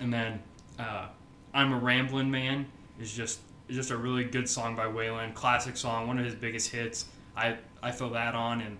And 0.00 0.14
then 0.14 0.40
uh, 0.78 1.08
I'm 1.52 1.72
a 1.72 1.78
Ramblin' 1.78 2.30
Man 2.30 2.66
is 3.00 3.12
just 3.12 3.40
is 3.68 3.74
just 3.74 3.90
a 3.90 3.96
really 3.96 4.22
good 4.22 4.48
song 4.48 4.76
by 4.76 4.86
Waylon, 4.86 5.34
classic 5.34 5.76
song, 5.76 6.06
one 6.06 6.18
of 6.18 6.24
his 6.24 6.36
biggest 6.36 6.70
hits. 6.70 7.06
I 7.36 7.56
I 7.82 7.90
throw 7.90 8.10
that 8.10 8.34
on, 8.34 8.60
and 8.60 8.78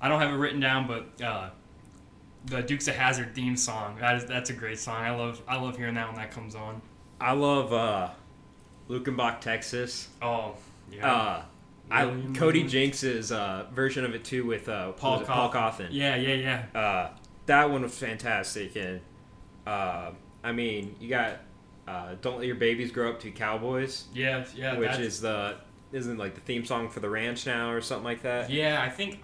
I 0.00 0.08
don't 0.08 0.20
have 0.20 0.30
it 0.30 0.36
written 0.36 0.60
down, 0.60 0.86
but 0.86 1.24
uh, 1.24 1.50
the 2.44 2.60
Dukes 2.60 2.86
of 2.88 2.96
Hazzard 2.96 3.34
theme 3.34 3.56
song 3.56 3.96
that 4.00 4.16
is 4.16 4.26
that's 4.26 4.50
a 4.50 4.52
great 4.52 4.78
song. 4.78 4.96
I 4.96 5.14
love 5.14 5.40
I 5.48 5.56
love 5.56 5.78
hearing 5.78 5.94
that 5.94 6.06
when 6.08 6.16
that 6.16 6.30
comes 6.32 6.54
on. 6.54 6.82
I 7.24 7.32
love 7.32 7.72
uh, 7.72 8.10
Luckenbach, 8.88 9.40
Texas. 9.40 10.08
Oh 10.20 10.54
yeah, 10.92 11.10
Uh, 11.12 11.42
I 11.90 12.14
Cody. 12.34 12.64
Jinks's 12.64 13.32
uh, 13.32 13.66
version 13.74 14.04
of 14.04 14.14
it 14.14 14.24
too 14.24 14.44
with 14.44 14.68
uh, 14.68 14.92
Paul 14.92 15.18
was 15.20 15.26
Paul 15.28 15.50
Cauthen. 15.50 15.86
Cauthen. 15.86 15.88
yeah 15.90 16.16
yeah 16.16 16.34
yeah. 16.74 16.78
Uh, 16.80 17.10
that 17.46 17.70
one 17.70 17.82
was 17.82 17.96
fantastic, 17.96 18.76
and 18.76 19.00
uh, 19.66 20.10
I 20.42 20.52
mean, 20.52 20.96
you 21.00 21.08
got 21.08 21.38
uh, 21.88 22.14
"Don't 22.20 22.38
Let 22.38 22.46
Your 22.46 22.56
Babies 22.56 22.90
Grow 22.90 23.10
Up 23.10 23.20
to 23.20 23.30
Cowboys," 23.30 24.04
Yeah, 24.14 24.44
yeah, 24.54 24.76
which 24.78 24.98
is 24.98 25.20
the 25.20 25.56
isn't 25.92 26.18
like 26.18 26.34
the 26.34 26.40
theme 26.40 26.64
song 26.64 26.88
for 26.90 27.00
the 27.00 27.08
ranch 27.08 27.46
now 27.46 27.70
or 27.70 27.80
something 27.80 28.04
like 28.04 28.22
that. 28.22 28.50
yeah. 28.50 28.82
I 28.82 28.88
think 28.90 29.20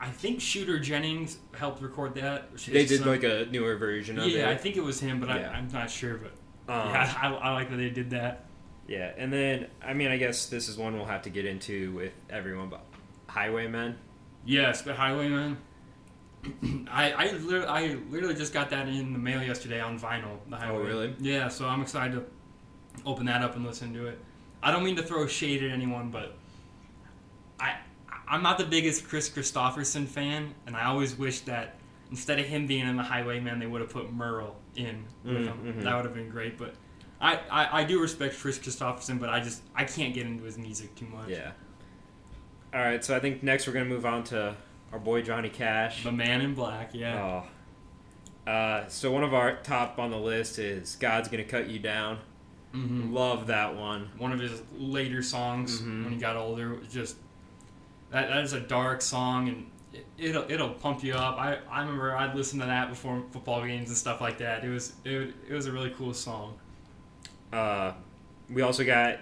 I 0.00 0.10
think 0.10 0.40
Shooter 0.40 0.78
Jennings 0.78 1.38
helped 1.56 1.80
record 1.82 2.14
that. 2.16 2.56
They 2.66 2.84
did 2.84 3.00
some- 3.00 3.08
like 3.08 3.22
a 3.24 3.46
newer 3.50 3.76
version 3.76 4.18
of 4.18 4.26
it. 4.26 4.32
yeah. 4.32 4.50
I 4.50 4.56
think 4.56 4.76
it 4.76 4.82
was 4.84 5.00
him, 5.00 5.20
but 5.20 5.28
Yeah. 5.28 5.50
I, 5.50 5.54
I'm 5.56 5.68
not 5.72 5.88
sure. 5.90 6.16
But 6.18 6.32
Um, 6.68 6.90
yeah, 6.90 7.14
I, 7.20 7.28
I 7.28 7.52
like 7.52 7.70
that 7.70 7.76
they 7.76 7.90
did 7.90 8.10
that. 8.10 8.44
Yeah, 8.86 9.12
and 9.16 9.32
then 9.32 9.68
I 9.84 9.94
mean, 9.94 10.08
I 10.08 10.16
guess 10.16 10.46
this 10.46 10.68
is 10.68 10.76
one 10.76 10.94
we'll 10.94 11.04
have 11.04 11.22
to 11.22 11.30
get 11.30 11.44
into 11.44 11.92
with 11.92 12.12
everyone, 12.30 12.68
but 12.68 12.84
Highwaymen. 13.28 13.96
Yes, 14.44 14.82
but 14.82 14.96
Highwayman. 14.96 15.56
I 16.90 17.12
I 17.12 17.32
literally, 17.32 17.66
I 17.66 17.96
literally 18.10 18.34
just 18.34 18.52
got 18.52 18.70
that 18.70 18.88
in 18.88 19.12
the 19.12 19.18
mail 19.18 19.42
yesterday 19.42 19.80
on 19.80 19.98
vinyl. 19.98 20.38
The 20.48 20.56
Highway. 20.56 20.78
Oh, 20.78 20.82
really? 20.82 21.14
Yeah, 21.20 21.48
so 21.48 21.66
I'm 21.66 21.82
excited 21.82 22.14
to 22.14 22.24
open 23.06 23.26
that 23.26 23.42
up 23.42 23.56
and 23.56 23.64
listen 23.64 23.94
to 23.94 24.06
it. 24.06 24.18
I 24.62 24.70
don't 24.70 24.84
mean 24.84 24.96
to 24.96 25.02
throw 25.02 25.26
shade 25.26 25.62
at 25.62 25.70
anyone, 25.70 26.10
but 26.10 26.34
I 27.58 27.76
I'm 28.28 28.42
not 28.42 28.58
the 28.58 28.64
biggest 28.64 29.08
Kris 29.08 29.28
Kristofferson 29.30 30.06
fan, 30.06 30.54
and 30.66 30.76
I 30.76 30.84
always 30.84 31.16
wish 31.16 31.40
that 31.40 31.76
instead 32.12 32.38
of 32.38 32.46
him 32.46 32.66
being 32.68 32.86
in 32.86 32.96
the 32.96 33.02
Highwayman, 33.02 33.58
they 33.58 33.66
would 33.66 33.80
have 33.80 33.90
put 33.90 34.12
Merle 34.12 34.54
in 34.76 35.04
with 35.24 35.34
Mm, 35.34 35.44
him. 35.46 35.74
mhm. 35.78 35.82
That 35.82 35.96
would 35.96 36.04
have 36.04 36.14
been 36.14 36.28
great, 36.28 36.56
but. 36.56 36.74
I, 37.20 37.38
I, 37.50 37.80
I 37.80 37.84
do 37.84 38.00
respect 38.00 38.36
Kris 38.38 38.58
Kristofferson, 38.58 39.20
but 39.20 39.28
I 39.28 39.38
just 39.40 39.62
I 39.76 39.84
can't 39.84 40.12
get 40.12 40.26
into 40.26 40.42
his 40.44 40.58
music 40.58 40.92
too 40.96 41.06
much. 41.06 41.28
Yeah. 41.28 41.52
All 42.74 42.80
right, 42.80 43.04
so 43.04 43.14
I 43.14 43.20
think 43.20 43.42
next 43.44 43.66
we're 43.68 43.72
gonna 43.74 43.84
move 43.84 44.04
on 44.06 44.24
to 44.24 44.56
our 44.92 44.98
boy 44.98 45.22
Johnny 45.22 45.48
Cash. 45.48 46.02
The 46.02 46.10
Man 46.10 46.40
in 46.40 46.54
Black, 46.54 46.90
yeah. 46.94 47.44
Oh. 48.46 48.50
Uh, 48.50 48.88
so 48.88 49.12
one 49.12 49.22
of 49.22 49.34
our 49.34 49.54
top 49.62 50.00
on 50.00 50.10
the 50.10 50.18
list 50.18 50.58
is 50.58 50.96
"God's 50.96 51.28
Gonna 51.28 51.44
Cut 51.44 51.68
You 51.68 51.78
Down." 51.78 52.18
hmm 52.72 53.12
Love 53.14 53.46
that 53.46 53.76
one. 53.76 54.10
one 54.18 54.32
of 54.32 54.40
his 54.40 54.60
later 54.76 55.22
songs 55.22 55.80
Mhm. 55.80 56.02
when 56.04 56.12
he 56.14 56.18
got 56.18 56.34
older. 56.36 56.74
was 56.74 56.88
Just 56.88 57.16
that 58.10 58.28
that 58.30 58.42
is 58.42 58.52
a 58.52 58.60
dark 58.60 59.00
song 59.00 59.48
and 59.48 59.66
it'll 60.18 60.50
it'll 60.50 60.70
pump 60.70 61.02
you 61.04 61.14
up. 61.14 61.36
I, 61.38 61.58
I 61.70 61.80
remember 61.80 62.16
I'd 62.16 62.34
listen 62.34 62.58
to 62.60 62.66
that 62.66 62.88
before 62.90 63.22
football 63.30 63.64
games 63.64 63.88
and 63.88 63.96
stuff 63.96 64.20
like 64.20 64.38
that. 64.38 64.64
It 64.64 64.68
was 64.70 64.94
it, 65.04 65.34
it 65.48 65.52
was 65.54 65.66
a 65.66 65.72
really 65.72 65.90
cool 65.90 66.14
song. 66.14 66.54
Uh, 67.52 67.92
we 68.50 68.62
also 68.62 68.84
got. 68.84 69.18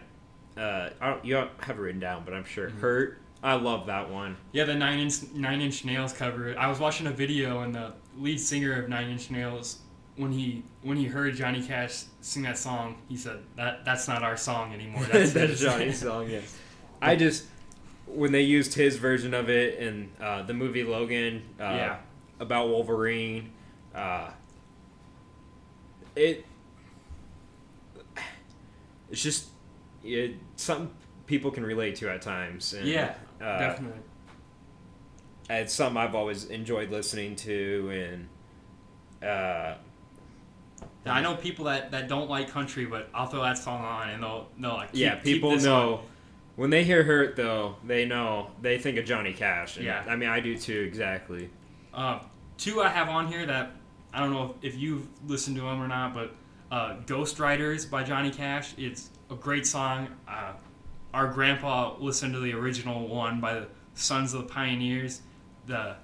Uh, 0.56 0.90
I 1.00 1.10
don't, 1.10 1.24
you 1.24 1.34
don't 1.34 1.50
have 1.60 1.78
it 1.78 1.80
written 1.80 2.00
down, 2.00 2.22
but 2.24 2.34
I'm 2.34 2.44
sure 2.44 2.70
Mhm. 2.70 2.80
"Hurt." 2.80 3.18
I 3.42 3.54
love 3.54 3.86
that 3.86 4.10
one. 4.10 4.36
Yeah, 4.52 4.64
the 4.64 4.74
Nine 4.74 4.98
Inch 4.98 5.14
Nine 5.32 5.60
Inch 5.60 5.84
Nails 5.84 6.12
cover. 6.12 6.54
I 6.58 6.66
was 6.68 6.78
watching 6.78 7.06
a 7.06 7.10
video 7.12 7.60
and 7.60 7.74
the 7.74 7.92
lead 8.18 8.38
singer 8.38 8.82
of 8.82 8.88
Nine 8.88 9.08
Inch 9.10 9.30
Nails 9.30 9.78
when 10.16 10.30
he 10.32 10.62
when 10.82 10.96
he 10.98 11.06
heard 11.06 11.34
Johnny 11.36 11.62
Cash 11.62 12.02
sing 12.20 12.42
that 12.42 12.58
song, 12.58 12.96
he 13.08 13.16
said 13.16 13.38
that 13.56 13.84
that's 13.84 14.06
not 14.08 14.22
our 14.22 14.36
song 14.36 14.74
anymore. 14.74 15.04
That's, 15.04 15.32
That's 15.34 15.50
his." 15.52 15.60
Johnny's 15.60 16.00
song. 16.02 16.28
Yeah. 16.28 16.40
I 17.02 17.16
just 17.16 17.46
when 18.12 18.32
they 18.32 18.42
used 18.42 18.74
his 18.74 18.96
version 18.96 19.34
of 19.34 19.48
it 19.48 19.78
in 19.78 20.10
uh, 20.20 20.42
the 20.42 20.54
movie 20.54 20.84
Logan. 20.84 21.42
Uh, 21.58 21.62
Yeah. 21.64 21.96
About 22.38 22.68
Wolverine. 22.68 23.52
Uh, 23.94 24.30
it. 26.16 26.46
It's 29.10 29.22
just 29.22 29.48
it, 30.04 30.36
something 30.56 30.90
people 31.26 31.50
can 31.50 31.64
relate 31.64 31.96
to 31.96 32.08
at 32.10 32.22
times. 32.22 32.72
And, 32.72 32.86
yeah, 32.86 33.14
uh, 33.40 33.58
definitely. 33.58 34.00
It's 35.50 35.74
something 35.74 35.96
I've 35.96 36.14
always 36.14 36.44
enjoyed 36.44 36.90
listening 36.90 37.34
to, 37.36 37.90
and 37.92 39.28
uh, 39.28 39.74
Now, 41.04 41.14
I 41.14 41.20
know 41.20 41.34
people 41.34 41.64
that, 41.66 41.90
that 41.90 42.08
don't 42.08 42.30
like 42.30 42.48
country, 42.50 42.86
but 42.86 43.08
I'll 43.12 43.26
throw 43.26 43.42
that 43.42 43.58
song 43.58 43.84
on 43.84 44.10
and 44.10 44.22
they'll 44.22 44.48
they'll 44.58 44.74
like 44.74 44.92
keep, 44.92 45.00
yeah, 45.00 45.14
people 45.16 45.56
know. 45.56 46.02
When 46.60 46.68
they 46.68 46.84
hear 46.84 47.02
"Hurt," 47.02 47.36
though 47.36 47.76
they 47.84 48.04
know 48.04 48.50
they 48.60 48.76
think 48.76 48.98
of 48.98 49.06
Johnny 49.06 49.32
Cash. 49.32 49.78
And 49.78 49.86
Yeah. 49.86 50.04
I 50.06 50.14
mean 50.14 50.28
I 50.28 50.40
do 50.40 50.58
too. 50.58 50.78
Exactly. 50.80 51.48
Uh, 51.94 52.18
two 52.58 52.82
I 52.82 52.88
have 52.90 53.08
on 53.08 53.28
here 53.28 53.46
that 53.46 53.70
I 54.12 54.20
don't 54.20 54.30
know 54.30 54.54
if, 54.62 54.74
if 54.74 54.78
you've 54.78 55.08
listened 55.26 55.56
to 55.56 55.62
them 55.62 55.80
or 55.80 55.88
not, 55.88 56.12
but 56.12 56.34
uh, 56.70 56.96
Ghost 57.06 57.40
Riders 57.40 57.86
by 57.86 58.04
Johnny 58.04 58.30
Cash. 58.30 58.74
It's 58.76 59.08
a 59.30 59.36
great 59.36 59.66
song. 59.66 60.08
Uh, 60.28 60.52
our 61.14 61.28
grandpa 61.28 61.96
listened 61.98 62.34
to 62.34 62.40
the 62.40 62.52
original 62.52 63.08
one 63.08 63.40
by 63.40 63.54
the 63.54 63.66
Sons 63.94 64.34
of 64.34 64.42
the 64.42 64.48
Pioneers. 64.52 65.22
The 65.66 65.96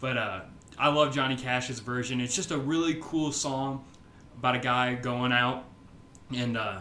but 0.00 0.16
uh, 0.16 0.40
I 0.76 0.88
love 0.88 1.14
Johnny 1.14 1.36
Cash's 1.36 1.78
version. 1.78 2.20
It's 2.20 2.34
just 2.34 2.50
a 2.50 2.58
really 2.58 2.98
cool 3.00 3.30
song 3.30 3.84
about 4.36 4.56
a 4.56 4.58
guy 4.58 4.96
going 4.96 5.30
out 5.30 5.64
and 6.34 6.56
uh, 6.56 6.80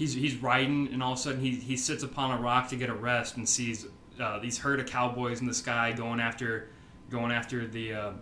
he's 0.00 0.14
he's 0.14 0.36
riding, 0.36 0.88
and 0.92 1.02
all 1.02 1.12
of 1.12 1.18
a 1.18 1.22
sudden 1.22 1.40
he 1.40 1.50
he 1.50 1.76
sits 1.76 2.02
upon 2.02 2.36
a 2.36 2.40
rock 2.40 2.68
to 2.70 2.76
get 2.76 2.88
a 2.88 2.94
rest 2.94 3.36
and 3.36 3.46
sees 3.48 3.86
uh, 4.20 4.38
these 4.40 4.58
herd 4.58 4.80
of 4.80 4.86
cowboys 4.86 5.40
in 5.40 5.46
the 5.46 5.54
sky 5.54 5.92
going 5.92 6.18
after 6.20 6.68
going 7.10 7.30
after 7.30 7.66
the 7.66 7.92
uh, 7.92 8.12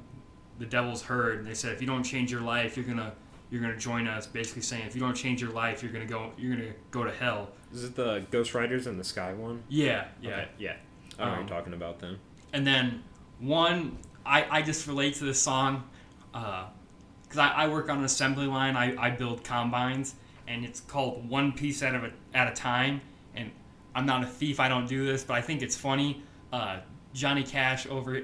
the 0.59 0.67
devil's 0.67 1.03
herd. 1.03 1.39
And 1.39 1.47
they 1.47 1.55
said, 1.55 1.73
if 1.73 1.81
you 1.81 1.87
don't 1.87 2.03
change 2.03 2.33
your 2.33 2.41
life, 2.43 2.77
you're 2.77 2.85
gonna 2.87 3.13
you're 3.51 3.63
gonna 3.63 3.77
join 3.79 4.09
us. 4.09 4.27
Basically 4.27 4.63
saying, 4.63 4.85
if 4.87 4.95
you 4.97 5.01
don't 5.01 5.15
change 5.15 5.41
your 5.41 5.53
life, 5.53 5.83
you're 5.83 5.93
gonna 5.93 6.05
go 6.05 6.33
you're 6.37 6.55
gonna 6.57 6.73
go 6.91 7.05
to 7.05 7.13
hell. 7.13 7.51
Is 7.73 7.85
it 7.85 7.95
the 7.95 8.25
Ghost 8.31 8.55
Riders 8.55 8.87
in 8.89 8.99
the 8.99 9.05
Sky 9.05 9.33
one? 9.35 9.63
Yeah, 9.69 10.09
yeah. 10.21 10.31
Okay, 10.31 10.49
yeah. 10.59 10.77
I 11.19 11.25
know 11.25 11.31
Um, 11.33 11.39
you're 11.41 11.49
talking 11.49 11.75
about 11.75 12.01
then. 12.01 12.19
And 12.53 12.67
then 12.67 13.03
one, 13.39 13.99
I, 14.27 14.47
I 14.51 14.63
just 14.63 14.87
relate 14.87 15.15
to 15.17 15.25
this 15.25 15.41
song 15.41 15.85
because 16.33 17.39
I, 17.39 17.49
I 17.51 17.69
work 17.69 17.91
on 17.91 17.99
an 17.99 18.05
assembly 18.05 18.47
line. 18.47 18.75
I, 18.77 18.97
I 18.97 19.11
build 19.11 19.45
combines, 19.45 20.15
and 20.49 20.65
it's 20.65 20.81
called 20.81 21.29
One 21.29 21.53
Piece 21.53 21.83
at 21.83 21.95
a, 21.95 22.11
at 22.35 22.49
a 22.49 22.55
Time. 22.55 23.01
And 23.35 23.51
I'm 23.95 24.07
not 24.07 24.23
a 24.23 24.27
thief. 24.27 24.59
I 24.59 24.69
don't 24.69 24.89
do 24.89 25.07
this, 25.07 25.23
but 25.25 25.35
I 25.35 25.41
think 25.41 25.63
it's 25.63 25.77
funny. 25.77 26.23
Uh, 26.53 26.79
Johnny 27.13 27.43
Cash 27.43 27.87
over 27.87 28.23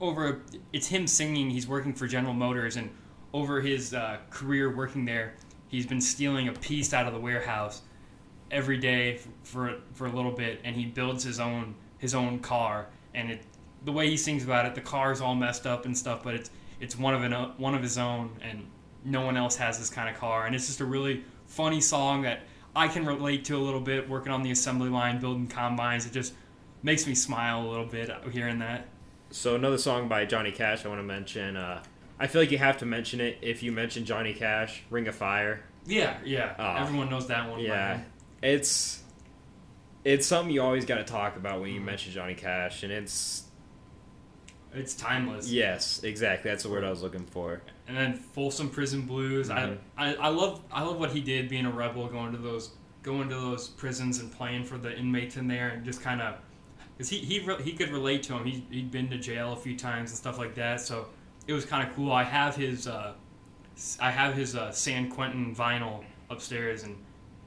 over 0.00 0.42
it's 0.72 0.88
him 0.88 1.06
singing. 1.06 1.48
He's 1.50 1.66
working 1.66 1.94
for 1.94 2.06
General 2.06 2.34
Motors, 2.34 2.76
and 2.76 2.90
over 3.32 3.60
his 3.60 3.94
uh, 3.94 4.18
career 4.30 4.74
working 4.74 5.04
there, 5.04 5.34
he's 5.68 5.86
been 5.86 6.00
stealing 6.00 6.48
a 6.48 6.52
piece 6.52 6.92
out 6.92 7.06
of 7.06 7.14
the 7.14 7.20
warehouse 7.20 7.82
every 8.50 8.78
day 8.78 9.20
for 9.42 9.78
for 9.92 10.06
a 10.06 10.12
little 10.12 10.32
bit, 10.32 10.60
and 10.64 10.76
he 10.76 10.86
builds 10.86 11.24
his 11.24 11.40
own 11.40 11.74
his 11.98 12.14
own 12.14 12.40
car. 12.40 12.88
And 13.14 13.30
it 13.30 13.42
the 13.84 13.92
way 13.92 14.10
he 14.10 14.16
sings 14.16 14.44
about 14.44 14.66
it, 14.66 14.74
the 14.74 14.80
car's 14.80 15.20
all 15.20 15.34
messed 15.34 15.66
up 15.66 15.86
and 15.86 15.96
stuff, 15.96 16.22
but 16.22 16.34
it's 16.34 16.50
it's 16.80 16.98
one 16.98 17.14
of 17.14 17.22
an 17.22 17.32
one 17.58 17.74
of 17.74 17.82
his 17.82 17.96
own, 17.96 18.30
and 18.42 18.66
no 19.04 19.22
one 19.24 19.36
else 19.36 19.56
has 19.56 19.78
this 19.78 19.90
kind 19.90 20.08
of 20.08 20.20
car. 20.20 20.46
And 20.46 20.54
it's 20.54 20.66
just 20.66 20.80
a 20.80 20.84
really 20.84 21.24
funny 21.52 21.80
song 21.80 22.22
that 22.22 22.40
I 22.74 22.88
can 22.88 23.04
relate 23.04 23.44
to 23.46 23.56
a 23.56 23.62
little 23.62 23.80
bit. 23.80 24.08
Working 24.08 24.32
on 24.32 24.42
the 24.42 24.50
assembly 24.50 24.88
line, 24.88 25.20
building 25.20 25.46
combines, 25.46 26.06
it 26.06 26.12
just 26.12 26.32
makes 26.82 27.06
me 27.06 27.14
smile 27.14 27.66
a 27.66 27.68
little 27.68 27.86
bit 27.86 28.10
hearing 28.32 28.58
that. 28.60 28.88
So 29.30 29.54
another 29.54 29.78
song 29.78 30.08
by 30.08 30.24
Johnny 30.24 30.52
Cash 30.52 30.84
I 30.84 30.88
want 30.88 30.98
to 30.98 31.04
mention. 31.04 31.56
Uh, 31.56 31.82
I 32.18 32.26
feel 32.26 32.42
like 32.42 32.50
you 32.50 32.58
have 32.58 32.78
to 32.78 32.86
mention 32.86 33.20
it 33.20 33.38
if 33.42 33.62
you 33.62 33.72
mention 33.72 34.04
Johnny 34.04 34.34
Cash, 34.34 34.82
"Ring 34.90 35.08
of 35.08 35.14
Fire." 35.14 35.62
Yeah, 35.86 36.18
yeah. 36.24 36.54
Oh. 36.58 36.82
Everyone 36.82 37.10
knows 37.10 37.28
that 37.28 37.50
one. 37.50 37.60
Yeah, 37.60 38.00
it's 38.42 39.02
it's 40.04 40.26
something 40.26 40.52
you 40.52 40.62
always 40.62 40.84
got 40.84 40.96
to 40.96 41.04
talk 41.04 41.36
about 41.36 41.60
when 41.60 41.72
you 41.72 41.80
mention 41.80 42.12
Johnny 42.12 42.34
Cash, 42.34 42.82
and 42.82 42.92
it's 42.92 43.44
it's 44.74 44.94
timeless. 44.94 45.50
yes, 45.50 46.02
exactly. 46.02 46.50
That's 46.50 46.62
the 46.62 46.70
word 46.70 46.84
I 46.84 46.90
was 46.90 47.02
looking 47.02 47.26
for. 47.26 47.62
And 47.94 48.14
then 48.14 48.14
Folsom 48.14 48.70
Prison 48.70 49.02
Blues. 49.02 49.48
Mhm. 49.50 49.78
I, 49.96 50.10
I 50.10 50.14
I 50.14 50.28
love 50.28 50.62
I 50.72 50.82
love 50.82 50.98
what 50.98 51.12
he 51.12 51.20
did 51.20 51.48
being 51.48 51.66
a 51.66 51.70
rebel, 51.70 52.06
going 52.08 52.32
to 52.32 52.38
those 52.38 52.70
going 53.02 53.28
to 53.28 53.34
those 53.34 53.68
prisons 53.68 54.20
and 54.20 54.32
playing 54.32 54.64
for 54.64 54.78
the 54.78 54.96
inmates 54.96 55.36
in 55.36 55.46
there, 55.48 55.68
and 55.70 55.84
just 55.84 56.00
kind 56.02 56.22
of 56.22 56.36
because 56.96 57.08
he 57.10 57.18
he 57.18 57.40
re- 57.40 57.60
he 57.62 57.72
could 57.72 57.90
relate 57.90 58.22
to 58.24 58.34
him. 58.34 58.44
He 58.46 58.64
he'd 58.70 58.90
been 58.90 59.10
to 59.10 59.18
jail 59.18 59.52
a 59.52 59.56
few 59.56 59.76
times 59.76 60.10
and 60.10 60.18
stuff 60.18 60.38
like 60.38 60.54
that, 60.54 60.80
so 60.80 61.08
it 61.46 61.52
was 61.52 61.64
kind 61.66 61.86
of 61.86 61.94
cool. 61.94 62.12
I 62.12 62.22
have 62.24 62.56
his 62.56 62.86
uh, 62.86 63.12
I 64.00 64.10
have 64.10 64.34
his 64.34 64.56
uh, 64.56 64.70
San 64.72 65.10
Quentin 65.10 65.54
vinyl 65.54 66.04
upstairs, 66.30 66.84
and 66.84 66.96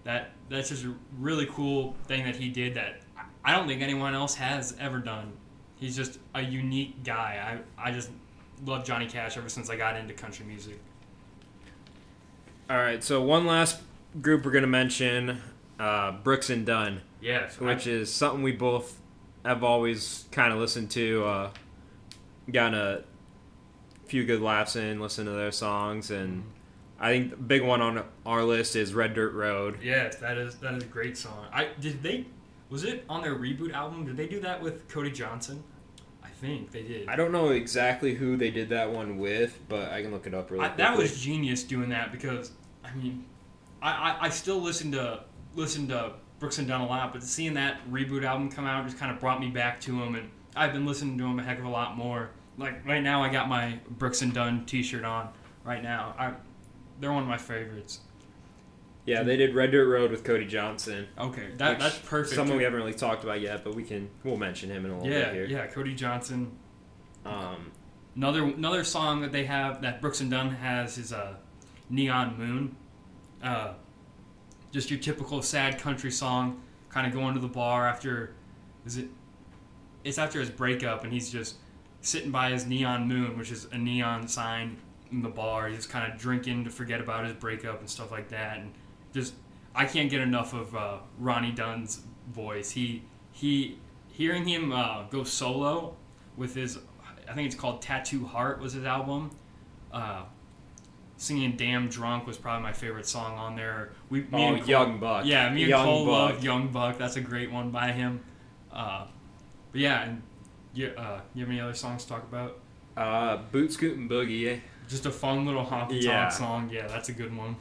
that 0.03 0.31
that's 0.49 0.69
just 0.69 0.85
a 0.85 0.93
really 1.17 1.47
cool 1.47 1.95
thing 2.05 2.23
that 2.25 2.35
he 2.35 2.49
did 2.49 2.75
that 2.75 3.01
I 3.43 3.53
don't 3.55 3.67
think 3.67 3.81
anyone 3.81 4.13
else 4.13 4.35
has 4.35 4.75
ever 4.79 4.99
done. 4.99 5.33
He's 5.77 5.95
just 5.95 6.19
a 6.35 6.41
unique 6.41 7.03
guy. 7.03 7.61
I 7.77 7.89
I 7.89 7.91
just 7.91 8.09
love 8.65 8.85
Johnny 8.85 9.07
Cash 9.07 9.37
ever 9.37 9.49
since 9.49 9.69
I 9.69 9.75
got 9.75 9.95
into 9.95 10.13
country 10.13 10.45
music. 10.45 10.79
All 12.69 12.77
right, 12.77 13.03
so 13.03 13.21
one 13.21 13.45
last 13.45 13.81
group 14.21 14.45
we're 14.45 14.51
gonna 14.51 14.67
mention, 14.67 15.41
uh, 15.79 16.11
Brooks 16.13 16.49
and 16.49 16.65
Dunn, 16.65 17.01
Yes, 17.21 17.59
which 17.59 17.85
is 17.87 18.11
something 18.11 18.41
we 18.43 18.51
both 18.53 18.99
have 19.43 19.63
always 19.63 20.25
kind 20.31 20.51
of 20.51 20.59
listened 20.59 20.89
to, 20.91 21.25
uh, 21.25 21.49
gotten 22.51 22.73
a 22.73 23.03
few 24.07 24.25
good 24.25 24.41
laughs 24.41 24.75
in, 24.75 24.99
listened 24.99 25.27
to 25.27 25.31
their 25.33 25.51
songs, 25.51 26.09
and 26.09 26.43
I 26.99 27.11
think 27.11 27.31
the 27.31 27.35
big 27.37 27.61
one 27.61 27.81
on 27.81 28.03
our 28.25 28.43
list 28.43 28.75
is 28.75 28.93
Red 28.93 29.13
Dirt 29.13 29.33
Road. 29.33 29.77
yes, 29.83 30.15
that 30.17 30.37
is 30.37 30.55
that 30.57 30.73
is 30.73 30.83
a 30.83 30.87
great 30.87 31.17
song. 31.17 31.45
I 31.53 31.69
did 31.79 32.01
they 32.01 32.25
was 32.69 32.83
it 32.83 33.05
on 33.07 33.21
their 33.21 33.35
reboot 33.35 33.73
album? 33.73 34.05
Did 34.05 34.17
they 34.17 34.27
do 34.27 34.39
that 34.39 34.61
with 34.61 34.87
Cody 34.87 35.11
Johnson? 35.11 35.63
I 36.45 36.47
think 36.47 36.71
they 36.71 36.83
did. 36.83 37.09
I 37.09 37.15
don't 37.15 37.31
know 37.31 37.49
exactly 37.49 38.13
who 38.13 38.37
they 38.37 38.51
did 38.51 38.69
that 38.69 38.91
one 38.91 39.17
with, 39.17 39.59
but 39.67 39.91
I 39.91 40.01
can 40.01 40.11
look 40.11 40.27
it 40.27 40.33
up 40.33 40.51
really 40.51 40.63
I, 40.63 40.67
quickly. 40.69 40.83
that 40.83 40.97
was 40.97 41.19
genius 41.19 41.63
doing 41.63 41.89
that 41.89 42.11
because 42.11 42.51
I 42.83 42.93
mean, 42.93 43.25
I, 43.81 43.91
I, 43.91 44.17
I 44.21 44.29
still 44.29 44.61
listen 44.61 44.91
to 44.91 45.23
listen 45.55 45.87
to 45.87 46.13
Brooks 46.39 46.59
and 46.59 46.67
Dunn 46.67 46.81
a 46.81 46.85
lot, 46.85 47.13
but 47.13 47.23
seeing 47.23 47.55
that 47.55 47.79
reboot 47.91 48.23
album 48.23 48.51
come 48.51 48.65
out 48.65 48.85
just 48.85 48.99
kind 48.99 49.11
of 49.11 49.19
brought 49.19 49.39
me 49.39 49.49
back 49.49 49.79
to 49.81 50.01
him, 50.01 50.15
and 50.15 50.29
I've 50.55 50.73
been 50.73 50.85
listening 50.85 51.17
to 51.17 51.25
him 51.25 51.39
a 51.39 51.43
heck 51.43 51.59
of 51.59 51.65
a 51.65 51.69
lot 51.69 51.97
more. 51.97 52.29
Like 52.57 52.85
right 52.85 53.01
now, 53.01 53.23
I 53.23 53.29
got 53.29 53.49
my 53.49 53.79
Brooks 53.89 54.21
and 54.21 54.33
Dunn 54.33 54.65
T-shirt 54.65 55.03
on. 55.03 55.29
Right 55.63 55.81
now, 55.81 56.13
I 56.17 56.33
they're 56.99 57.11
one 57.11 57.23
of 57.23 57.29
my 57.29 57.37
favorites. 57.37 58.01
Yeah, 59.05 59.21
they 59.23 59.37
did 59.37 59.53
Red 59.53 59.71
Dirt 59.71 59.87
Road 59.87 60.09
with 60.09 60.23
Cody 60.23 60.45
Johnson. 60.45 61.07
Okay, 61.17 61.49
that, 61.57 61.79
that's 61.79 61.99
perfect. 61.99 62.35
Someone 62.35 62.57
we 62.57 62.63
haven't 62.63 62.79
really 62.79 62.93
talked 62.93 63.23
about 63.23 63.39
yet, 63.39 63.63
but 63.63 63.75
we 63.75 63.83
can 63.83 64.09
we'll 64.23 64.37
mention 64.37 64.69
him 64.71 64.85
in 64.85 64.91
a 64.91 64.97
little 64.97 65.11
yeah, 65.11 65.25
bit 65.25 65.33
here. 65.33 65.45
yeah, 65.45 65.67
Cody 65.67 65.93
Johnson. 65.93 66.57
Um, 67.25 67.71
Another 68.15 68.43
another 68.43 68.85
song 68.85 69.21
that 69.21 69.33
they 69.33 69.43
have 69.43 69.81
that 69.81 69.99
Brooks 69.99 70.21
and 70.21 70.31
Dunn 70.31 70.49
has 70.49 70.97
is 70.97 71.11
uh, 71.11 71.35
"Neon 71.89 72.37
Moon." 72.37 72.75
Uh, 73.43 73.73
just 74.71 74.89
your 74.89 74.99
typical 74.99 75.41
sad 75.41 75.79
country 75.79 76.11
song, 76.11 76.61
kind 76.89 77.05
of 77.05 77.13
going 77.13 77.33
to 77.33 77.41
the 77.41 77.47
bar 77.47 77.87
after, 77.87 78.33
is 78.85 78.97
it? 78.97 79.09
It's 80.05 80.17
after 80.17 80.39
his 80.39 80.49
breakup, 80.49 81.03
and 81.03 81.11
he's 81.11 81.29
just 81.29 81.55
sitting 81.99 82.31
by 82.31 82.51
his 82.51 82.65
neon 82.65 83.05
moon, 83.07 83.37
which 83.37 83.51
is 83.51 83.67
a 83.73 83.77
neon 83.77 84.29
sign 84.29 84.77
in 85.11 85.21
the 85.21 85.29
bar. 85.29 85.67
He's 85.67 85.85
kind 85.85 86.09
of 86.09 86.17
drinking 86.17 86.63
to 86.63 86.69
forget 86.69 87.01
about 87.01 87.25
his 87.25 87.33
breakup 87.33 87.81
and 87.81 87.89
stuff 87.89 88.11
like 88.11 88.29
that, 88.29 88.59
and 88.59 88.71
just 89.15 89.33
I 89.73 89.85
can't 89.85 90.09
get 90.09 90.21
enough 90.21 90.53
of 90.53 90.75
uh, 90.75 90.97
Ronnie 91.17 91.51
Dunn's 91.51 92.01
voice. 92.31 92.69
He 92.71 93.03
he 93.31 93.79
hearing 94.09 94.47
him 94.47 94.71
uh, 94.71 95.03
go 95.09 95.23
solo 95.23 95.95
with 96.37 96.53
his 96.53 96.77
I 97.27 97.33
think 97.33 97.47
it's 97.47 97.55
called 97.55 97.81
Tattooed 97.81 98.27
Heart 98.27 98.59
was 98.59 98.73
his 98.73 98.85
album. 98.85 99.31
Uh, 99.91 100.23
singing 101.17 101.55
"Damn 101.55 101.87
Drunk" 101.87 102.27
was 102.27 102.37
probably 102.37 102.61
my 102.63 102.73
favorite 102.73 103.07
song 103.07 103.37
on 103.37 103.55
there. 103.55 103.93
We, 104.09 104.21
me 104.21 104.27
oh, 104.33 104.37
and 104.49 104.59
Cole- 104.59 104.67
Young 104.69 104.99
Buck. 104.99 105.25
yeah, 105.25 105.49
me 105.49 105.61
and 105.63 105.69
Young 105.69 105.85
Cole 105.85 106.05
Buck. 106.05 106.33
love 106.35 106.43
Young 106.43 106.67
Buck. 106.67 106.97
That's 106.97 107.15
a 107.15 107.21
great 107.21 107.51
one 107.51 107.71
by 107.71 107.91
him. 107.93 108.19
Uh, 108.71 109.07
but 109.71 109.81
yeah, 109.81 110.03
and 110.03 110.21
you, 110.73 110.87
uh, 110.97 111.21
you 111.33 111.41
have 111.41 111.49
any 111.49 111.61
other 111.61 111.73
songs 111.73 112.03
to 112.03 112.09
talk 112.09 112.23
about? 112.23 112.59
Uh, 112.97 113.37
Boot 113.51 113.71
Scootin' 113.71 114.07
Boogie. 114.09 114.59
Just 114.87 115.05
a 115.05 115.11
fun 115.11 115.45
little 115.45 115.65
honky 115.65 116.01
Yeah. 116.01 116.21
tonk 116.21 116.31
song. 116.33 116.69
Yeah, 116.71 116.87
that's 116.87 117.09
a 117.09 117.13
good 117.13 117.35
one. 117.35 117.55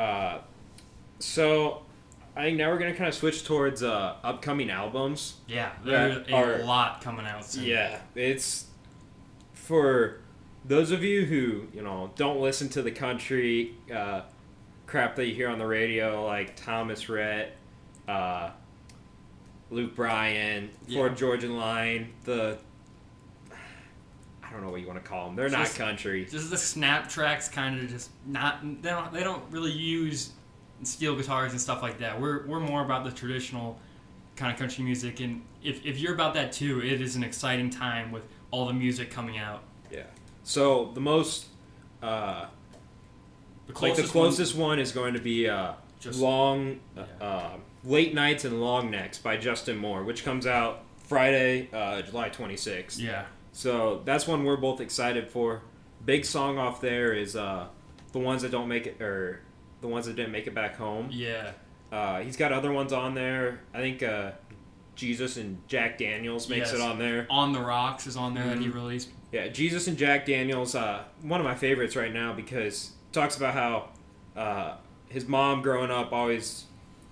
Uh, 0.00 0.38
so 1.18 1.82
I 2.34 2.44
think 2.44 2.58
now 2.58 2.70
we're 2.70 2.78
gonna 2.78 2.94
kind 2.94 3.08
of 3.08 3.14
switch 3.14 3.44
towards 3.44 3.82
uh, 3.82 4.16
upcoming 4.24 4.70
albums. 4.70 5.34
Yeah, 5.46 5.72
there's 5.84 6.26
a 6.28 6.32
are- 6.34 6.58
lot 6.64 7.02
coming 7.02 7.26
out 7.26 7.44
soon. 7.44 7.64
Yeah, 7.64 8.00
it's 8.14 8.66
for 9.52 10.20
those 10.64 10.90
of 10.90 11.02
you 11.04 11.24
who 11.26 11.66
you 11.74 11.82
know 11.82 12.10
don't 12.16 12.40
listen 12.40 12.68
to 12.70 12.82
the 12.82 12.90
country 12.90 13.74
uh, 13.94 14.22
crap 14.86 15.16
that 15.16 15.26
you 15.26 15.34
hear 15.34 15.48
on 15.48 15.58
the 15.58 15.66
radio, 15.66 16.24
like 16.24 16.56
Thomas 16.56 17.08
Rhett, 17.08 17.56
uh, 18.08 18.50
Luke 19.70 19.94
Bryan, 19.94 20.70
Ford 20.92 21.12
Yeah. 21.12 21.16
Georgia 21.18 21.48
Line, 21.48 22.12
the 22.24 22.58
I 24.50 24.52
don't 24.52 24.62
know 24.64 24.70
what 24.70 24.80
you 24.80 24.86
want 24.88 25.02
to 25.02 25.08
call 25.08 25.26
them. 25.26 25.36
They're 25.36 25.48
not 25.48 25.66
Just- 25.66 25.78
country. 25.78 26.24
Just 26.26 26.50
the 26.50 26.56
snap 26.58 27.08
tracks, 27.08 27.48
kind 27.48 27.80
of 27.80 27.88
just 27.88 28.10
not. 28.26 28.60
They 28.82 28.90
don't. 28.90 29.12
They 29.12 29.22
don't 29.22 29.42
really 29.50 29.70
use 29.72 30.32
steel 30.82 31.14
guitars 31.14 31.52
and 31.52 31.60
stuff 31.60 31.82
like 31.82 31.98
that. 32.00 32.20
We're 32.20 32.46
we're 32.46 32.60
more 32.60 32.84
about 32.84 33.04
the 33.04 33.12
traditional 33.12 33.78
kind 34.36 34.52
of 34.52 34.58
country 34.58 34.82
music, 34.84 35.20
and 35.20 35.42
if 35.62 35.84
if 35.86 35.98
you're 36.00 36.14
about 36.14 36.34
that 36.34 36.52
too, 36.52 36.80
it 36.82 37.00
is 37.00 37.14
an 37.16 37.22
exciting 37.22 37.70
time 37.70 38.10
with 38.10 38.24
all 38.50 38.66
the 38.66 38.72
music 38.72 39.10
coming 39.10 39.38
out. 39.38 39.62
Yeah. 39.90 40.02
So 40.42 40.90
the 40.94 41.00
most 41.00 41.46
uh, 42.02 42.46
The 43.68 43.72
like 43.80 43.94
the 43.94 44.02
one- 44.02 44.10
closest 44.10 44.56
one, 44.56 44.78
is 44.80 44.90
going 44.90 45.14
to 45.14 45.20
be 45.20 45.48
uh, 45.48 45.74
Just- 46.00 46.18
long 46.18 46.80
Yeah. 46.96 47.04
uh, 47.20 47.56
late 47.84 48.14
nights 48.14 48.44
and 48.44 48.60
long 48.60 48.90
necks 48.90 49.16
by 49.18 49.36
justin 49.38 49.76
moore 49.78 50.02
which 50.04 50.22
comes 50.22 50.46
out 50.46 50.82
friday 51.04 51.66
uh, 51.72 52.02
july 52.02 52.28
26th 52.28 52.98
yeah, 52.98 53.24
so 53.60 54.00
that's 54.06 54.26
one 54.26 54.44
we're 54.44 54.56
both 54.56 54.80
excited 54.80 55.28
for 55.28 55.60
big 56.06 56.24
song 56.24 56.56
off 56.56 56.80
there 56.80 57.12
is 57.12 57.36
uh, 57.36 57.66
the 58.12 58.18
ones 58.18 58.40
that 58.40 58.50
don't 58.50 58.68
make 58.68 58.86
it 58.86 59.02
or 59.02 59.40
the 59.82 59.86
ones 59.88 60.06
that 60.06 60.16
didn't 60.16 60.32
make 60.32 60.46
it 60.46 60.54
back 60.54 60.76
home. 60.76 61.08
Yeah. 61.12 61.52
Uh, 61.92 62.20
he's 62.20 62.36
got 62.38 62.52
other 62.52 62.72
ones 62.72 62.92
on 62.92 63.14
there. 63.14 63.60
I 63.74 63.78
think 63.78 64.02
uh, 64.02 64.30
Jesus 64.94 65.36
and 65.36 65.58
Jack 65.68 65.98
Daniels 65.98 66.48
makes 66.48 66.72
Yes. 66.72 66.80
it 66.80 66.80
on 66.80 66.98
there. 66.98 67.26
On 67.28 67.52
the 67.52 67.60
Rocks 67.60 68.06
is 68.06 68.16
on 68.16 68.32
there 68.32 68.46
that 68.46 68.58
he 68.58 68.66
Mhm. 68.68 68.74
released. 68.74 69.10
Yeah, 69.30 69.48
Jesus 69.48 69.86
and 69.88 69.98
Jack 69.98 70.24
Daniels, 70.24 70.74
uh, 70.74 71.02
one 71.22 71.38
of 71.38 71.44
my 71.44 71.54
favorites 71.54 71.96
right 71.96 72.12
now 72.12 72.32
because 72.32 72.92
it 73.10 73.12
talks 73.12 73.36
about 73.36 73.52
how 73.54 73.88
uh, 74.36 74.76
his 75.08 75.26
mom 75.28 75.60
growing 75.60 75.90
up 75.90 76.12
always 76.12 76.64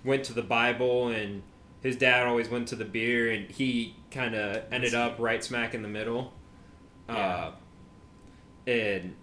went 0.03 0.23
to 0.23 0.33
the 0.33 0.41
Bible 0.41 1.09
and 1.09 1.43
his 1.83 1.95
dad 1.95 2.25
always 2.25 2.49
went 2.49 2.67
to 2.69 2.75
the 2.75 2.85
beer 2.85 3.29
and 3.31 3.51
he 3.51 3.95
kind 4.09 4.33
of 4.35 4.63
ended 4.71 4.95
up 4.95 5.15
right 5.19 5.43
smack 5.43 5.75
in 5.75 5.81
the 5.83 5.87
middle. 5.87 6.33
Uh, 7.09 7.51
and 8.67 9.15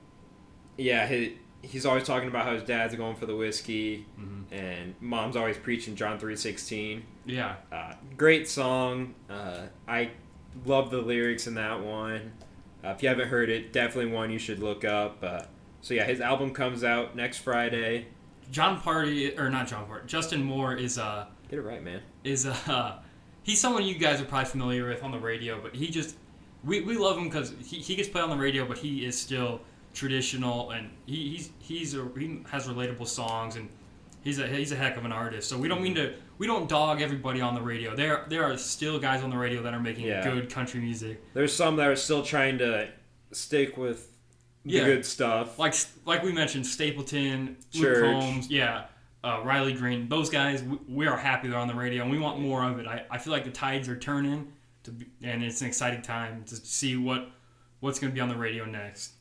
yeah, 0.76 1.06
he, 1.06 1.36
he's 1.62 1.86
always 1.86 2.04
talking 2.04 2.28
about 2.28 2.44
how 2.44 2.54
his 2.54 2.62
dad's 2.62 2.94
going 2.94 3.16
for 3.16 3.26
the 3.26 3.36
whiskey 3.36 4.06
Mhm. 4.20 4.44
and 4.52 4.94
mom's 5.00 5.36
always 5.36 5.56
preaching 5.56 5.94
John 5.96 6.18
3.16. 6.18 7.02
Yeah. 7.24 7.56
Uh, 7.72 7.94
great 8.16 8.48
song. 8.48 9.14
Uh, 9.30 9.62
I 9.88 10.10
love 10.64 10.90
the 10.90 11.00
lyrics 11.00 11.46
in 11.46 11.54
that 11.54 11.80
one. 11.82 12.32
Uh, 12.84 12.88
if 12.90 13.02
you 13.02 13.08
haven't 13.08 13.28
heard 13.28 13.48
it, 13.50 13.72
definitely 13.72 14.12
one 14.12 14.30
you 14.30 14.38
should 14.38 14.60
look 14.60 14.84
up. 14.84 15.18
Uh, 15.22 15.42
so 15.80 15.94
yeah, 15.94 16.04
his 16.04 16.20
album 16.20 16.52
comes 16.52 16.84
out 16.84 17.16
next 17.16 17.38
Friday. 17.38 18.06
Jon 18.50 18.80
Pardi 18.80 19.36
or 19.38 19.50
not 19.50 19.66
Jon 19.66 19.88
Pardi. 19.88 20.06
Justin 20.06 20.42
Moore 20.44 20.74
is 20.74 20.98
uh 20.98 21.26
Get 21.50 21.58
it 21.58 21.62
right, 21.62 21.82
man. 21.82 22.00
is 22.22 22.46
uh 22.46 22.98
he's 23.42 23.60
someone 23.60 23.82
you 23.84 23.96
guys 23.96 24.20
are 24.20 24.24
probably 24.24 24.46
familiar 24.48 24.88
with 24.88 25.02
on 25.02 25.10
the 25.10 25.18
radio, 25.18 25.60
but 25.60 25.74
he 25.74 25.88
just 25.88 26.16
we, 26.66 26.82
we 26.82 26.96
love 26.98 27.16
him 27.16 27.24
because 27.24 27.54
he, 27.64 27.76
he 27.78 27.94
gets 27.96 28.08
played 28.08 28.24
on 28.24 28.30
the 28.30 28.36
radio, 28.36 28.66
but 28.66 28.76
he 28.78 29.04
is 29.06 29.18
still 29.18 29.60
traditional 29.94 30.70
and 30.72 30.90
he, 31.06 31.30
he's 31.36 31.50
he's 31.58 31.94
a, 31.94 32.06
he 32.18 32.42
has 32.50 32.66
relatable 32.68 33.06
songs 33.06 33.56
and 33.56 33.68
he's 34.22 34.38
a 34.38 34.46
he's 34.46 34.72
a 34.72 34.76
heck 34.76 34.96
of 34.98 35.04
an 35.06 35.12
artist. 35.12 35.48
So 35.48 35.56
we 35.56 35.68
don't 35.68 35.82
mean 35.82 35.94
to 35.94 36.14
we 36.38 36.46
don't 36.46 36.68
dog 36.68 37.00
everybody 37.00 37.40
on 37.40 37.54
the 37.54 37.62
radio. 37.62 37.96
There 37.96 38.26
there 38.28 38.44
are 38.44 38.56
still 38.58 38.98
guys 38.98 39.22
on 39.22 39.30
the 39.30 39.38
radio 39.38 39.62
that 39.62 39.72
are 39.72 39.80
making 39.80 40.04
Yeah. 40.04 40.22
good 40.22 40.50
country 40.50 40.80
music. 40.80 41.22
There's 41.32 41.54
some 41.54 41.76
that 41.76 41.88
are 41.88 41.96
still 41.96 42.22
trying 42.22 42.58
to 42.58 42.88
stick 43.32 43.76
with 43.76 44.12
the 44.64 44.72
Yeah. 44.72 44.84
good 44.84 45.06
stuff. 45.06 45.58
like 45.58 45.74
like 46.04 46.22
we 46.22 46.32
mentioned, 46.32 46.66
Stapleton, 46.66 47.56
Church. 47.72 48.02
Luke 48.02 48.20
Combs, 48.20 48.50
yeah, 48.50 48.86
uh, 49.24 49.40
Riley 49.44 49.72
Green. 49.72 50.08
Those 50.08 50.28
guys, 50.28 50.62
we, 50.62 50.78
we 50.88 51.06
are 51.06 51.16
happy 51.16 51.48
they're 51.48 51.58
on 51.58 51.68
the 51.68 51.74
radio, 51.74 52.02
and 52.02 52.10
we 52.10 52.18
want 52.18 52.40
more 52.40 52.62
of 52.64 52.78
it. 52.80 52.86
I, 52.86 53.04
I 53.10 53.18
feel 53.18 53.32
like 53.32 53.44
the 53.44 53.50
tides 53.50 53.88
are 53.88 53.96
turning, 53.96 54.52
to 54.86 54.90
be, 54.92 55.06
and 55.22 55.44
it's 55.44 55.60
an 55.60 55.66
exciting 55.68 56.02
time 56.02 56.42
to 56.46 56.56
see 56.56 56.96
what 56.96 57.28
what's 57.80 57.98
going 57.98 58.10
to 58.10 58.14
be 58.14 58.20
on 58.20 58.28
the 58.28 58.36
radio 58.36 58.64
next. 58.64 59.12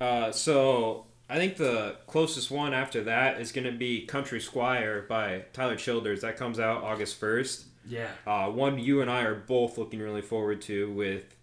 Uh, 0.00 0.30
so 0.30 1.06
I 1.28 1.36
think 1.36 1.56
the 1.56 1.96
closest 2.06 2.50
one 2.50 2.72
after 2.74 3.02
that 3.04 3.40
is 3.40 3.50
going 3.52 3.64
to 3.64 3.72
be 3.76 4.04
Country 4.06 4.40
Squire 4.40 5.04
by 5.08 5.44
Tyler 5.52 5.76
Childers. 5.76 6.20
That 6.20 6.36
comes 6.36 6.60
out 6.60 6.82
August 6.84 7.20
1st. 7.20 7.64
Yeah, 7.88 8.08
Uh, 8.26 8.50
one 8.50 8.78
you 8.78 9.00
and 9.00 9.10
I 9.10 9.22
are 9.22 9.34
both 9.34 9.78
looking 9.78 9.98
really 10.00 10.20
forward 10.20 10.60
to 10.62 10.92
with 10.92 11.34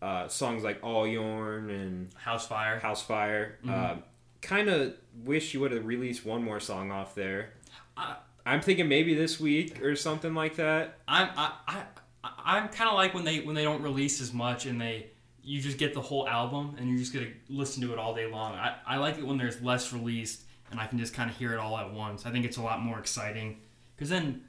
uh, 0.00 0.28
songs 0.28 0.64
like 0.64 0.78
All 0.82 1.04
Your'n 1.04 1.68
and 1.70 2.08
House 2.14 2.46
Fire. 2.46 2.78
House 2.78 3.02
Fire. 3.02 3.58
Uh, 3.68 3.96
kind 4.40 4.70
of 4.70 4.94
wish 5.24 5.52
you 5.52 5.60
would 5.60 5.72
have 5.72 5.84
released 5.84 6.24
one 6.24 6.42
more 6.42 6.58
song 6.60 6.90
off 6.90 7.14
there. 7.14 7.52
I- 7.98 8.16
I'm 8.46 8.62
thinking 8.62 8.88
maybe 8.88 9.14
this 9.14 9.38
week 9.38 9.82
or 9.82 9.94
something 9.94 10.34
like 10.34 10.56
that. 10.56 10.96
I'm 11.06 11.28
I, 11.36 11.52
I 11.68 11.82
I- 12.24 12.56
I'm 12.58 12.68
kind 12.68 12.88
of 12.88 12.94
like 12.96 13.14
when 13.14 13.24
they 13.24 13.40
when 13.40 13.54
they 13.54 13.64
don't 13.64 13.82
release 13.82 14.20
as 14.20 14.32
much 14.32 14.66
and 14.66 14.80
they 14.80 15.08
you 15.42 15.60
just 15.60 15.78
get 15.78 15.94
the 15.94 16.00
whole 16.02 16.28
album 16.28 16.76
and 16.78 16.88
you're 16.88 16.98
just 16.98 17.12
gonna 17.14 17.30
listen 17.48 17.82
to 17.82 17.92
it 17.92 17.98
all 17.98 18.14
day 18.14 18.26
long. 18.30 18.54
I, 18.54 18.76
I 18.86 18.96
like 18.98 19.16
it 19.18 19.26
when 19.26 19.38
there's 19.38 19.60
less 19.62 19.92
released 19.92 20.42
and 20.70 20.78
I 20.78 20.86
can 20.86 20.98
just 20.98 21.14
kind 21.14 21.30
of 21.30 21.36
hear 21.36 21.52
it 21.54 21.58
all 21.58 21.76
at 21.78 21.92
once. 21.92 22.26
I 22.26 22.30
think 22.30 22.44
it's 22.44 22.58
a 22.58 22.62
lot 22.62 22.80
more 22.80 22.98
exciting 22.98 23.60
because 23.96 24.10
then 24.10 24.42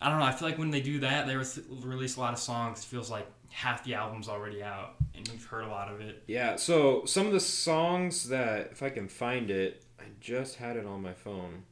I 0.00 0.08
don't 0.08 0.18
know. 0.18 0.24
I 0.24 0.32
feel 0.32 0.48
like 0.48 0.58
when 0.58 0.70
they 0.70 0.80
do 0.80 1.00
that, 1.00 1.26
they 1.26 1.36
re- 1.36 1.44
release 1.82 2.16
a 2.16 2.20
lot 2.20 2.32
of 2.32 2.38
songs. 2.40 2.80
It 2.80 2.86
feels 2.86 3.10
like 3.10 3.26
half 3.50 3.84
the 3.84 3.94
album's 3.94 4.28
already 4.28 4.62
out 4.62 4.94
and 5.14 5.28
you've 5.28 5.44
heard 5.44 5.64
a 5.64 5.68
lot 5.68 5.92
of 5.92 6.00
it. 6.00 6.24
Yeah, 6.26 6.56
so 6.56 7.04
some 7.04 7.26
of 7.26 7.32
the 7.32 7.38
songs 7.40 8.28
that, 8.30 8.70
if 8.72 8.82
I 8.82 8.88
can 8.88 9.06
find 9.06 9.50
it, 9.50 9.84
I 10.00 10.04
just 10.20 10.56
had 10.56 10.76
it 10.76 10.86
on 10.86 11.02
my 11.02 11.12
phone. 11.12 11.62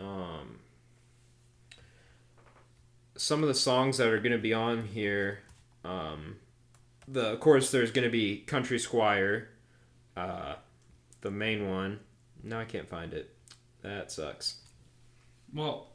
Um, 0.00 0.58
some 3.16 3.42
of 3.42 3.48
the 3.48 3.54
songs 3.54 3.98
that 3.98 4.08
are 4.08 4.18
going 4.18 4.32
to 4.32 4.38
be 4.38 4.52
on 4.52 4.86
here, 4.86 5.40
um, 5.84 6.36
the 7.08 7.32
of 7.32 7.40
course 7.40 7.70
there's 7.70 7.90
going 7.90 8.04
to 8.04 8.10
be 8.10 8.38
Country 8.38 8.78
Squire, 8.78 9.48
uh, 10.16 10.54
the 11.20 11.30
main 11.30 11.70
one. 11.70 12.00
No, 12.42 12.60
I 12.60 12.64
can't 12.64 12.88
find 12.88 13.12
it. 13.12 13.34
That 13.82 14.10
sucks. 14.12 14.56
Well, 15.54 15.88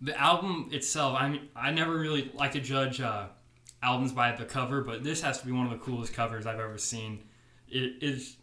the 0.00 0.18
album 0.18 0.70
itself, 0.72 1.16
I 1.18 1.28
mean, 1.28 1.48
I 1.54 1.70
never 1.70 1.96
really 1.96 2.30
like 2.34 2.52
to 2.52 2.60
judge 2.60 3.00
uh, 3.00 3.26
albums 3.82 4.12
by 4.12 4.32
the 4.32 4.44
cover, 4.44 4.82
but 4.82 5.04
this 5.04 5.20
has 5.22 5.40
to 5.40 5.46
be 5.46 5.52
one 5.52 5.66
of 5.66 5.72
the 5.72 5.78
coolest 5.78 6.14
covers 6.14 6.46
I've 6.46 6.60
ever 6.60 6.78
seen. 6.78 7.24
It 7.68 8.02
is. 8.02 8.36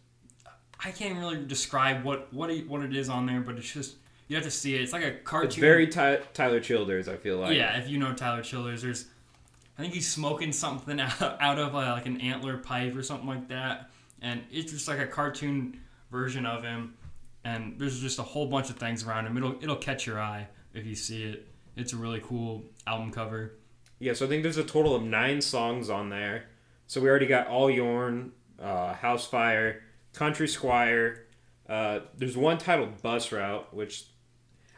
I 0.84 0.90
can't 0.90 1.18
really 1.18 1.44
describe 1.44 2.04
what 2.04 2.32
what 2.32 2.50
what 2.66 2.82
it 2.82 2.94
is 2.94 3.08
on 3.08 3.26
there, 3.26 3.40
but 3.40 3.56
it's 3.56 3.72
just 3.72 3.96
you 4.28 4.36
have 4.36 4.44
to 4.44 4.50
see 4.50 4.74
it. 4.74 4.80
It's 4.82 4.92
like 4.92 5.04
a 5.04 5.12
cartoon. 5.12 5.48
It's 5.48 5.56
very 5.56 5.86
Ty- 5.86 6.20
Tyler 6.32 6.60
Childers. 6.60 7.08
I 7.08 7.16
feel 7.16 7.38
like. 7.38 7.56
yeah. 7.56 7.78
If 7.78 7.88
you 7.88 7.98
know 7.98 8.12
Tyler 8.14 8.42
Childers, 8.42 8.82
there's. 8.82 9.06
I 9.78 9.82
think 9.82 9.92
he's 9.94 10.06
smoking 10.10 10.52
something 10.52 11.00
out, 11.00 11.20
out 11.20 11.58
of 11.58 11.74
uh, 11.74 11.78
like 11.92 12.06
an 12.06 12.20
antler 12.20 12.58
pipe 12.58 12.94
or 12.96 13.02
something 13.02 13.26
like 13.28 13.48
that, 13.48 13.90
and 14.22 14.42
it's 14.52 14.72
just 14.72 14.86
like 14.88 14.98
a 15.00 15.06
cartoon 15.06 15.80
version 16.10 16.46
of 16.46 16.62
him. 16.62 16.94
And 17.46 17.78
there's 17.78 18.00
just 18.00 18.18
a 18.18 18.22
whole 18.22 18.46
bunch 18.46 18.70
of 18.70 18.76
things 18.76 19.04
around 19.06 19.26
him. 19.26 19.36
It'll 19.36 19.56
it'll 19.62 19.76
catch 19.76 20.06
your 20.06 20.20
eye 20.20 20.48
if 20.72 20.86
you 20.86 20.94
see 20.94 21.24
it. 21.24 21.48
It's 21.76 21.92
a 21.92 21.96
really 21.96 22.20
cool 22.24 22.62
album 22.86 23.10
cover. 23.10 23.56
Yeah, 23.98 24.12
so 24.12 24.26
I 24.26 24.28
think 24.28 24.42
there's 24.42 24.56
a 24.56 24.64
total 24.64 24.94
of 24.94 25.02
nine 25.02 25.40
songs 25.40 25.90
on 25.90 26.08
there. 26.08 26.46
So 26.86 27.00
we 27.00 27.08
already 27.08 27.26
got 27.26 27.46
All 27.48 27.68
Your'n, 27.68 28.30
uh, 28.60 28.92
House 28.94 29.26
Fire, 29.26 29.82
Country 30.12 30.46
Squire. 30.48 31.26
Uh, 31.68 32.00
there's 32.16 32.36
one 32.36 32.58
titled 32.58 33.02
Bus 33.02 33.32
Route, 33.32 33.74
which 33.74 34.04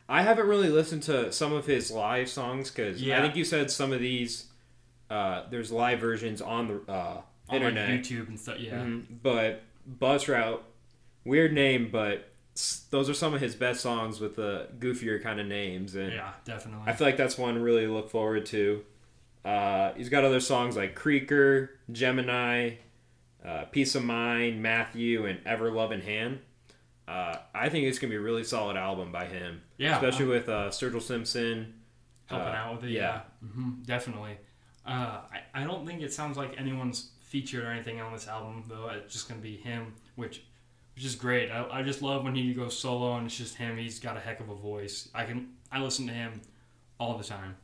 I 0.09 0.23
haven't 0.23 0.47
really 0.47 0.69
listened 0.69 1.03
to 1.05 1.33
some 1.33 1.53
of 1.53 1.67
his 1.67 1.91
live 1.91 2.29
songs 2.29 2.71
because 2.71 3.03
I 3.03 3.21
think 3.21 3.37
you 3.37 3.45
said 3.45 3.71
some 3.71 3.93
of 3.93 4.01
these. 4.01 4.47
Uh, 5.11 5.45
there's 5.51 5.71
live 5.73 6.01
versions 6.01 6.41
on 6.43 6.69
the 6.69 6.93
uh, 6.93 7.21
on 7.49 7.57
internet, 7.57 7.91
like 7.91 8.01
YouTube 8.01 8.29
and 8.29 8.39
stuff. 8.39 8.59
Yeah, 8.59 8.73
Mhm. 8.83 9.05
but 9.23 9.63
Bus 9.87 10.27
Route, 10.29 10.65
weird 11.25 11.53
name, 11.53 11.91
but 11.93 12.29
those 12.91 13.09
are 13.11 13.15
some 13.15 13.35
of 13.35 13.41
his 13.41 13.55
best 13.55 13.81
songs 13.81 14.19
with 14.21 14.35
the 14.37 14.69
goofier 14.79 15.23
kind 15.23 15.39
of 15.41 15.47
names 15.47 15.95
and. 15.95 16.13
yeah, 16.13 16.33
definitely. 16.45 16.85
I 16.91 16.93
feel 16.95 17.07
like 17.07 17.17
that's 17.17 17.37
one 17.39 17.55
to 17.55 17.61
really 17.61 17.87
look 17.87 18.11
forward 18.11 18.47
to. 18.47 18.83
Uh, 19.45 19.93
he's 19.95 20.09
got 20.09 20.25
other 20.25 20.41
songs 20.41 20.77
like 20.77 20.95
Creeker, 20.97 21.71
Gemini, 21.93 22.77
uh, 23.45 23.65
Peace 23.67 23.95
of 23.95 24.05
Mind, 24.05 24.61
Matthew, 24.61 25.25
and 25.27 25.39
Ever 25.47 25.71
Loving 25.71 26.01
Hand. 26.01 26.41
Uh, 27.07 27.37
I 27.55 27.69
think 27.69 27.85
it's 27.87 27.99
gonna 28.01 28.11
be 28.11 28.17
a 28.17 28.21
really 28.21 28.43
solid 28.43 28.77
album 28.77 29.13
by 29.13 29.27
him, 29.27 29.63
yeah, 29.79 29.97
especially 29.97 30.25
um, 30.25 30.31
with 30.31 30.49
uh, 30.49 30.69
Sturgill 30.71 31.03
Simpson. 31.03 31.75
helping 32.27 32.49
uh, 32.49 32.51
out 32.53 32.77
with 32.77 32.85
it. 32.85 32.91
yeah. 32.93 33.01
Yeah, 33.43 33.49
hmm 33.53 33.71
definitely. 33.85 34.39
Uh, 34.87 35.21
I, 35.33 35.63
I 35.63 35.65
don't 35.65 35.87
think 35.87 36.03
it 36.03 36.13
sounds 36.13 36.37
like 36.37 36.55
anyone's 36.59 37.11
featured 37.21 37.65
or 37.65 37.71
anything 37.71 38.01
on 38.01 38.13
this 38.13 38.29
album 38.29 38.65
though. 38.69 38.89
It's 38.89 39.13
just 39.13 39.29
gonna 39.29 39.41
be 39.41 39.57
him, 39.57 39.95
which 40.15 40.43
which 40.95 41.05
is 41.05 41.15
great. 41.15 41.51
I, 41.51 41.67
I 41.71 41.83
just 41.83 42.03
love 42.03 42.25
when 42.25 42.35
he 42.35 42.55
goes 42.55 42.79
solo 42.79 43.17
and 43.17 43.27
it's 43.27 43.37
just 43.37 43.57
him. 43.57 43.77
He's 43.77 43.99
got 43.99 44.17
a 44.17 44.21
heck 44.21 44.41
of 44.41 44.49
a 44.49 44.55
voice. 44.55 45.09
I 45.15 45.25
can 45.25 45.55
I 45.71 45.81
listen 45.81 46.07
to 46.07 46.13
him 46.13 46.41
all 46.99 47.19
the 47.19 47.25
time. 47.25 47.57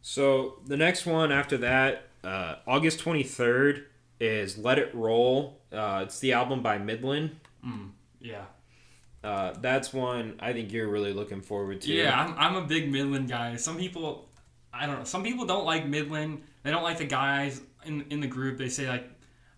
So 0.00 0.58
the 0.66 0.76
next 0.76 1.06
one 1.06 1.30
after 1.30 1.56
that, 1.58 2.08
uh, 2.24 2.56
August 2.66 3.00
twenty 3.00 3.22
third, 3.22 3.86
is 4.20 4.58
Let 4.58 4.78
It 4.78 4.94
Roll. 4.94 5.60
Uh, 5.72 6.00
it's 6.04 6.18
the 6.20 6.32
album 6.32 6.62
by 6.62 6.78
Midland. 6.78 7.36
Mm, 7.66 7.90
yeah, 8.20 8.44
Uh, 9.22 9.54
that's 9.60 9.92
one 9.92 10.36
I 10.40 10.52
think 10.52 10.72
you're 10.72 10.88
really 10.88 11.12
looking 11.12 11.40
forward 11.40 11.80
to. 11.82 11.92
yeah. 11.92 12.20
I'm 12.20 12.34
I'm 12.36 12.62
a 12.62 12.66
big 12.66 12.90
Midland 12.90 13.28
guy. 13.28 13.56
Some 13.56 13.76
people, 13.76 14.28
I 14.72 14.86
don't 14.86 14.98
know. 14.98 15.04
Some 15.04 15.22
people 15.22 15.46
don't 15.46 15.64
like 15.64 15.86
Midland. 15.86 16.42
They 16.62 16.70
don't 16.70 16.82
like 16.82 16.98
the 16.98 17.06
guys 17.06 17.60
in 17.84 18.04
in 18.10 18.20
the 18.20 18.26
group. 18.26 18.58
They 18.58 18.68
say 18.68 18.88
like 18.88 19.08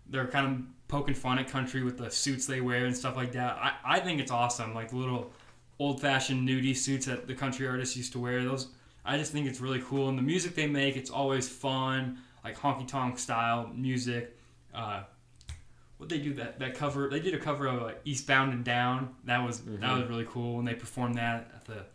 they're 0.07 0.27
kind 0.27 0.45
of 0.45 0.61
poking 0.87 1.15
fun 1.15 1.39
at 1.39 1.49
country 1.49 1.83
with 1.83 1.97
the 1.97 2.11
suits 2.11 2.45
they 2.45 2.61
wear 2.61 2.85
and 2.85 2.95
stuff 2.95 3.15
like 3.15 3.31
that. 3.31 3.57
I, 3.57 3.73
I 3.83 3.99
think 3.99 4.21
it's 4.21 4.31
awesome. 4.31 4.73
Like 4.75 4.93
little 4.93 5.31
old 5.79 5.99
fashioned 5.99 6.47
nudie 6.47 6.75
suits 6.75 7.07
that 7.07 7.27
the 7.27 7.33
country 7.33 7.67
artists 7.67 7.97
used 7.97 8.13
to 8.13 8.19
wear. 8.19 8.43
Those 8.43 8.67
I 9.03 9.17
just 9.17 9.31
think 9.31 9.47
it's 9.47 9.61
really 9.61 9.81
cool. 9.81 10.09
And 10.09 10.17
the 10.17 10.23
music 10.23 10.55
they 10.55 10.67
make, 10.67 10.95
it's 10.95 11.09
always 11.09 11.47
fun, 11.47 12.19
like 12.43 12.57
honky 12.57 12.87
tonk 12.87 13.19
style 13.19 13.71
music. 13.73 14.37
Uh, 14.73 15.03
what 16.05 16.09
they 16.09 16.19
do 16.19 16.35
that 16.35 16.59
that 16.59 16.75
cover? 16.75 17.09
They 17.09 17.19
did 17.19 17.33
a 17.33 17.39
cover 17.39 17.65
of 17.65 17.81
like 17.81 17.99
Eastbound 18.05 18.53
and 18.53 18.63
Down. 18.63 19.15
That 19.23 19.43
was 19.43 19.61
that 19.61 19.97
was 19.97 20.07
really 20.07 20.27
cool 20.29 20.59
and 20.59 20.67
they 20.67 20.75
performed 20.75 21.15
that 21.15 21.49
at 21.55 21.65
the 21.65 21.85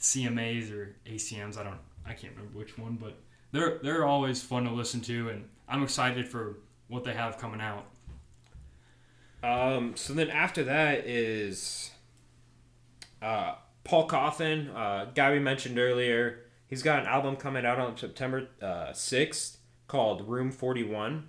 CMAs 0.00 0.72
or 0.72 0.96
ACMs. 1.06 1.58
I 1.58 1.64
don't 1.64 1.78
I 2.06 2.14
can't 2.14 2.34
remember 2.34 2.58
which 2.58 2.78
one, 2.78 2.96
but 3.00 3.18
they're 3.52 3.78
they're 3.82 4.06
always 4.06 4.42
fun 4.42 4.64
to 4.64 4.70
listen 4.70 5.02
to, 5.02 5.28
and 5.28 5.46
I'm 5.68 5.82
excited 5.82 6.26
for 6.26 6.56
what 6.88 7.04
they 7.04 7.12
have 7.12 7.36
coming 7.36 7.60
out. 7.60 7.84
Um, 9.42 9.94
so 9.94 10.14
then 10.14 10.30
after 10.30 10.64
that 10.64 11.06
is 11.06 11.90
uh, 13.20 13.56
Paul 13.84 14.08
Cauthen, 14.08 14.74
uh, 14.74 15.06
guy 15.14 15.32
we 15.32 15.38
mentioned 15.38 15.78
earlier. 15.78 16.40
He's 16.66 16.82
got 16.82 17.00
an 17.00 17.06
album 17.06 17.36
coming 17.36 17.66
out 17.66 17.78
on 17.78 17.96
September 17.96 18.48
uh, 18.62 18.92
6th 18.92 19.56
called 19.88 20.28
Room 20.28 20.50
41. 20.50 21.26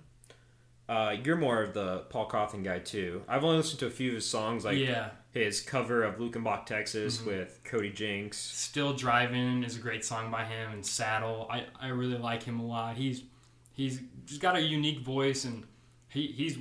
Uh, 0.92 1.16
you're 1.24 1.36
more 1.36 1.62
of 1.62 1.72
the 1.72 2.00
Paul 2.10 2.28
Cauthen 2.28 2.62
guy 2.62 2.78
too. 2.78 3.22
I've 3.26 3.44
only 3.44 3.56
listened 3.56 3.80
to 3.80 3.86
a 3.86 3.90
few 3.90 4.10
of 4.10 4.16
his 4.16 4.28
songs, 4.28 4.62
like 4.62 4.76
yeah. 4.76 5.08
his 5.30 5.62
cover 5.62 6.02
of 6.02 6.16
Luckenbach, 6.16 6.66
Texas 6.66 7.16
Mm-hmm. 7.16 7.28
with 7.28 7.60
Cody 7.64 7.90
Jinks. 7.90 8.36
Still 8.36 8.92
Driving 8.92 9.64
is 9.64 9.76
a 9.76 9.80
great 9.80 10.04
song 10.04 10.30
by 10.30 10.44
him, 10.44 10.70
and 10.70 10.84
Saddle. 10.84 11.48
I, 11.50 11.64
I 11.80 11.88
really 11.88 12.18
like 12.18 12.42
him 12.42 12.60
a 12.60 12.66
lot. 12.66 12.96
He's 12.98 13.22
he's 13.72 14.00
just 14.26 14.42
got 14.42 14.54
a 14.54 14.60
unique 14.60 15.00
voice, 15.00 15.44
and 15.44 15.64
he, 16.08 16.26
he's 16.26 16.58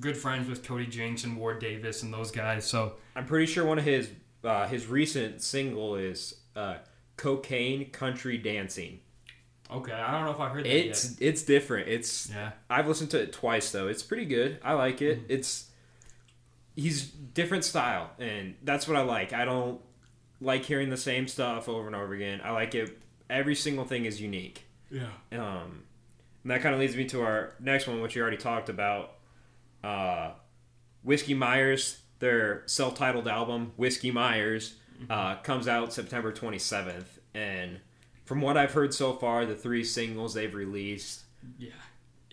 good 0.00 0.16
friends 0.16 0.48
with 0.48 0.62
Cody 0.62 0.86
Jinks 0.86 1.24
and 1.24 1.36
Ward 1.36 1.58
Davis 1.58 2.02
and 2.02 2.14
those 2.14 2.30
guys. 2.30 2.64
So 2.64 2.94
I'm 3.14 3.26
pretty 3.26 3.44
sure 3.44 3.66
one 3.66 3.78
of 3.78 3.84
his 3.84 4.08
uh, 4.42 4.66
his 4.68 4.86
recent 4.86 5.42
single 5.42 5.96
is 5.96 6.34
uh, 6.54 6.76
"Cocaine 7.18 7.90
Country 7.90 8.38
Dancing." 8.38 9.00
Okay, 9.70 9.92
I 9.92 10.12
don't 10.12 10.24
know 10.24 10.30
if 10.30 10.40
I 10.40 10.48
heard 10.48 10.64
that 10.64 10.74
It's 10.74 11.16
it's 11.20 11.42
different. 11.42 11.88
It's. 11.88 12.30
Yeah. 12.30 12.52
I've 12.70 12.86
listened 12.86 13.10
to 13.10 13.20
it 13.20 13.32
twice 13.32 13.70
though. 13.72 13.88
It's 13.88 14.02
pretty 14.02 14.26
good. 14.26 14.58
I 14.62 14.74
like 14.74 15.02
it. 15.02 15.22
Mm-hmm. 15.22 15.32
It's 15.32 15.70
he's 16.74 17.04
different 17.08 17.64
style, 17.64 18.10
and 18.18 18.54
that's 18.62 18.86
what 18.86 18.96
I 18.96 19.02
like. 19.02 19.32
I 19.32 19.44
don't 19.44 19.80
like 20.40 20.64
hearing 20.64 20.90
the 20.90 20.96
same 20.96 21.26
stuff 21.28 21.68
over 21.68 21.86
and 21.86 21.96
over 21.96 22.14
again. 22.14 22.40
I 22.44 22.50
like 22.50 22.74
it. 22.74 22.98
Every 23.28 23.54
single 23.54 23.84
thing 23.84 24.04
is 24.04 24.20
unique. 24.20 24.64
Yeah. 24.90 25.08
Um, 25.32 25.82
and 26.42 26.52
that 26.52 26.62
kind 26.62 26.74
of 26.74 26.80
leads 26.80 26.94
me 26.94 27.06
to 27.06 27.22
our 27.22 27.54
next 27.58 27.88
one, 27.88 28.00
which 28.00 28.14
you 28.14 28.22
already 28.22 28.36
talked 28.36 28.68
about. 28.68 29.14
Uh, 29.82 30.32
Whiskey 31.02 31.34
Myers, 31.34 32.02
their 32.18 32.62
self-titled 32.66 33.26
album, 33.26 33.72
Whiskey 33.76 34.10
Myers, 34.10 34.76
uh, 35.10 35.36
comes 35.36 35.66
out 35.68 35.92
September 35.92 36.32
27th, 36.32 37.18
and 37.34 37.80
from 38.26 38.40
what 38.42 38.56
I've 38.58 38.72
heard 38.72 38.92
so 38.92 39.14
far, 39.14 39.46
the 39.46 39.54
three 39.56 39.82
singles 39.84 40.34
they've 40.34 40.54
released, 40.54 41.22
Yeah. 41.58 41.70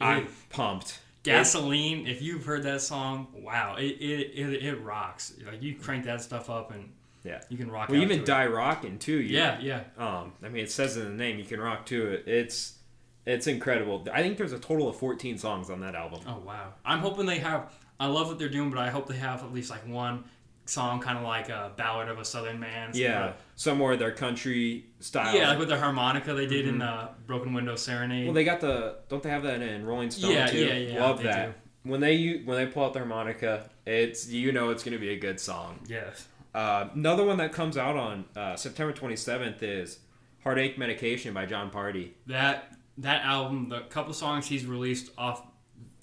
I'm 0.02 0.24
It- 0.26 0.30
pumped. 0.50 1.00
Gasoline. 1.24 2.06
If 2.06 2.22
you've 2.22 2.44
heard 2.46 2.64
that 2.64 2.82
song, 2.82 3.28
wow, 3.34 3.76
it 3.78 3.86
it, 4.02 4.32
it, 4.36 4.64
it 4.66 4.82
rocks. 4.82 5.34
Like 5.46 5.64
you 5.64 5.76
crank 5.76 6.04
that 6.06 6.22
stuff 6.22 6.50
up 6.50 6.72
and 6.72 6.90
Yeah. 7.24 7.42
you 7.48 7.58
can 7.58 7.72
rock. 7.72 7.88
Well, 7.88 8.02
even 8.02 8.18
to 8.18 8.24
it. 8.24 8.26
Die 8.26 8.48
Rockin' 8.48 9.00
too. 9.00 9.22
you- 9.22 9.38
Yeah, 9.38 9.58
yeah. 9.62 9.84
Um, 9.98 10.34
I 10.44 10.50
mean, 10.50 10.64
it 10.64 10.72
says 10.72 10.98
in 10.98 11.04
the 11.06 11.10
name, 11.24 11.40
you 11.40 11.46
can 11.46 11.62
rock 11.62 11.86
to 11.88 12.08
it. 12.12 12.28
It's 12.28 12.80
it's 13.26 13.48
incredible. 13.48 14.06
I 14.12 14.22
think 14.22 14.38
there's 14.38 14.52
a 14.52 14.60
total 14.60 14.90
of 14.90 14.98
14 14.98 15.38
songs 15.38 15.70
on 15.70 15.80
that 15.80 15.96
album. 15.96 16.20
Oh 16.28 16.40
wow. 16.46 16.74
I'm 16.84 17.00
hoping 17.00 17.26
they 17.26 17.40
have. 17.40 17.72
I 18.00 18.08
love 18.08 18.28
what 18.28 18.38
they're 18.38 18.50
doing, 18.50 18.70
but 18.70 18.80
I 18.80 18.90
hope 18.90 19.08
they 19.08 19.16
have 19.16 19.44
at 19.44 19.54
least 19.54 19.70
like 19.70 19.88
one 19.88 20.26
song, 20.66 21.00
kind 21.02 21.18
of 21.18 21.24
like 21.24 21.50
a 21.50 21.72
ballad 21.76 22.08
of 22.10 22.20
a 22.20 22.26
Southern 22.26 22.60
man. 22.60 22.92
Yeah, 22.94 23.34
somewhere 23.56 23.96
their 23.98 24.12
country 24.12 24.86
style. 25.00 25.36
Yeah, 25.36 25.50
like 25.50 25.60
with 25.60 25.70
the 25.70 25.78
harmonica 25.78 26.34
they 26.34 26.48
did 26.48 26.68
in 26.68 26.80
the 26.80 27.10
Broken 27.28 27.54
Window 27.54 27.76
Serenade. 27.76 28.18
Mm-hmm. 28.20 28.26
Well, 28.28 28.34
they 28.34 28.44
got 28.44 28.62
the 28.62 28.98
don't 29.10 29.22
they 29.24 29.30
have 29.30 29.44
that 29.44 29.62
in 29.62 29.86
Rolling 29.86 30.12
Stone 30.12 30.32
Yeah, 30.32 30.48
too? 30.48 30.58
yeah, 30.66 30.74
yeah, 30.74 31.02
Love 31.02 31.22
that. 31.24 31.48
do. 31.48 31.90
When 31.90 32.00
they 32.00 32.42
when 32.46 32.58
they 32.58 32.72
pull 32.72 32.86
out 32.86 32.94
the 32.94 33.00
harmonica, 33.00 33.70
it's 33.86 34.30
you 34.30 34.52
know 34.52 34.70
it's 34.70 34.84
gonna 34.84 35.00
be 35.00 35.10
a 35.10 35.20
good 35.20 35.40
song. 35.40 35.80
yes. 35.88 36.28
Uh, 36.56 36.88
another 36.94 37.26
one 37.26 37.38
that 37.38 37.52
comes 37.52 37.78
out 37.78 37.98
on 37.98 38.26
uh, 38.36 38.56
September 38.56 38.94
27th 38.94 39.64
is 39.64 39.98
"Heartache 40.44 40.78
Medication" 40.78 41.34
by 41.34 41.48
Jon 41.48 41.72
Pardi. 41.72 42.12
That 42.28 42.72
that 43.00 43.24
album, 43.24 43.70
the 43.70 43.80
couple 43.82 44.14
songs 44.14 44.46
he's 44.46 44.64
released 44.66 45.10
off 45.18 45.42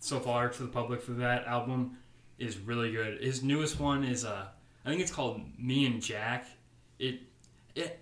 so 0.00 0.18
far 0.18 0.48
to 0.48 0.62
the 0.62 0.68
public 0.68 1.02
for 1.02 1.12
that 1.12 1.46
album 1.46 1.96
is 2.40 2.58
really 2.58 2.90
good. 2.90 3.22
His 3.22 3.42
newest 3.42 3.78
one 3.78 4.04
is 4.04 4.24
uh 4.24 4.46
I 4.84 4.88
think 4.88 5.00
it's 5.00 5.12
called 5.12 5.42
Me 5.58 5.86
and 5.86 6.02
Jack. 6.02 6.46
It 6.98 7.20
it 7.74 8.00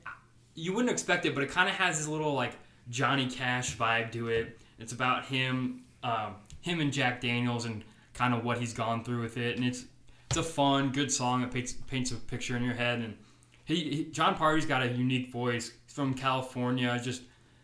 you 0.54 0.72
wouldn't 0.72 0.90
expect 0.90 1.26
it, 1.26 1.34
but 1.34 1.44
it 1.44 1.50
kind 1.50 1.68
of 1.68 1.74
has 1.74 1.98
this 1.98 2.08
little 2.08 2.34
like 2.34 2.54
Johnny 2.90 3.26
Cash 3.26 3.76
vibe 3.76 4.12
to 4.12 4.28
it. 4.28 4.58
It's 4.78 4.92
about 4.92 5.24
him 5.26 5.82
um, 6.02 6.36
him 6.60 6.80
and 6.80 6.92
Jack 6.92 7.20
Daniels 7.20 7.64
and 7.64 7.84
kind 8.14 8.34
of 8.34 8.44
what 8.44 8.58
he's 8.58 8.72
gone 8.72 9.04
through 9.04 9.22
with 9.22 9.36
it, 9.36 9.56
and 9.56 9.66
it's 9.66 9.84
it's 10.30 10.36
a 10.36 10.42
fun, 10.42 10.90
good 10.92 11.10
song. 11.10 11.42
It 11.42 11.50
paints 11.50 11.72
paints 11.72 12.10
a 12.10 12.16
picture 12.16 12.56
in 12.56 12.62
your 12.62 12.74
head, 12.74 13.00
and 13.00 13.16
he, 13.64 13.76
he 13.76 14.04
Jon 14.04 14.34
Pardi's 14.34 14.66
got 14.66 14.82
a 14.82 14.88
unique 14.88 15.30
voice. 15.30 15.72
He's 15.84 15.94
from 15.94 16.14
California, 16.14 16.98
just 17.02 17.22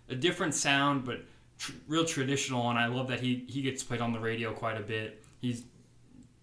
a 0.08 0.14
different 0.14 0.54
sound, 0.54 1.04
but 1.04 1.20
tr- 1.58 1.72
real 1.88 2.04
traditional. 2.04 2.70
And 2.70 2.78
I 2.78 2.86
love 2.86 3.08
that 3.08 3.20
he 3.20 3.44
he 3.48 3.62
gets 3.62 3.82
played 3.82 4.00
on 4.00 4.12
the 4.12 4.20
radio 4.20 4.52
quite 4.52 4.76
a 4.76 4.82
bit. 4.82 5.22
He's 5.40 5.64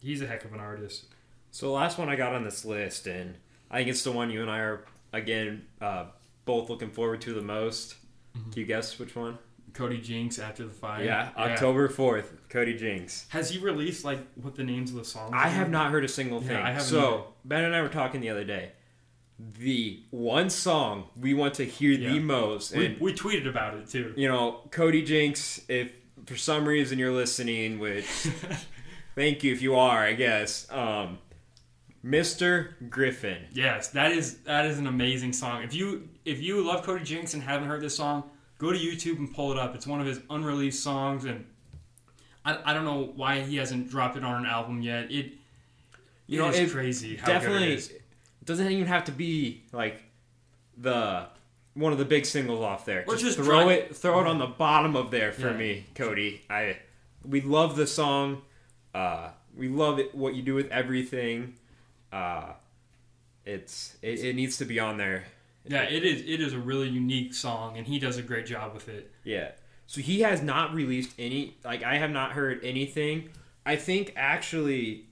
he's 0.02 0.22
a 0.22 0.28
heck 0.28 0.44
of 0.46 0.54
an 0.54 0.60
artist. 0.60 1.06
So 1.52 1.68
the 1.68 1.72
last 1.74 1.98
one 1.98 2.10
I 2.10 2.16
got 2.16 2.34
on 2.34 2.44
this 2.44 2.66
list, 2.66 3.08
and 3.08 3.36
I 3.70 3.78
think 3.78 3.90
it's 3.90 4.04
the 4.04 4.12
one 4.12 4.30
you 4.30 4.42
and 4.42 4.50
I 4.52 4.60
are 4.60 4.86
again 5.14 5.66
uh, 5.82 6.06
both 6.46 6.70
looking 6.70 6.90
forward 6.92 7.22
to 7.22 7.34
the 7.34 7.42
most. 7.42 7.96
Mm-hmm. 8.38 8.52
Can 8.52 8.60
you 8.60 8.66
guess 8.66 8.98
which 9.00 9.16
one? 9.16 9.38
Cody 9.74 10.00
Jinks 10.02 10.38
after 10.38 10.66
the 10.66 10.74
fire. 10.74 11.04
Yeah, 11.04 11.30
October 11.38 11.88
4th, 11.88 12.26
Cody 12.50 12.76
Jinks. 12.78 13.26
Has 13.30 13.50
he 13.50 13.58
released 13.58 14.04
like 14.04 14.20
what 14.36 14.56
the 14.56 14.64
names 14.66 14.92
of 14.92 14.98
the 14.98 15.06
songs? 15.06 15.32
I 15.34 15.48
have 15.48 15.70
not 15.70 15.92
heard 15.92 16.04
a 16.04 16.10
single 16.10 16.42
Yeah, 16.42 16.48
thing. 16.50 16.58
I 16.58 16.72
haven't 16.72 16.88
so 16.88 17.00
either. 17.14 17.24
Ben 17.46 17.64
and 17.64 17.74
I 17.76 17.82
were 17.82 17.88
talking 17.88 18.20
the 18.20 18.30
other 18.30 18.44
day. 18.44 18.72
The 19.58 20.04
one 20.12 20.50
song 20.50 21.06
we 21.20 21.34
want 21.34 21.54
to 21.56 21.66
hear 21.66 21.92
Yeah. 21.92 22.12
the 22.14 22.20
most, 22.20 22.76
We, 22.76 22.86
and 22.86 23.00
we 23.00 23.14
tweeted 23.14 23.48
about 23.48 23.76
it 23.76 23.88
too. 23.90 24.14
you 24.18 24.28
know, 24.28 24.60
Cody 24.72 25.04
Jinks. 25.04 25.62
If 25.70 25.92
for 26.26 26.36
some 26.36 26.68
reason 26.68 27.00
you're 27.00 27.14
listening, 27.14 27.80
which 27.80 28.06
thank 29.16 29.44
you 29.44 29.54
if 29.54 29.62
you 29.62 29.76
are, 29.76 30.00
I 30.04 30.14
guess. 30.14 30.68
Um, 30.72 31.18
Mr. 32.04 32.74
Griffin. 32.90 33.38
Yes, 33.54 33.90
that 33.90 34.12
is 34.12 34.38
that 34.40 34.66
is 34.66 34.80
an 34.80 34.88
amazing 34.88 35.34
song. 35.34 35.64
If 35.64 35.74
you 35.74 36.10
if 36.26 36.42
you 36.42 36.66
love 36.66 36.84
Cody 36.84 37.04
Jinks 37.04 37.34
and 37.34 37.44
haven't 37.44 37.68
heard 37.68 37.82
this 37.82 37.96
song, 37.96 38.24
go 38.58 38.72
to 38.72 38.78
YouTube 38.78 39.18
and 39.18 39.34
pull 39.34 39.52
it 39.52 39.58
up. 39.60 39.76
It's 39.76 39.86
one 39.86 40.02
of 40.02 40.08
his 40.08 40.20
unreleased 40.30 40.82
songs, 40.84 41.26
and 41.26 41.46
I, 42.44 42.58
I 42.66 42.74
don't 42.74 42.86
know 42.86 43.12
why 43.16 43.42
he 43.42 43.58
hasn't 43.58 43.90
dropped 43.90 44.18
it 44.18 44.24
on 44.24 44.44
an 44.44 44.50
album 44.50 44.82
yet. 44.82 45.12
It 45.12 45.34
You 46.26 46.40
know, 46.40 46.50
is 46.50 46.58
it 46.58 46.72
crazy. 46.72 47.18
How 47.18 47.28
definitely 47.28 47.74
it 47.74 48.02
doesn't 48.46 48.68
even 48.72 48.88
have 48.88 49.04
to 49.06 49.12
be 49.12 49.62
like 49.72 50.04
the 50.78 51.28
one 51.76 51.92
of 51.94 52.00
the 52.00 52.06
big 52.06 52.26
singles 52.26 52.62
off 52.62 52.84
there. 52.84 53.06
Just, 53.06 53.24
just 53.24 53.38
throw 53.38 53.64
try- 53.66 53.74
it 53.74 53.96
throw 53.96 54.22
it 54.22 54.28
on 54.28 54.40
the 54.40 54.48
bottom 54.48 54.96
of 54.96 55.12
there 55.12 55.32
for 55.32 55.52
Yeah. 55.52 55.58
me, 55.58 55.86
Cody. 55.94 56.42
I 56.50 56.78
we 57.24 57.42
love 57.42 57.76
the 57.76 57.86
song. 57.86 58.42
Uh, 58.94 59.30
we 59.56 59.68
love 59.70 60.00
it 60.00 60.14
what 60.16 60.36
you 60.36 60.42
do 60.42 60.56
with 60.56 60.70
everything. 60.70 61.56
Uh, 62.12 62.54
it's 63.46 63.96
it, 64.02 64.20
it 64.24 64.36
needs 64.36 64.58
to 64.58 64.66
be 64.66 64.80
on 64.80 64.98
there. 64.98 65.26
Yeah, 65.66 65.84
it 65.84 66.04
is. 66.04 66.22
It 66.22 66.42
is 66.42 66.54
a 66.54 66.60
really 66.60 66.90
unique 66.90 67.34
song, 67.34 67.78
and 67.78 67.86
he 67.86 68.00
does 68.00 68.18
a 68.18 68.22
great 68.22 68.46
job 68.46 68.74
with 68.74 68.90
it. 68.90 69.12
Yeah. 69.24 69.52
So 69.88 70.02
he 70.02 70.22
has 70.22 70.42
not 70.42 70.74
released 70.74 71.14
any 71.20 71.58
like 71.64 71.84
I 71.84 71.98
have 71.98 72.12
not 72.12 72.32
heard 72.32 72.64
anything. 72.64 73.30
I 73.66 73.76
think 73.76 74.14
actually 74.16 75.06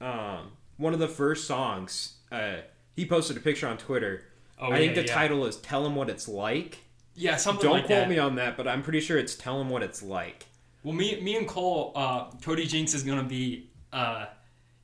um 0.00 0.52
one 0.76 0.92
of 0.92 0.98
the 0.98 1.08
first 1.08 1.46
songs 1.46 2.14
uh 2.30 2.56
he 2.94 3.06
posted 3.06 3.36
a 3.36 3.40
picture 3.40 3.68
on 3.68 3.78
Twitter. 3.78 4.24
Oh, 4.60 4.72
I 4.72 4.78
think 4.78 4.96
the 4.96 5.02
yeah. 5.02 5.14
title 5.14 5.46
is 5.46 5.56
Tell 5.56 5.86
Him 5.86 5.94
What 5.94 6.10
It's 6.10 6.26
Like. 6.26 6.78
Yeah, 7.14 7.36
something 7.36 7.64
Don't 7.64 7.72
like 7.72 7.86
quote 7.86 8.00
that. 8.00 8.08
me 8.08 8.18
on 8.18 8.34
that, 8.36 8.56
but 8.56 8.66
I'm 8.66 8.82
pretty 8.82 9.00
sure 9.00 9.18
it's 9.18 9.36
Tell 9.36 9.60
Him 9.60 9.70
What 9.70 9.84
It's 9.84 10.02
Like. 10.02 10.46
Well, 10.88 10.96
me, 10.96 11.20
me 11.20 11.36
and 11.36 11.46
Cole, 11.46 11.92
uh, 11.94 12.30
Cody 12.42 12.64
Jinks 12.64 12.94
is 12.94 13.02
gonna 13.02 13.22
be, 13.22 13.68
uh, 13.92 14.24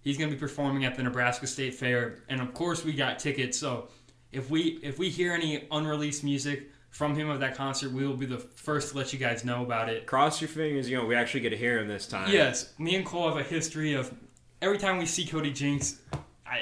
he's 0.03 0.19
gonna 0.19 0.31
be 0.31 0.37
performing 0.37 0.85
at 0.85 0.97
the 0.97 1.03
Nebraska 1.03 1.47
State 1.47 1.73
Fair, 1.73 2.19
and 2.29 2.43
of 2.43 2.53
course 2.53 2.85
we 2.85 2.93
got 2.93 3.19
tickets. 3.19 3.59
So 3.59 3.89
if 4.31 4.51
we 4.51 4.79
if 4.83 4.99
we 4.99 5.09
hear 5.09 5.33
any 5.33 5.67
unreleased 5.71 6.23
music 6.23 6.71
from 6.91 7.15
him 7.15 7.31
at 7.31 7.41
that 7.41 7.55
concert, 7.57 7.91
we 7.91 8.07
will 8.07 8.19
be 8.19 8.27
the 8.27 8.37
first 8.37 8.91
to 8.91 8.99
let 8.99 9.15
you 9.15 9.19
guys 9.19 9.47
know 9.47 9.63
about 9.63 9.89
it. 9.89 10.05
Cross 10.05 10.43
your 10.43 10.49
fingers, 10.49 10.91
you 10.91 10.99
know, 10.99 11.07
we 11.07 11.15
actually 11.15 11.41
get 11.41 11.51
to 11.51 11.57
hear 11.57 11.79
him 11.79 11.89
this 11.89 12.07
time. 12.07 12.31
Yes, 12.31 12.75
me 12.79 12.97
and 12.97 13.07
Cole 13.07 13.29
have 13.29 13.39
a 13.39 13.43
history 13.43 13.95
of 13.95 14.13
every 14.61 14.77
time 14.77 14.99
we 14.99 15.07
see 15.07 15.25
Cody 15.25 15.55
Jinks, 15.55 16.03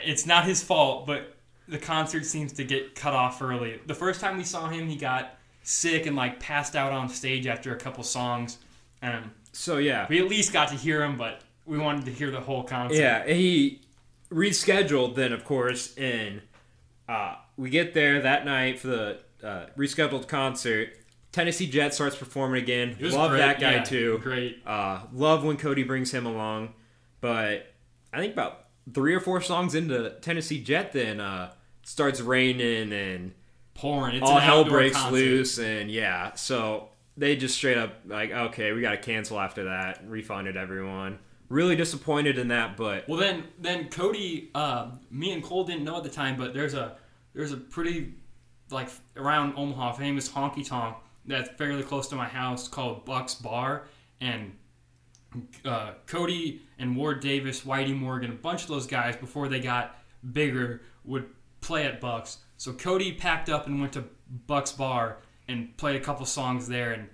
it's 0.05 0.24
not 0.24 0.45
his 0.45 0.62
fault, 0.62 1.05
but 1.05 1.34
the 1.66 1.78
concert 1.78 2.26
seems 2.26 2.53
to 2.53 2.62
get 2.62 2.95
cut 2.95 3.12
off 3.12 3.43
early. 3.43 3.80
The 3.88 3.95
first 3.97 4.20
time 4.20 4.36
we 4.36 4.45
saw 4.45 4.68
him, 4.68 4.86
he 4.86 4.95
got 4.95 5.34
sick 5.64 6.07
and 6.07 6.14
like 6.14 6.38
passed 6.38 6.76
out 6.76 6.93
on 6.93 7.09
stage 7.09 7.49
after 7.49 7.74
a 7.74 7.76
couple 7.76 8.05
songs, 8.05 8.59
and 9.03 9.31
So 9.53 9.77
yeah. 9.77 10.07
we 10.09 10.19
at 10.21 10.29
least 10.29 10.53
got 10.53 10.69
to 10.69 10.77
hear 10.77 11.03
him, 11.03 11.19
but 11.19 11.43
we 11.67 11.79
wanted 11.79 12.07
to 12.07 12.13
hear 12.13 12.31
the 12.31 12.41
whole 12.41 12.63
concert. 12.63 12.97
Yeah, 12.97 13.27
he 13.27 13.83
rescheduled 14.31 15.15
then, 15.15 15.33
of 15.33 15.45
course, 15.45 15.95
and 15.97 16.41
uh, 17.09 17.37
we 17.57 17.69
get 17.69 17.93
there 17.93 18.23
that 18.23 18.45
night 18.47 18.79
for 18.79 18.87
the 18.89 19.19
uh, 19.43 19.67
rescheduled 19.77 20.29
concert. 20.29 20.97
Tennessee 21.33 21.67
Jet 21.67 21.95
starts 21.95 22.17
performing 22.17 22.63
again. 22.63 22.97
Love 23.01 23.31
great, 23.31 23.39
that 23.39 23.61
guy 23.61 23.75
yeah, 23.77 23.85
too. 23.85 24.19
Great. 24.23 24.63
Uh, 24.67 25.01
love 25.13 25.45
when 25.45 25.57
Cody 25.57 25.83
brings 25.83 26.13
him 26.13 26.27
along. 26.27 26.75
But 27.21 27.73
I 28.13 28.19
think 28.19 28.35
about 28.35 28.67
three 28.93 29.15
or 29.15 29.21
four 29.21 29.41
songs 29.41 29.75
into 29.75 30.11
Tennessee 30.21 30.63
Jet, 30.63 30.93
then 30.93 31.21
uh, 31.21 31.53
starts 31.85 32.21
raining 32.21 32.93
and 32.93 33.33
Pouring. 33.75 34.17
It's 34.17 34.29
all 34.29 34.39
hell 34.39 34.65
breaks 34.65 34.97
concert. 34.97 35.13
loose. 35.13 35.59
And 35.59 35.91
yeah, 35.91 36.35
so 36.35 36.91
they 37.17 37.37
just 37.37 37.57
straight 37.57 37.79
up 37.79 38.01
like, 38.07 38.31
okay, 38.31 38.73
we 38.73 38.81
got 38.81 38.93
to 38.93 38.97
cancel 38.99 39.39
after 39.39 39.65
that. 39.65 40.03
Refunded 40.07 40.57
everyone. 40.57 41.19
really 41.49 41.77
disappointed 41.77 42.39
in 42.39 42.49
that. 42.49 42.77
But 42.77 43.09
Well, 43.09 43.19
then, 43.19 43.45
then 43.59 43.89
Cody, 43.89 44.51
uh, 44.55 44.93
me 45.11 45.33
and 45.33 45.43
Cole 45.43 45.65
didn't 45.65 45.85
know 45.85 45.99
at 45.99 46.03
the 46.03 46.09
time, 46.11 46.37
but 46.37 46.55
there's 46.55 46.75
a 46.75 46.97
there's 47.35 47.53
a 47.53 47.57
pretty 47.57 48.15
like 48.71 48.89
around 49.17 49.55
Omaha 49.57 49.93
famous 49.93 50.29
honky 50.29 50.67
tonk 50.67 50.97
that's 51.27 51.51
fairly 51.51 51.83
close 51.83 52.09
to 52.09 52.17
my 52.17 52.27
house 52.27 52.69
called 52.69 53.05
Buck's 53.05 53.35
Bar, 53.35 53.85
and 54.21 54.53
uh, 55.65 55.93
Cody 56.07 56.63
and 56.79 56.97
Ward 56.97 57.21
Davis, 57.21 57.63
Whitey 57.63 57.99
Morgan, 57.99 58.31
a 58.31 58.35
bunch 58.35 58.63
of 58.63 58.69
those 58.69 58.87
guys 58.87 59.17
before 59.17 59.49
they 59.49 59.61
got 59.61 59.97
bigger 60.33 60.83
would 61.05 61.27
play 61.61 61.85
at 61.85 62.01
Bucks. 62.01 62.39
So 62.57 62.73
Cody 62.73 63.13
packed 63.13 63.49
up 63.49 63.67
and 63.67 63.81
went 63.81 63.93
to 63.95 64.05
Bucks 64.47 64.73
Bar 64.73 65.19
and 65.49 65.76
played 65.76 65.97
a 65.97 66.01
couple 66.01 66.24
songs 66.26 66.68
there, 66.68 66.93
and 66.93 67.09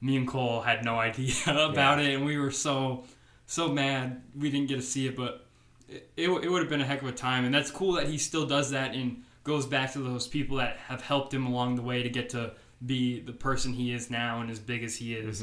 me 0.00 0.16
and 0.16 0.26
Cole 0.28 0.60
had 0.62 0.84
no 0.84 0.96
idea 0.98 1.34
about 1.46 2.00
it, 2.00 2.14
and 2.14 2.24
we 2.24 2.38
were 2.38 2.50
so 2.50 3.04
so 3.46 3.68
mad 3.68 4.22
we 4.36 4.50
didn't 4.50 4.68
get 4.68 4.76
to 4.76 4.82
see 4.82 5.06
it, 5.06 5.16
but 5.16 5.46
it, 5.88 6.10
it, 6.16 6.28
it 6.28 6.50
would 6.50 6.60
have 6.60 6.68
been 6.68 6.82
a 6.82 6.84
heck 6.86 7.00
of 7.02 7.08
a 7.08 7.12
time, 7.12 7.44
and 7.44 7.54
that's 7.54 7.70
cool 7.70 7.92
that 7.94 8.06
he 8.08 8.18
still 8.18 8.46
does 8.46 8.70
that 8.72 8.94
and 8.94 9.22
goes 9.44 9.64
back 9.64 9.92
to 9.94 10.00
those 10.00 10.26
people 10.26 10.58
that 10.58 10.76
have 10.76 11.00
helped 11.00 11.32
him 11.32 11.46
along 11.46 11.76
the 11.76 11.82
way 11.82 12.02
to 12.02 12.10
get 12.10 12.28
to 12.28 12.52
be 12.84 13.20
the 13.20 13.32
person 13.32 13.72
he 13.72 13.92
is 13.94 14.10
now 14.10 14.40
and 14.42 14.50
as 14.50 14.58
big 14.58 14.84
as 14.84 14.96
he 14.96 15.14
is. 15.14 15.42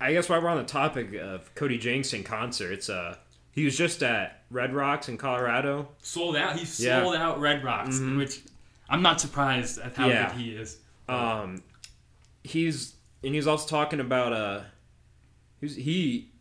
I 0.00 0.12
guess 0.12 0.28
while 0.28 0.40
we're 0.40 0.48
on 0.48 0.58
the 0.58 0.62
topic 0.64 1.12
of 1.14 1.52
Cody 1.56 1.76
Jinks 1.78 2.12
and 2.12 2.24
concerts, 2.24 2.88
uh, 2.88 3.16
he 3.50 3.64
was 3.64 3.76
just 3.76 4.02
at 4.04 4.44
Red 4.50 4.72
Rocks 4.72 5.08
in 5.08 5.18
Colorado. 5.18 5.88
Sold 6.02 6.36
out. 6.36 6.56
He 6.56 6.84
Yeah. 6.84 7.02
sold 7.02 7.16
out 7.16 7.40
Red 7.40 7.64
Rocks, 7.64 7.98
which 7.98 8.40
I'm 8.88 9.02
not 9.02 9.20
surprised 9.20 9.80
at 9.80 9.96
how 9.96 10.06
Yeah. 10.06 10.28
good 10.32 10.40
he 10.40 10.50
is. 10.50 10.78
Um, 11.08 11.62
he's 12.44 12.94
and 13.22 13.34
he 13.34 13.38
was 13.38 13.46
also 13.46 13.68
talking 13.68 14.00
about 14.00 14.32
uh, 14.32 14.60
he, 15.60 15.68
he 15.68 16.32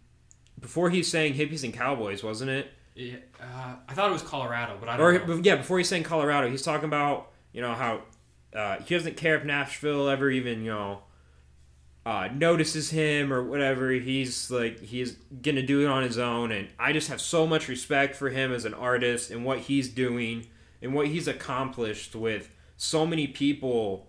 before 0.59 0.89
he's 0.89 1.09
saying 1.09 1.34
hippies 1.34 1.63
and 1.63 1.74
cowboys, 1.74 2.24
wasn't 2.24 2.51
it? 2.51 2.72
Yeah, 2.95 3.18
uh, 3.39 3.76
I 3.88 3.93
thought 3.93 4.09
it 4.09 4.13
was 4.13 4.24
Colorado, 4.24 4.78
but 4.80 4.89
I 4.89 4.97
don't 4.97 5.28
know. 5.28 5.39
yeah, 5.43 5.55
before 5.57 5.78
he's 5.78 5.88
saying 5.88 6.03
Colorado, 6.03 6.49
he's 6.49 6.63
talking 6.63 6.86
about 6.86 7.32
you 7.51 7.61
know 7.61 7.74
how 7.74 8.01
uh, 8.55 8.78
he 8.80 8.95
doesn't 8.95 9.18
care 9.18 9.36
if 9.36 9.43
Nashville 9.43 10.09
ever 10.09 10.30
even 10.30 10.63
you 10.63 10.72
know 10.72 11.01
uh, 12.05 12.30
notices 12.34 12.89
him 12.89 13.32
or 13.34 13.43
whatever. 13.43 13.91
He's 13.91 14.49
like 14.49 14.80
he's 14.80 15.13
gonna 15.41 15.61
do 15.61 15.82
it 15.82 15.88
on 15.88 16.03
his 16.03 16.18
own, 16.18 16.51
and 16.51 16.70
I 16.80 16.93
just 16.93 17.09
have 17.09 17.22
so 17.22 17.45
much 17.45 17.68
respect 17.68 18.15
for 18.15 18.30
him 18.30 18.51
as 18.51 18.65
an 18.65 18.74
artist 18.74 19.30
and 19.30 19.45
what 19.45 19.59
he's 19.59 19.89
doing 19.89 20.47
and 20.82 20.93
what 20.93 21.07
he's 21.07 21.28
accomplished 21.28 22.15
with 22.15 22.49
so 22.78 23.05
many 23.05 23.28
people 23.28 24.07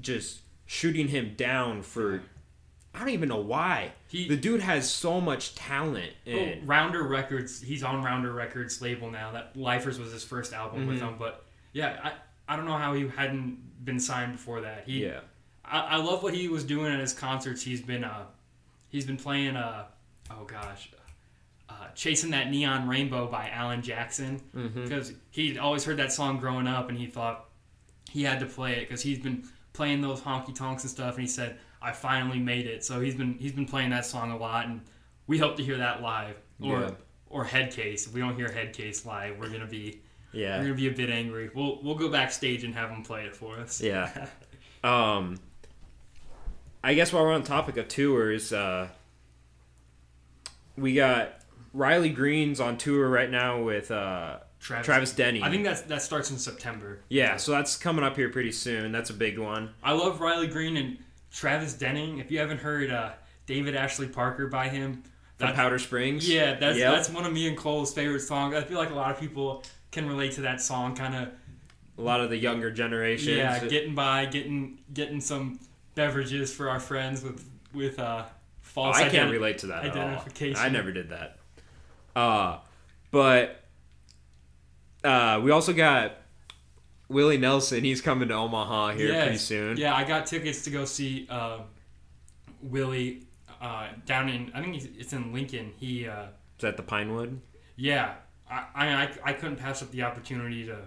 just 0.00 0.40
shooting 0.66 1.08
him 1.08 1.34
down 1.36 1.82
for. 1.82 2.22
I 2.94 3.00
don't 3.00 3.08
even 3.08 3.28
know 3.28 3.40
why. 3.40 3.92
He- 4.08 4.28
the 4.28 4.36
dude 4.36 4.60
has 4.60 4.88
so 4.88 5.20
much 5.20 5.56
talent, 5.56 6.12
Oh, 6.26 6.30
and 6.30 6.68
Rounder 6.68 7.02
Records. 7.02 7.60
He's 7.60 7.82
on 7.82 8.02
Rounder 8.04 8.32
Records 8.32 8.80
label 8.80 9.10
now. 9.10 9.32
That 9.32 9.56
Lifers 9.56 9.98
was 9.98 10.12
his 10.12 10.22
first 10.22 10.52
album 10.52 10.86
with 10.86 10.98
Mm-hmm. 10.98 11.06
them, 11.06 11.16
but 11.18 11.44
yeah, 11.72 11.98
I 12.02 12.12
I 12.52 12.56
don't 12.56 12.66
know 12.66 12.76
how 12.78 12.94
he 12.94 13.08
hadn't 13.08 13.84
been 13.84 13.98
signed 13.98 14.32
before 14.32 14.60
that. 14.60 14.84
He 14.86 15.04
yeah, 15.04 15.20
I, 15.64 15.80
I 15.80 15.96
love 15.96 16.22
what 16.22 16.34
he 16.34 16.46
was 16.48 16.62
doing 16.62 16.92
at 16.92 17.00
his 17.00 17.12
concerts. 17.12 17.62
He's 17.62 17.80
been 17.82 18.04
uh 18.04 18.26
he's 18.90 19.06
been 19.06 19.16
playing 19.16 19.56
uh 19.56 19.86
oh 20.30 20.44
gosh 20.44 20.90
uh, 21.68 21.88
chasing 21.96 22.30
that 22.30 22.50
neon 22.50 22.86
rainbow 22.86 23.26
by 23.26 23.48
Alan 23.48 23.82
Jackson 23.82 24.40
Mm-hmm. 24.54 24.84
because 24.84 25.12
he'd 25.30 25.58
always 25.58 25.82
heard 25.84 25.96
that 25.96 26.12
song 26.12 26.38
growing 26.38 26.68
up 26.68 26.90
and 26.90 26.96
he 26.98 27.06
thought 27.06 27.46
he 28.10 28.22
had 28.22 28.38
to 28.40 28.46
play 28.46 28.74
it 28.74 28.80
because 28.88 29.02
he's 29.02 29.18
been 29.18 29.48
playing 29.74 30.00
those 30.00 30.20
honky 30.22 30.54
tonks 30.54 30.82
and 30.84 30.90
stuff 30.90 31.14
and 31.16 31.22
he 31.22 31.28
said 31.28 31.58
I 31.82 31.92
finally 31.92 32.38
made 32.38 32.66
it 32.66 32.82
so 32.84 33.00
he's 33.00 33.14
been 33.14 33.34
he's 33.34 33.52
been 33.52 33.66
playing 33.66 33.90
that 33.90 34.06
song 34.06 34.30
a 34.30 34.36
lot 34.36 34.66
and 34.66 34.80
we 35.26 35.36
hope 35.38 35.56
to 35.56 35.62
hear 35.62 35.76
that 35.78 36.00
live 36.00 36.36
or 36.62 36.80
Yeah. 36.80 36.90
or 37.28 37.44
head 37.44 37.72
case 37.72 38.06
if 38.06 38.14
we 38.14 38.20
don't 38.20 38.36
hear 38.36 38.48
Headcase 38.48 39.04
live 39.04 39.36
we're 39.38 39.50
gonna 39.50 39.66
be 39.66 40.00
yeah. 40.32 40.56
we're 40.58 40.64
gonna 40.64 40.74
be 40.76 40.86
a 40.88 40.92
bit 40.92 41.10
angry 41.10 41.50
we'll 41.54 41.80
we'll 41.82 41.96
go 41.96 42.08
backstage 42.08 42.64
and 42.64 42.72
have 42.74 42.88
him 42.90 43.02
play 43.02 43.24
it 43.24 43.36
for 43.36 43.58
us 43.58 43.80
Yeah. 43.82 44.28
um, 44.84 45.38
I 46.82 46.94
guess 46.94 47.12
while 47.12 47.24
we're 47.24 47.32
on 47.32 47.40
the 47.40 47.46
topic 47.48 47.78
of 47.78 47.88
tours, 47.88 48.52
uh, 48.52 48.88
we 50.76 50.92
got 50.94 51.40
Riley 51.72 52.10
Green's 52.10 52.60
on 52.60 52.76
tour 52.76 53.08
right 53.08 53.30
now 53.30 53.62
with 53.62 53.90
uh, 53.90 54.38
Travis, 54.64 54.86
Travis 54.86 55.12
Denny. 55.12 55.42
I 55.42 55.50
think 55.50 55.62
that's 55.64 55.82
that 55.82 56.00
starts 56.00 56.30
in 56.30 56.38
September. 56.38 57.00
yeah, 57.10 57.36
so 57.36 57.52
that's 57.52 57.76
coming 57.76 58.02
up 58.04 58.16
here 58.16 58.30
pretty 58.30 58.50
soon. 58.52 58.92
That's 58.92 59.10
a 59.10 59.14
big 59.14 59.38
one. 59.38 59.70
I 59.82 59.92
love 59.92 60.20
Riley 60.20 60.46
Green 60.46 60.76
and 60.78 60.96
Travis 61.30 61.74
Denning. 61.74 62.18
If 62.18 62.30
you 62.30 62.38
haven't 62.38 62.58
heard 62.60 62.90
uh, 62.90 63.10
David 63.46 63.76
Ashley 63.76 64.08
Parker 64.08 64.46
by 64.46 64.68
him, 64.70 65.02
From 65.36 65.48
that's, 65.48 65.56
Powder 65.56 65.78
Springs. 65.78 66.26
yeah, 66.26 66.54
that's 66.58 66.78
Yep. 66.78 66.94
that's 66.94 67.10
one 67.10 67.26
of 67.26 67.32
me 67.34 67.46
and 67.46 67.56
Cole's 67.58 67.92
favorite 67.92 68.20
songs. 68.20 68.54
I 68.54 68.62
feel 68.62 68.78
like 68.78 68.90
a 68.90 68.94
lot 68.94 69.10
of 69.10 69.20
people 69.20 69.62
can 69.90 70.08
relate 70.08 70.32
to 70.32 70.40
that 70.42 70.62
song. 70.62 70.96
Kind 70.96 71.14
of 71.14 71.28
a 71.98 72.02
lot 72.02 72.20
of 72.22 72.30
the 72.30 72.36
younger 72.38 72.70
generation. 72.70 73.36
yeah, 73.36 73.62
getting 73.66 73.94
by, 73.94 74.24
getting 74.26 74.78
getting 74.94 75.20
some 75.20 75.60
beverages 75.94 76.50
for 76.52 76.70
our 76.70 76.80
friends 76.80 77.22
with 77.22 77.44
with 77.74 77.98
uh, 77.98 78.22
Oh, 78.26 78.30
false. 78.62 78.96
I 78.96 79.08
can't 79.10 79.30
relate 79.30 79.58
to 79.58 79.66
that 79.68 79.84
at 79.84 79.94
all. 79.96 80.02
identification. 80.04 80.56
I 80.58 80.68
never 80.70 80.90
did 80.90 81.10
that. 81.10 81.36
Uh, 82.16 82.58
but 83.10 83.60
uh, 85.04 85.40
we 85.42 85.50
also 85.50 85.72
got 85.72 86.16
Willie 87.08 87.36
Nelson. 87.38 87.84
He's 87.84 88.00
coming 88.00 88.28
to 88.28 88.34
Omaha 88.34 88.92
here 88.92 89.08
Yes. 89.08 89.22
pretty 89.24 89.38
soon. 89.38 89.76
Yeah, 89.76 89.94
I 89.94 90.04
got 90.04 90.26
tickets 90.26 90.62
to 90.64 90.70
go 90.70 90.84
see 90.84 91.26
uh, 91.30 91.58
Willie 92.62 93.26
uh, 93.60 93.88
down 94.06 94.28
in 94.28 94.50
I 94.54 94.60
think 94.62 94.82
it's 94.98 95.12
in 95.12 95.32
Lincoln. 95.32 95.72
He. 95.78 96.06
Uh, 96.08 96.24
Is 96.24 96.62
that 96.62 96.76
the 96.76 96.82
Pinewood? 96.82 97.40
Yeah, 97.76 98.14
I, 98.50 98.64
I 98.74 99.10
I 99.24 99.32
couldn't 99.32 99.56
pass 99.56 99.82
up 99.82 99.90
the 99.90 100.02
opportunity 100.02 100.66
to 100.66 100.78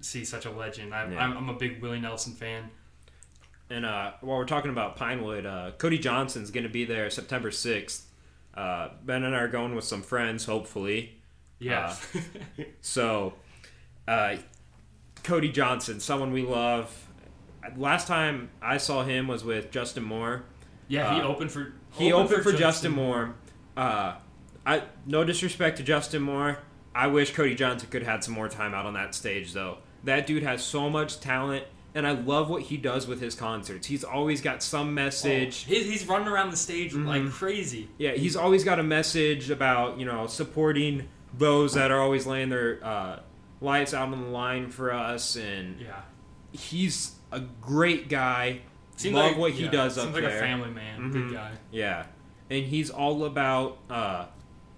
see 0.00 0.24
such 0.24 0.44
a 0.46 0.50
legend. 0.50 0.94
I, 0.94 1.10
Yeah. 1.10 1.18
I'm, 1.24 1.36
I'm 1.36 1.48
a 1.48 1.54
big 1.54 1.80
Willie 1.82 2.00
Nelson 2.00 2.34
fan. 2.34 2.70
And 3.70 3.86
uh, 3.86 4.12
while 4.20 4.36
we're 4.36 4.44
talking 4.44 4.70
about 4.70 4.96
Pinewood, 4.96 5.46
uh, 5.46 5.70
Cody 5.78 5.98
Johnson's 5.98 6.50
going 6.50 6.64
to 6.64 6.70
be 6.70 6.84
there 6.84 7.08
September 7.08 7.50
6th. 7.50 8.02
Uh, 8.52 8.90
ben 9.02 9.24
and 9.24 9.34
I 9.34 9.38
are 9.40 9.48
going 9.48 9.74
with 9.74 9.84
some 9.84 10.02
friends, 10.02 10.44
hopefully. 10.44 11.16
Yeah, 11.58 11.96
So, 12.82 13.34
uh, 14.06 14.36
Cody 15.22 15.50
Johnson, 15.50 16.00
someone 16.00 16.32
we 16.32 16.42
love. 16.42 17.08
Last 17.76 18.06
time 18.06 18.50
I 18.60 18.76
saw 18.78 19.04
him 19.04 19.26
was 19.26 19.42
with 19.44 19.70
Justin 19.70 20.04
Moore. 20.04 20.42
yeah. 20.88 21.14
He 21.14 21.20
uh, 21.20 21.26
opened 21.28 21.50
for 21.50 21.72
He 21.92 22.12
opened, 22.12 22.42
for, 22.42 22.52
Justin 22.52 22.92
Moore. 22.92 23.34
Uh, 23.76 24.14
I 24.66 24.82
no 25.06 25.24
disrespect 25.24 25.78
to 25.78 25.82
Justin 25.82 26.22
Moore. 26.22 26.58
I 26.94 27.06
wish 27.08 27.32
Cody 27.34 27.54
Johnson 27.54 27.88
could 27.90 28.02
have 28.02 28.10
had 28.12 28.24
some 28.24 28.34
more 28.34 28.48
time 28.48 28.74
out 28.74 28.86
on 28.86 28.94
that 28.94 29.14
stage, 29.14 29.52
though. 29.52 29.78
That 30.04 30.26
dude 30.26 30.42
has 30.42 30.62
so 30.62 30.88
much 30.90 31.18
talent, 31.20 31.64
and 31.94 32.06
I 32.06 32.12
love 32.12 32.50
what 32.50 32.62
he 32.62 32.76
does 32.76 33.06
with 33.06 33.20
his 33.20 33.34
concerts. 33.34 33.86
He's 33.86 34.04
always 34.04 34.40
got 34.42 34.62
some 34.62 34.92
message. 34.94 35.64
He, 35.64 35.82
he's 35.82 36.06
running 36.06 36.28
around 36.28 36.50
the 36.50 36.56
stage 36.56 36.92
Mm-hmm. 36.92 37.06
like 37.08 37.30
crazy. 37.30 37.88
Yeah, 37.98 38.12
he's 38.12 38.36
always 38.36 38.62
got 38.62 38.78
a 38.78 38.82
message 38.84 39.50
about 39.50 39.98
you 39.98 40.04
know 40.04 40.26
supporting 40.26 41.08
those 41.36 41.72
that 41.74 41.90
are 41.90 42.00
always 42.00 42.26
laying 42.26 42.50
their 42.50 42.78
uh, 42.84 43.20
lights 43.64 43.92
out 43.94 44.12
on 44.12 44.22
the 44.22 44.28
line 44.28 44.68
for 44.70 44.92
us, 44.92 45.36
and 45.36 45.80
Yeah, 45.80 46.00
he's 46.52 47.14
a 47.32 47.40
great 47.40 48.08
guy. 48.08 48.60
seems 48.96 49.14
love 49.14 49.32
like 49.32 49.38
what 49.38 49.52
he 49.52 49.64
yeah, 49.64 49.70
does 49.70 49.98
up 49.98 50.12
like 50.12 50.22
there. 50.22 50.36
a 50.36 50.40
family 50.40 50.70
man. 50.70 51.00
Mhm. 51.00 51.12
Good 51.12 51.32
guy. 51.32 51.50
Yeah, 51.72 52.06
and 52.50 52.64
he's 52.64 52.90
all 52.90 53.24
about 53.24 53.78
uh, 53.90 54.26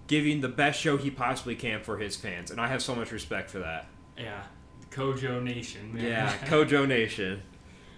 giving 0.07 0.41
the 0.41 0.47
best 0.49 0.79
show 0.79 0.97
he 0.97 1.11
possibly 1.11 1.55
can 1.55 1.81
for 1.83 1.97
his 1.97 2.15
fans, 2.15 2.49
and 2.49 2.59
I 2.59 2.67
have 2.67 2.81
so 2.81 2.95
much 2.95 3.11
respect 3.11 3.49
for 3.51 3.59
that. 3.59 3.87
Yeah, 4.17 4.41
CoJo 4.89 5.43
Nation. 5.43 5.93
Man. 5.93 6.03
Yeah, 6.03 6.33
CoJo 6.45 6.87
Nation. 6.87 7.43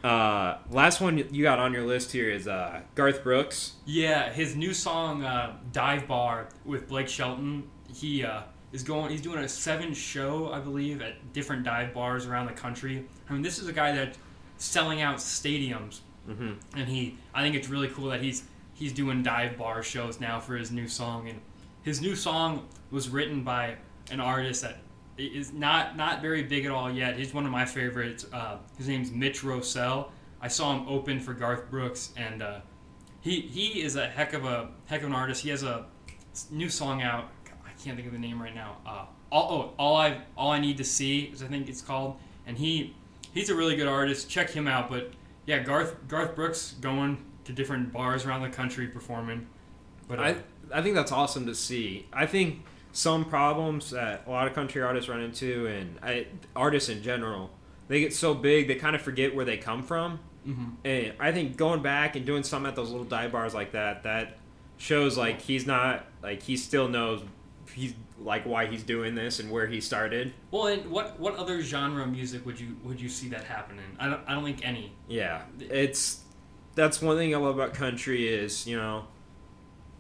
Uh, 0.04 0.58
last 0.72 1.02
one 1.02 1.18
you 1.18 1.44
got 1.44 1.60
on 1.60 1.74
your 1.74 1.84
list 1.86 2.12
here 2.14 2.30
is 2.32 2.48
uh, 2.48 2.82
Garth 2.96 3.22
Brooks. 3.24 3.74
Yeah, 3.86 4.32
his 4.32 4.56
new 4.56 4.74
song 4.74 5.24
uh, 5.24 5.58
"Dive 5.72 6.08
Bar" 6.08 6.50
with 6.66 6.88
Blake 6.90 7.08
Shelton. 7.10 7.70
He 7.94 8.24
uh, 8.24 8.42
is 8.72 8.84
going. 8.84 9.10
He's 9.12 9.22
doing 9.22 9.40
a 9.40 9.50
seven 9.50 9.94
show, 9.94 10.52
I 10.52 10.60
believe, 10.60 11.02
at 11.02 11.34
different 11.34 11.64
dive 11.64 11.94
bars 11.94 12.26
around 12.26 12.46
the 12.48 12.54
country. 12.54 13.06
I 13.30 13.34
mean, 13.34 13.42
this 13.42 13.60
is 13.60 13.68
a 13.68 13.74
guy 13.74 13.92
that's 13.94 14.18
selling 14.58 15.02
out 15.02 15.18
stadiums, 15.18 16.00
Mhm. 16.28 16.58
and 16.76 16.88
he. 16.88 17.18
I 17.34 17.42
think 17.42 17.56
it's 17.56 17.70
really 17.70 17.88
cool 17.90 18.10
that 18.10 18.22
he's 18.22 18.44
he's 18.74 18.94
doing 18.94 19.24
dive 19.24 19.58
bar 19.58 19.84
shows 19.84 20.20
now 20.20 20.40
for 20.40 20.56
his 20.56 20.72
new 20.72 20.88
song. 20.88 21.28
And 21.30 21.40
his 21.84 22.02
new 22.02 22.16
song 22.16 22.68
was 22.92 23.10
written 23.10 23.44
by 23.44 23.76
an 24.12 24.20
artist 24.20 24.62
that 24.62 24.78
is 25.18 25.52
not 25.52 25.98
not 25.98 26.22
very 26.22 26.44
big 26.44 26.66
at 26.66 26.72
all 26.72 26.90
yet. 26.92 27.18
He's 27.18 27.34
one 27.34 27.46
of 27.46 27.52
my 27.52 27.66
favorites. 27.66 28.26
Uh, 28.32 28.58
his 28.78 28.88
name's 28.88 29.12
Mitch 29.12 29.42
Rossell. 29.44 30.12
I 30.42 30.48
saw 30.48 30.78
him 30.78 30.88
open 30.88 31.20
for 31.20 31.34
Garth 31.34 31.70
Brooks, 31.70 32.14
and 32.16 32.42
uh, 32.42 32.60
he 33.22 33.42
he 33.42 33.82
is 33.82 33.96
a 33.96 34.08
heck 34.08 34.34
of 34.34 34.46
a 34.46 34.70
heck 34.86 35.02
of 35.02 35.08
an 35.08 35.14
artist. 35.16 35.42
He 35.44 35.50
has 35.50 35.64
a 35.64 35.86
new 36.52 36.70
song 36.70 37.02
out. 37.02 37.30
Can't 37.84 37.96
think 37.96 38.08
of 38.08 38.14
the 38.14 38.20
name 38.20 38.42
right 38.42 38.54
now. 38.56 38.78
Uh, 38.86 39.06
all 39.32 39.52
oh, 39.52 39.74
all 39.78 39.96
I 39.96 40.22
all 40.38 40.52
I 40.52 40.60
need 40.60 40.78
to 40.78 40.84
see 40.84 41.26
is 41.34 41.42
I 41.42 41.48
think 41.48 41.70
it's 41.70 41.82
called. 41.82 42.18
And 42.46 42.58
he 42.58 42.96
he's 43.34 43.50
a 43.50 43.56
really 43.56 43.76
good 43.76 43.88
artist. 43.88 44.30
Check 44.30 44.50
him 44.50 44.68
out. 44.68 44.90
But 44.90 45.12
yeah, 45.46 45.60
Garth 45.60 45.96
Garth 46.08 46.36
Brooks 46.36 46.76
going 46.82 47.24
to 47.46 47.54
different 47.54 47.94
bars 47.94 48.26
around 48.26 48.42
the 48.42 48.50
country 48.50 48.88
performing. 48.88 49.48
But 50.08 50.20
uh, 50.20 50.24
I 50.24 50.36
I 50.74 50.82
think 50.82 50.96
that's 50.96 51.12
awesome 51.12 51.46
to 51.46 51.56
see. 51.56 52.08
I 52.12 52.26
think 52.26 52.64
some 52.92 53.26
problems 53.26 53.92
that 53.92 54.24
a 54.28 54.30
lot 54.30 54.48
of 54.48 54.54
country 54.54 54.82
artists 54.82 55.10
run 55.10 55.22
into, 55.22 55.68
and 55.68 55.98
I, 56.02 56.28
artists 56.56 56.90
in 56.90 57.04
general, 57.04 57.52
they 57.88 58.00
get 58.00 58.14
so 58.14 58.34
big 58.34 58.68
they 58.68 58.76
kind 58.76 58.96
of 58.96 59.02
forget 59.02 59.36
where 59.36 59.46
they 59.46 59.58
come 59.58 59.84
from. 59.84 60.20
Mhm. 60.48 60.72
And 60.84 61.14
I 61.20 61.32
think 61.32 61.58
going 61.58 61.82
back 61.82 62.16
and 62.16 62.26
doing 62.26 62.44
something 62.44 62.68
at 62.70 62.76
those 62.76 62.90
little 62.90 63.06
dive 63.06 63.32
bars 63.32 63.54
like 63.54 63.74
that, 63.74 64.04
that 64.04 64.38
shows 64.78 65.18
like 65.18 65.42
he's 65.42 65.68
not 65.68 66.06
like 66.24 66.42
he 66.44 66.58
still 66.58 66.88
knows 66.88 67.22
he's 67.74 67.94
like 68.20 68.46
why 68.46 68.66
he's 68.66 68.84
doing 68.84 69.16
this 69.16 69.40
and 69.40 69.50
where 69.50 69.68
he 69.68 69.80
started. 69.82 70.34
well, 70.52 70.68
and 70.68 70.90
what 70.90 71.20
what 71.20 71.36
other 71.36 71.62
genre 71.62 72.04
of 72.04 72.12
music 72.12 72.46
would 72.46 72.60
you 72.60 72.76
would 72.84 73.00
you 73.00 73.10
see 73.10 73.30
that 73.30 73.44
happening? 73.44 73.86
I 74.00 74.10
don't 74.10 74.22
I 74.28 74.34
don't 74.34 74.44
think 74.44 74.66
any. 74.66 74.94
Yeah, 75.08 75.44
it's 75.60 76.22
that's 76.76 77.02
one 77.02 77.18
thing 77.18 77.34
I 77.34 77.38
love 77.38 77.56
about 77.56 77.74
country 77.74 78.28
is 78.28 78.68
you 78.68 78.78
know, 78.78 79.06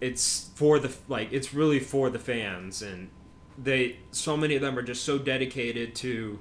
it's 0.01 0.49
for 0.55 0.79
the 0.79 0.93
like 1.07 1.31
it's 1.31 1.53
really 1.53 1.79
for 1.79 2.09
the 2.09 2.19
fans 2.19 2.81
and 2.81 3.09
they 3.57 3.97
so 4.11 4.37
many 4.37 4.55
of 4.55 4.61
them 4.61 4.77
are 4.77 4.81
just 4.81 5.03
so 5.03 5.17
dedicated 5.17 5.95
to 5.95 6.39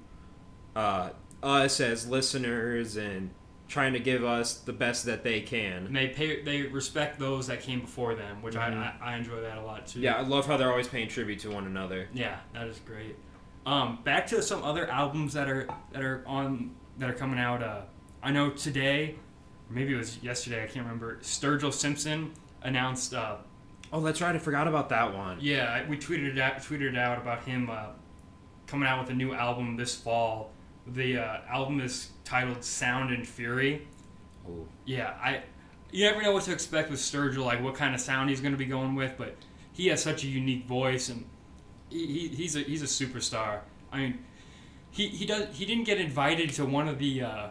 uh, 0.77 1.11
us 1.43 1.81
as 1.81 2.09
listeners 2.09 2.97
and 2.97 3.31
trying 3.69 3.93
to 3.93 4.01
give 4.01 4.25
us 4.25 4.55
the 4.55 4.73
best 4.73 5.05
that 5.05 5.23
they 5.23 5.41
can. 5.43 5.87
And 5.87 5.95
they 5.97 6.09
pay 6.09 6.43
they 6.43 6.63
respect 6.63 7.19
those 7.19 7.47
that 7.49 7.61
came 7.63 7.81
before 7.81 8.15
them, 8.15 8.41
which 8.43 8.55
Mhm. 8.55 8.77
I, 8.77 8.95
I 9.03 9.13
I 9.13 9.17
enjoy 9.17 9.41
that 9.43 9.59
a 9.59 9.63
lot 9.63 9.87
too. 9.87 10.01
Yeah, 10.01 10.17
I 10.17 10.23
love 10.23 10.47
how 10.47 10.57
they're 10.57 10.71
always 10.71 10.89
paying 10.89 11.09
tribute 11.09 11.41
to 11.41 11.51
one 11.51 11.67
another. 11.67 12.09
Yeah, 12.15 12.39
that 12.55 12.67
is 12.67 12.79
great. 12.81 13.17
Um, 13.67 13.99
back 14.05 14.27
to 14.29 14.41
some 14.43 14.63
other 14.65 14.89
albums 14.91 15.35
that 15.35 15.49
are 15.49 15.69
that 15.93 16.03
are 16.03 16.25
on 16.27 16.75
that 16.99 17.11
are 17.11 17.15
coming 17.15 17.39
out. 17.39 17.63
Uh, 17.63 17.83
I 18.23 18.33
know 18.33 18.51
today, 18.51 19.17
maybe 19.69 19.93
it 19.93 19.97
was 19.99 20.23
yesterday. 20.23 20.63
I 20.65 20.67
can't 20.67 20.85
remember. 20.87 21.19
Sturgill 21.23 21.73
Simpson 21.73 22.33
announced. 22.63 23.13
Uh, 23.15 23.37
Oh, 23.91 24.03
that's 24.03 24.21
right. 24.21 24.35
I 24.35 24.39
forgot 24.39 24.69
about 24.69 24.91
that 24.91 25.15
one. 25.15 25.39
yeah, 25.41 25.87
we 25.89 25.97
tweeted 25.97 26.33
it 26.33 26.39
out. 26.39 26.57
Tweeted 26.59 26.91
it 26.93 26.97
out 26.99 27.17
about 27.19 27.45
him 27.45 27.71
uh, 27.71 27.87
coming 28.67 28.87
out 28.87 29.01
with 29.01 29.09
a 29.11 29.15
new 29.15 29.33
album 29.33 29.77
this 29.77 29.95
fall. 29.95 30.51
The 30.87 31.17
uh, 31.19 31.41
album 31.49 31.81
is 31.81 32.11
titled 32.29 32.63
Sound 32.63 33.11
and 33.11 33.27
Fury. 33.27 33.89
Oh. 34.47 34.67
Yeah, 34.85 35.15
I. 35.23 35.43
You 35.91 36.05
never 36.05 36.21
know 36.21 36.33
what 36.33 36.45
to 36.45 36.53
expect 36.53 36.91
with 36.91 37.01
Sturgill, 37.01 37.47
like 37.47 37.63
what 37.63 37.75
kind 37.75 37.95
of 37.95 38.01
sound 38.01 38.29
he's 38.29 38.43
going 38.43 38.53
to 38.53 38.59
be 38.59 38.67
going 38.67 38.95
with, 38.95 39.15
but 39.17 39.37
he 39.73 39.87
has 39.87 40.03
such 40.03 40.23
a 40.23 40.27
unique 40.27 40.67
voice, 40.67 41.09
and 41.09 41.25
he, 41.89 42.07
he, 42.07 42.29
he's 42.29 42.57
a 42.57 42.61
he's 42.61 42.83
a 42.83 42.87
superstar. 42.87 43.61
I 43.91 43.99
mean, 43.99 44.19
he 44.91 45.09
he 45.09 45.25
does 45.25 45.57
he 45.57 45.65
didn't 45.65 45.85
get 45.85 45.99
invited 45.99 46.51
to 46.55 46.67
one 46.67 46.89
of 46.89 46.99
the, 46.99 47.23
uh, 47.23 47.47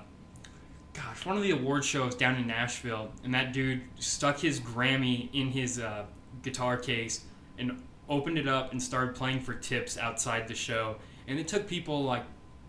gosh, 0.93 1.25
one 1.25 1.36
of 1.36 1.41
the 1.41 1.51
award 1.51 1.84
shows 1.84 2.13
down 2.13 2.36
in 2.36 2.45
Nashville, 2.45 3.11
and 3.23 3.34
that 3.34 3.53
dude 3.53 3.82
stuck 3.97 4.39
his 4.39 4.59
Grammy 4.59 5.30
in 5.34 5.47
his 5.49 5.80
uh, 5.80 6.05
guitar 6.43 6.78
case 6.78 7.21
and 7.57 7.82
opened 8.07 8.38
it 8.38 8.47
up 8.47 8.71
and 8.71 8.82
started 8.82 9.15
playing 9.15 9.39
for 9.39 9.55
tips 9.55 9.97
outside 9.97 10.47
the 10.47 10.53
show, 10.53 10.97
and 11.28 11.39
it 11.39 11.47
took 11.47 11.67
people 11.67 12.03
like 12.03 12.23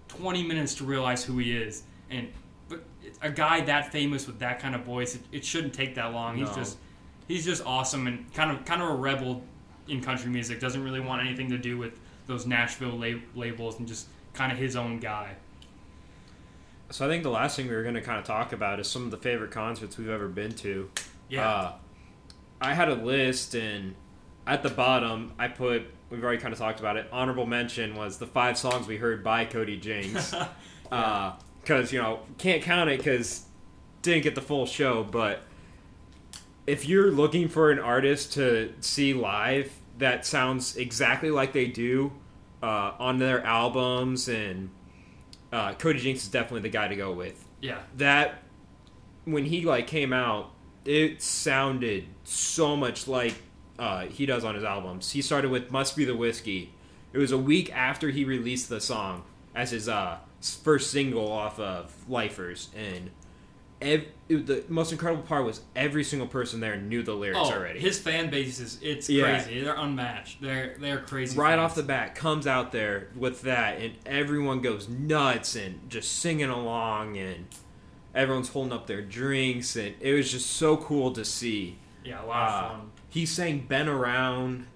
20 0.08 0.42
minutes 0.44 0.74
to 0.76 0.84
realize 0.84 1.22
who 1.22 1.36
he 1.36 1.54
is, 1.54 1.82
and 2.10 2.28
but 2.68 2.84
a 3.22 3.30
guy 3.30 3.60
that 3.62 3.92
famous 3.92 4.26
with 4.26 4.38
that 4.40 4.60
kind 4.60 4.74
of 4.74 4.82
voice, 4.82 5.14
it, 5.14 5.22
it 5.32 5.44
shouldn't 5.44 5.72
take 5.74 5.94
that 5.96 6.12
long. 6.12 6.36
He's 6.36 6.50
just 6.54 6.78
he's 7.26 7.44
just 7.44 7.64
awesome 7.64 8.06
and 8.06 8.32
kind 8.34 8.50
of 8.50 8.64
kind 8.64 8.82
of 8.82 8.88
a 8.90 8.94
rebel 8.94 9.42
in 9.88 10.00
country 10.02 10.30
music. 10.30 10.60
Doesn't 10.60 10.82
really 10.82 11.00
want 11.00 11.20
anything 11.26 11.48
to 11.50 11.58
do 11.58 11.78
with 11.78 11.98
those 12.26 12.46
Nashville 12.46 12.98
lab- 12.98 13.22
labels 13.34 13.78
and 13.78 13.88
just 13.88 14.06
kind 14.34 14.52
of 14.52 14.58
his 14.58 14.76
own 14.76 14.98
guy. 14.98 15.34
So 16.90 17.04
I 17.04 17.08
think 17.08 17.22
the 17.22 17.30
last 17.30 17.56
thing 17.56 17.68
we 17.68 17.74
were 17.74 17.82
going 17.82 17.94
to 17.96 18.00
kind 18.00 18.18
of 18.18 18.24
talk 18.24 18.52
about 18.52 18.80
is 18.80 18.88
some 18.88 19.04
of 19.04 19.10
the 19.10 19.16
favorite 19.18 19.50
concerts 19.50 19.98
we've 19.98 20.08
ever 20.08 20.28
been 20.28 20.52
to. 20.56 20.90
Yeah, 21.28 21.48
Uh, 21.48 21.72
I 22.62 22.72
had 22.74 22.88
a 22.88 22.94
list, 22.94 23.54
and 23.54 23.94
at 24.46 24.62
the 24.62 24.70
bottom, 24.70 25.32
I 25.38 25.48
put. 25.48 25.82
We've 26.10 26.24
already 26.24 26.40
kind 26.40 26.52
of 26.54 26.58
talked 26.58 26.80
about 26.80 26.96
it. 26.96 27.06
Honorable 27.12 27.44
mention 27.44 27.94
was 27.94 28.16
the 28.18 28.26
five 28.26 28.56
songs 28.56 28.86
we 28.86 28.96
heard 28.96 29.22
by 29.22 29.44
Cody 29.44 29.76
Jinks. 29.76 30.34
Because 31.68 31.92
you 31.92 32.00
know 32.00 32.20
can't 32.38 32.62
count 32.62 32.88
it 32.88 32.96
because 32.98 33.44
didn't 34.00 34.22
get 34.22 34.34
the 34.34 34.40
full 34.40 34.64
show. 34.64 35.04
But 35.04 35.42
if 36.66 36.88
you're 36.88 37.10
looking 37.10 37.48
for 37.48 37.70
an 37.70 37.78
artist 37.78 38.32
to 38.34 38.72
see 38.80 39.12
live 39.12 39.70
that 39.98 40.24
sounds 40.24 40.76
exactly 40.76 41.30
like 41.30 41.52
they 41.52 41.66
do 41.66 42.12
uh, 42.62 42.92
on 42.98 43.18
their 43.18 43.44
albums, 43.44 44.28
and 44.28 44.70
uh, 45.52 45.74
Cody 45.74 45.98
Jinks 45.98 46.22
is 46.22 46.28
definitely 46.28 46.60
the 46.60 46.68
guy 46.70 46.88
to 46.88 46.96
go 46.96 47.12
with 47.12 47.44
yeah, 47.60 47.80
that 47.96 48.42
when 49.24 49.44
he 49.44 49.62
like 49.62 49.86
came 49.86 50.12
out, 50.12 50.52
it 50.84 51.20
sounded 51.22 52.04
so 52.24 52.76
much 52.76 53.08
like 53.08 53.34
uh, 53.78 54.06
he 54.06 54.26
does 54.26 54.44
on 54.44 54.54
his 54.54 54.64
albums. 54.64 55.10
He 55.10 55.22
started 55.22 55.50
with 55.50 55.70
"Must 55.70 55.96
Be 55.96 56.04
the 56.04 56.16
Whiskey." 56.16 56.72
It 57.12 57.18
was 57.18 57.32
a 57.32 57.38
week 57.38 57.74
after 57.74 58.10
he 58.10 58.24
released 58.24 58.68
the 58.68 58.80
song 58.80 59.24
as 59.54 59.70
his 59.70 59.88
uh, 59.88 60.18
first 60.40 60.90
single 60.90 61.30
off 61.30 61.58
of 61.58 61.92
Lifers, 62.08 62.68
and 62.76 63.10
ev- 63.80 64.06
it, 64.28 64.46
the 64.46 64.64
most 64.68 64.92
incredible 64.92 65.22
part 65.22 65.44
was 65.44 65.60
every 65.74 66.04
single 66.04 66.28
person 66.28 66.60
there 66.60 66.76
knew 66.76 67.02
the 67.02 67.14
lyrics 67.14 67.38
oh, 67.42 67.52
already. 67.52 67.78
his 67.80 67.98
fan 67.98 68.28
base 68.30 68.60
is 68.60 68.78
it's 68.82 69.08
Yeah. 69.08 69.40
crazy. 69.42 69.60
They're 69.62 69.74
unmatched. 69.76 70.40
They're 70.42 70.76
they're 70.78 70.98
crazy. 71.00 71.38
right 71.38 71.58
off 71.58 71.74
the 71.74 71.82
bat 71.82 72.14
comes 72.14 72.46
out 72.46 72.72
there 72.72 73.08
with 73.16 73.42
that 73.42 73.80
and 73.80 73.94
everyone 74.06 74.60
goes 74.60 74.88
nuts 74.88 75.54
and 75.56 75.88
just 75.90 76.18
singing 76.18 76.50
along 76.50 77.16
and 77.16 77.46
everyone's 78.14 78.48
holding 78.48 78.72
up 78.72 78.86
their 78.86 79.02
drinks 79.02 79.76
and 79.76 79.94
it 80.00 80.12
was 80.12 80.30
just 80.30 80.50
so 80.50 80.76
cool 80.76 81.12
to 81.12 81.24
see 81.24 81.78
yeah, 82.04 82.22
a 82.22 82.26
lot 82.26 82.48
Uh, 82.48 82.66
of 82.66 82.70
fun. 82.78 82.90
he 83.10 83.26
sang 83.26 83.60
been 83.60 83.86
around 83.88 84.66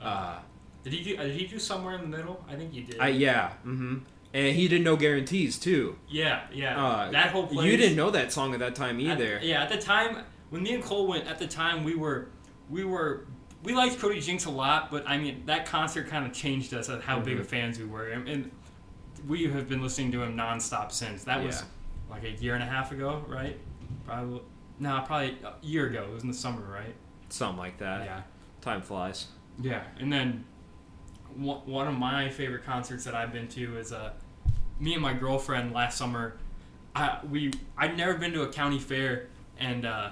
uh 0.00 0.38
Did 0.84 0.92
he 0.94 1.02
do? 1.14 1.18
uh, 1.20 1.24
Did 1.24 1.32
he 1.36 1.46
do 1.46 1.58
somewhere 1.58 1.94
in 1.94 2.02
the 2.10 2.16
middle? 2.16 2.44
I 2.48 2.54
think 2.54 2.72
he 2.72 2.80
did. 2.82 2.98
I, 3.00 3.08
yeah 3.08 3.50
hmm 3.64 3.98
and 4.36 4.54
he 4.54 4.68
did 4.68 4.82
no 4.82 4.96
guarantees 4.96 5.58
too 5.58 5.96
yeah, 6.08 6.42
yeah. 6.52 6.84
uh 6.84 7.10
that 7.10 7.30
whole 7.30 7.48
you 7.64 7.76
didn't 7.76 7.96
know 7.96 8.10
that 8.10 8.30
song 8.30 8.52
at 8.52 8.60
that 8.60 8.74
time 8.74 8.96
At- 9.00 9.18
either 9.20 9.40
yeah, 9.42 9.62
at 9.62 9.68
the 9.70 9.78
time 9.78 10.24
when 10.50 10.62
me 10.62 10.74
and 10.74 10.82
Cole 10.84 11.06
went, 11.08 11.26
at 11.26 11.38
the 11.38 11.46
time 11.46 11.82
we 11.84 11.94
were 11.94 12.28
we 12.70 12.84
were 12.84 13.26
we 13.64 13.74
liked 13.74 13.98
Cody 13.98 14.20
Jinks 14.20 14.44
a 14.44 14.50
lot, 14.50 14.90
but 14.92 15.08
I 15.08 15.18
mean 15.18 15.42
that 15.46 15.66
concert 15.66 16.06
kind 16.08 16.24
of 16.26 16.32
changed 16.32 16.72
us 16.74 16.88
at 16.88 17.02
how 17.02 17.18
big 17.18 17.36
Mhm. 17.36 17.40
of 17.40 17.48
fans 17.48 17.78
we 17.80 17.84
were, 17.84 18.08
and, 18.10 18.28
and 18.28 18.50
we 19.26 19.44
have 19.48 19.68
been 19.68 19.82
listening 19.82 20.12
to 20.12 20.22
him 20.22 20.36
nonstop 20.36 20.92
since. 20.92 21.24
That 21.24 21.42
was 21.42 21.56
Yeah. 21.62 22.14
like 22.14 22.22
a 22.24 22.30
year 22.30 22.54
and 22.54 22.62
a 22.62 22.66
half 22.66 22.92
ago, 22.92 23.24
right? 23.26 23.58
Probably. 24.06 24.40
No, 24.78 25.02
probably 25.04 25.36
a 25.42 25.54
year 25.66 25.86
ago. 25.86 26.04
It 26.04 26.12
was 26.14 26.22
in 26.22 26.28
the 26.28 26.36
summer, 26.36 26.62
right? 26.62 26.94
something 27.28 27.58
like 27.58 27.78
that 27.78 28.04
yeah. 28.04 28.20
time 28.60 28.80
flies 28.82 29.26
Yeah, 29.60 29.82
and 29.98 30.12
then 30.12 30.44
one 31.34 31.58
one 31.66 31.88
of 31.88 31.94
my 31.94 32.28
favorite 32.28 32.64
concerts 32.64 33.02
that 33.04 33.16
I've 33.16 33.32
been 33.32 33.48
to 33.48 33.78
is 33.78 33.92
uh, 33.92 34.12
me 34.80 34.92
and 34.92 35.02
my 35.02 35.12
girlfriend 35.12 35.72
last 35.72 35.98
summer. 35.98 36.36
I 36.94 37.18
we 37.30 37.52
I'd 37.76 37.96
never 37.96 38.14
been 38.14 38.32
to 38.32 38.42
a 38.42 38.52
county 38.52 38.78
fair, 38.78 39.28
and 39.58 39.84
uh, 39.84 40.10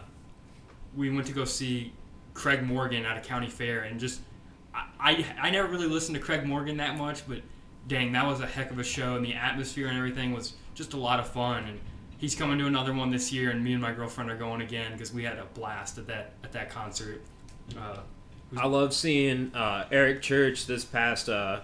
we 0.97 1.11
went 1.11 1.27
to 1.27 1.33
go 1.33 1.45
see 1.45 1.93
Craig 2.35 2.63
Morgan 2.63 3.05
at 3.05 3.17
a 3.17 3.21
county 3.21 3.49
fair, 3.49 3.83
and 3.83 3.99
just 3.99 4.21
I, 4.75 4.87
I 5.01 5.27
I 5.41 5.51
never 5.51 5.69
really 5.69 5.87
listened 5.87 6.17
to 6.17 6.23
Craig 6.23 6.45
Morgan 6.45 6.77
that 6.79 6.97
much, 6.97 7.27
but 7.27 7.41
dang, 7.89 8.13
that 8.13 8.27
was 8.27 8.41
a 8.41 8.47
heck 8.47 8.71
of 8.71 8.79
a 8.79 8.85
show, 8.85 9.17
and 9.17 9.25
the 9.25 9.35
atmosphere 9.35 9.89
and 9.89 9.97
everything 9.97 10.33
was 10.33 10.55
just 10.75 10.93
a 10.95 10.99
lot 10.99 11.21
of 11.21 11.29
fun. 11.29 11.65
And 11.65 11.81
he's 12.19 12.35
coming 12.35 12.59
to 12.59 12.67
another 12.67 12.93
one 12.93 13.11
this 13.11 13.33
year, 13.33 13.51
and 13.51 13.63
me 13.63 13.73
and 13.73 13.83
my 13.83 13.93
girlfriend 13.93 14.31
are 14.31 14.37
going 14.37 14.61
again 14.61 14.93
because 14.93 15.13
we 15.13 15.25
had 15.25 15.39
a 15.39 15.47
blast 15.55 15.99
at 15.99 16.07
that 16.09 16.33
at 16.43 16.53
that 16.53 16.71
concert. 16.71 17.23
Uh, 17.79 17.99
i 18.59 18.67
love 18.67 18.93
seeing 18.93 19.51
uh 19.55 19.87
eric 19.91 20.23
church 20.23 20.67
this 20.67 20.85
past 20.85 21.29
uh 21.29 21.61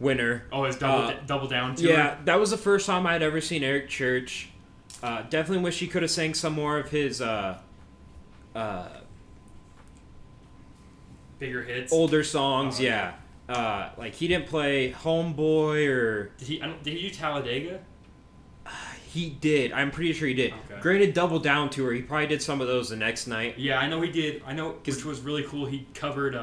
winter 0.00 0.44
Oh, 0.52 0.64
it's 0.64 0.76
double 0.76 1.08
Uh, 1.08 1.14
double 1.26 1.48
down 1.48 1.74
to 1.76 1.84
Yeah, 1.88 2.16
that 2.24 2.38
was 2.38 2.50
the 2.50 2.56
first 2.58 2.86
time 2.86 3.06
I'd 3.06 3.22
ever 3.22 3.40
seen 3.40 3.62
Eric 3.64 3.88
Church. 3.88 4.48
Uh, 5.02 5.22
definitely 5.22 5.62
wish 5.64 5.78
he 5.78 5.86
could 5.86 6.02
have 6.02 6.10
sang 6.10 6.34
some 6.34 6.52
more 6.54 6.78
of 6.78 6.90
his 6.90 7.20
uh, 7.20 7.58
uh, 8.54 8.88
bigger 11.38 11.62
hits. 11.62 11.92
older 11.92 12.24
songs. 12.24 12.78
Oh, 12.80 12.82
yeah, 12.82 13.12
uh, 13.48 13.90
like 13.96 14.14
he 14.14 14.28
didn't 14.28 14.46
play 14.46 14.92
Homeboy 14.92 15.88
or 15.88 16.24
Did 16.38 16.48
he? 16.48 16.62
I 16.62 16.66
don't- 16.66 16.82
Did 16.82 16.94
he 16.94 17.08
do 17.08 17.14
Talladega? 17.14 17.80
he 19.10 19.30
did. 19.30 19.72
I'm 19.72 19.90
pretty 19.90 20.12
sure 20.12 20.28
he 20.28 20.34
did. 20.34 20.52
Okay. 20.70 20.80
Granted, 20.82 21.14
Double 21.14 21.38
Down 21.38 21.70
tour. 21.70 21.92
He 21.92 22.02
probably 22.02 22.26
did 22.26 22.42
some 22.42 22.60
of 22.60 22.66
those 22.66 22.90
the 22.90 22.96
next 22.96 23.26
night. 23.26 23.58
Yeah, 23.58 23.78
I 23.78 23.88
know 23.88 24.00
he 24.02 24.10
did. 24.10 24.42
I 24.46 24.52
know, 24.52 24.76
which 24.84 25.02
was 25.04 25.20
really 25.20 25.44
cool. 25.44 25.64
He 25.66 25.86
covered. 25.94 26.36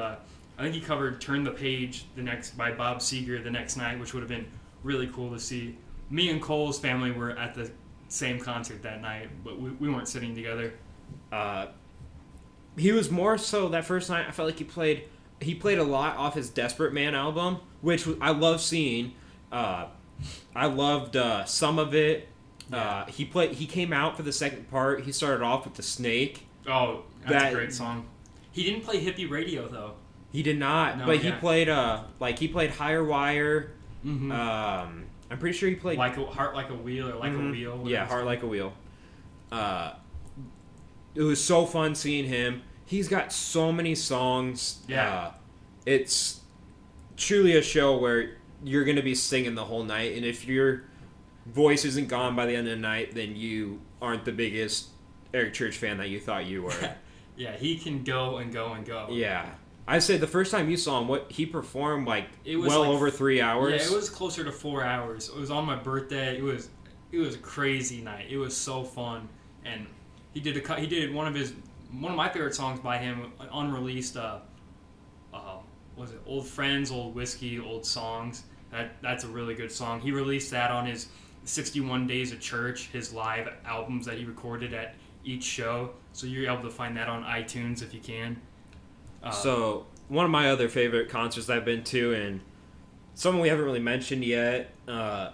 I 0.58 0.62
think 0.62 0.74
he 0.74 0.80
covered 0.80 1.20
"Turn 1.20 1.44
the 1.44 1.50
Page" 1.50 2.06
the 2.16 2.22
next 2.22 2.56
by 2.56 2.72
Bob 2.72 2.98
Seger 2.98 3.42
the 3.42 3.50
next 3.50 3.76
night, 3.76 3.98
which 4.00 4.14
would 4.14 4.20
have 4.20 4.28
been 4.30 4.46
really 4.82 5.06
cool 5.08 5.30
to 5.32 5.38
see. 5.38 5.76
Me 6.08 6.30
and 6.30 6.40
Cole's 6.40 6.78
family 6.78 7.10
were 7.10 7.30
at 7.32 7.54
the 7.54 7.70
same 8.08 8.38
concert 8.38 8.82
that 8.84 9.00
night, 9.02 9.28
but 9.44 9.60
we, 9.60 9.70
we 9.70 9.90
weren't 9.90 10.08
sitting 10.08 10.34
together. 10.34 10.72
Uh, 11.32 11.66
he 12.76 12.92
was 12.92 13.10
more 13.10 13.36
so 13.38 13.68
that 13.70 13.84
first 13.84 14.08
night. 14.08 14.26
I 14.28 14.30
felt 14.30 14.46
like 14.46 14.58
he 14.58 14.64
played. 14.64 15.04
He 15.40 15.54
played 15.54 15.78
a 15.78 15.84
lot 15.84 16.16
off 16.16 16.34
his 16.34 16.48
Desperate 16.48 16.92
Man 16.92 17.14
album, 17.14 17.58
which 17.80 18.06
I 18.20 18.30
love 18.30 18.60
seeing. 18.60 19.12
Uh, 19.52 19.86
I 20.54 20.66
loved 20.66 21.16
uh, 21.16 21.44
some 21.44 21.78
of 21.78 21.94
it. 21.94 22.28
Yeah. 22.70 22.78
Uh, 22.78 23.06
he 23.06 23.24
played. 23.24 23.52
He 23.52 23.66
came 23.66 23.92
out 23.92 24.16
for 24.16 24.22
the 24.22 24.32
second 24.32 24.70
part. 24.70 25.02
He 25.04 25.12
started 25.12 25.42
off 25.42 25.64
with 25.64 25.74
the 25.74 25.82
snake. 25.82 26.46
Oh, 26.66 27.02
that's 27.22 27.32
That- 27.32 27.52
a 27.52 27.54
great 27.56 27.72
song. 27.74 28.06
He 28.52 28.62
didn't 28.64 28.84
play 28.84 29.04
hippie 29.04 29.28
radio 29.30 29.68
though. 29.68 29.92
He 30.36 30.42
did 30.42 30.58
not, 30.58 30.98
No, 30.98 31.06
but 31.06 31.16
he 31.18 31.32
played 31.32 31.68
uh 31.68 32.02
like 32.20 32.38
he 32.38 32.46
played 32.48 32.70
Higher 32.70 33.02
Wire. 33.02 33.72
Mm-hmm. 34.04 34.30
Um, 34.30 35.04
I'm 35.30 35.38
pretty 35.38 35.56
sure 35.56 35.68
he 35.68 35.74
played 35.74 35.98
like 35.98 36.16
a 36.18 36.26
heart, 36.26 36.54
like 36.54 36.68
a 36.70 36.74
wheel, 36.74 37.08
or 37.08 37.16
like 37.16 37.32
Mhm. 37.32 37.48
a 37.48 37.52
wheel. 37.52 37.84
Yeah, 37.86 38.06
Heart. 38.06 38.26
Like 38.26 38.42
a 38.42 38.46
Wheel. 38.46 38.72
Uh, 39.50 39.92
it 41.14 41.22
was 41.22 41.42
so 41.42 41.64
fun 41.66 41.94
seeing 41.94 42.26
him. 42.26 42.62
He's 42.84 43.08
got 43.08 43.32
so 43.32 43.72
many 43.72 43.94
songs. 43.94 44.84
Yeah. 44.86 45.10
Uh, 45.10 45.30
it's 45.86 46.40
truly 47.16 47.56
a 47.56 47.62
show 47.62 47.96
where 47.96 48.36
you're 48.62 48.84
going 48.84 48.96
to 48.96 49.02
be 49.02 49.14
singing 49.14 49.54
the 49.54 49.64
whole 49.64 49.84
night. 49.84 50.16
And 50.16 50.24
if 50.26 50.46
your 50.46 50.84
voice 51.46 51.84
isn't 51.84 52.08
gone 52.08 52.36
by 52.36 52.44
the 52.46 52.54
end 52.54 52.68
of 52.68 52.74
the 52.74 52.80
night, 52.80 53.14
then 53.14 53.34
you 53.36 53.80
aren't 54.02 54.24
the 54.26 54.32
biggest 54.32 54.88
Eric 55.32 55.54
Church 55.54 55.76
fan 55.78 55.96
that 55.98 56.10
you 56.10 56.20
thought 56.20 56.44
you 56.46 56.62
were. 56.64 56.94
Yeah, 57.38 57.54
he 57.54 57.76
can 57.76 58.02
go 58.02 58.38
and 58.38 58.50
go 58.50 58.72
and 58.72 58.86
go. 58.86 59.08
yeah. 59.10 59.50
I 59.88 60.00
say 60.00 60.16
the 60.16 60.26
first 60.26 60.50
time 60.50 60.68
you 60.68 60.76
saw 60.76 61.00
him, 61.00 61.06
what 61.08 61.30
he 61.30 61.46
performed 61.46 62.08
like 62.08 62.26
It 62.44 62.56
was 62.56 62.68
well 62.70 62.80
like- 62.80 62.90
over 62.90 63.10
three 63.10 63.40
hours. 63.40 63.72
Yeah, 63.72 63.92
it 63.92 63.94
was 63.94 64.10
closer 64.10 64.42
to 64.44 64.50
four 64.52 64.82
hours. 64.82 65.28
It 65.28 65.36
was 65.36 65.50
on 65.50 65.64
my 65.64 65.76
birthday. 65.76 66.36
It 66.36 66.42
was 66.42 66.68
it 67.12 67.18
was 67.18 67.36
a 67.36 67.38
crazy 67.38 68.00
night. 68.02 68.26
It 68.28 68.36
was 68.36 68.56
so 68.56 68.82
fun, 68.82 69.28
and 69.64 69.86
he 70.34 70.40
did 70.40 70.56
a 70.56 70.60
cut. 70.60 70.80
He 70.80 70.86
did 70.86 71.14
one 71.14 71.26
of 71.28 71.34
his 71.34 71.52
one 72.00 72.10
of 72.10 72.16
my 72.16 72.28
favorite 72.28 72.54
songs 72.54 72.80
by 72.80 72.98
him, 72.98 73.32
unreleased. 73.52 74.16
Uh, 74.16 74.40
uh, 75.32 75.58
was 75.96 76.10
it 76.10 76.20
old 76.26 76.46
friends, 76.46 76.90
old 76.90 77.14
whiskey, 77.14 77.58
old 77.60 77.86
songs? 77.86 78.42
That 78.72 79.00
that's 79.02 79.22
a 79.24 79.28
really 79.28 79.54
good 79.54 79.70
song. 79.70 80.00
He 80.00 80.10
released 80.10 80.50
that 80.50 80.72
on 80.72 80.84
his 80.86 81.08
61 81.44 82.08
Days 82.08 82.32
of 82.32 82.40
Church, 82.40 82.88
his 82.88 83.14
live 83.14 83.48
albums 83.64 84.04
that 84.06 84.18
he 84.18 84.24
recorded 84.24 84.74
at 84.74 84.96
each 85.24 85.44
show. 85.44 85.90
So 86.12 86.26
you're 86.26 86.50
able 86.50 86.64
to 86.64 86.70
find 86.70 86.96
that 86.96 87.08
on 87.08 87.22
iTunes 87.22 87.82
if 87.82 87.94
you 87.94 88.00
can. 88.00 88.40
So 89.30 89.86
one 90.08 90.24
of 90.24 90.30
my 90.30 90.50
other 90.50 90.68
favorite 90.68 91.08
concerts 91.08 91.48
I've 91.50 91.64
been 91.64 91.84
to, 91.84 92.14
and 92.14 92.40
someone 93.14 93.42
we 93.42 93.48
haven't 93.48 93.64
really 93.64 93.80
mentioned 93.80 94.24
yet, 94.24 94.72
uh, 94.86 95.30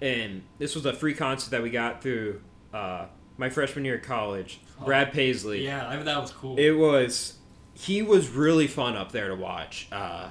and 0.00 0.42
this 0.58 0.74
was 0.74 0.84
a 0.86 0.92
free 0.92 1.14
concert 1.14 1.50
that 1.50 1.62
we 1.62 1.70
got 1.70 2.02
through 2.02 2.40
uh, 2.72 3.06
my 3.38 3.48
freshman 3.50 3.84
year 3.84 3.96
of 3.96 4.02
college. 4.02 4.60
Oh, 4.80 4.84
Brad 4.84 5.12
Paisley. 5.12 5.64
yeah, 5.64 5.88
I, 5.88 5.96
that 5.96 6.20
was 6.20 6.30
cool. 6.32 6.58
It 6.58 6.72
was. 6.72 7.34
He 7.74 8.02
was 8.02 8.28
really 8.28 8.66
fun 8.68 8.96
up 8.96 9.12
there 9.12 9.28
to 9.28 9.34
watch. 9.34 9.88
Uh, 9.90 10.30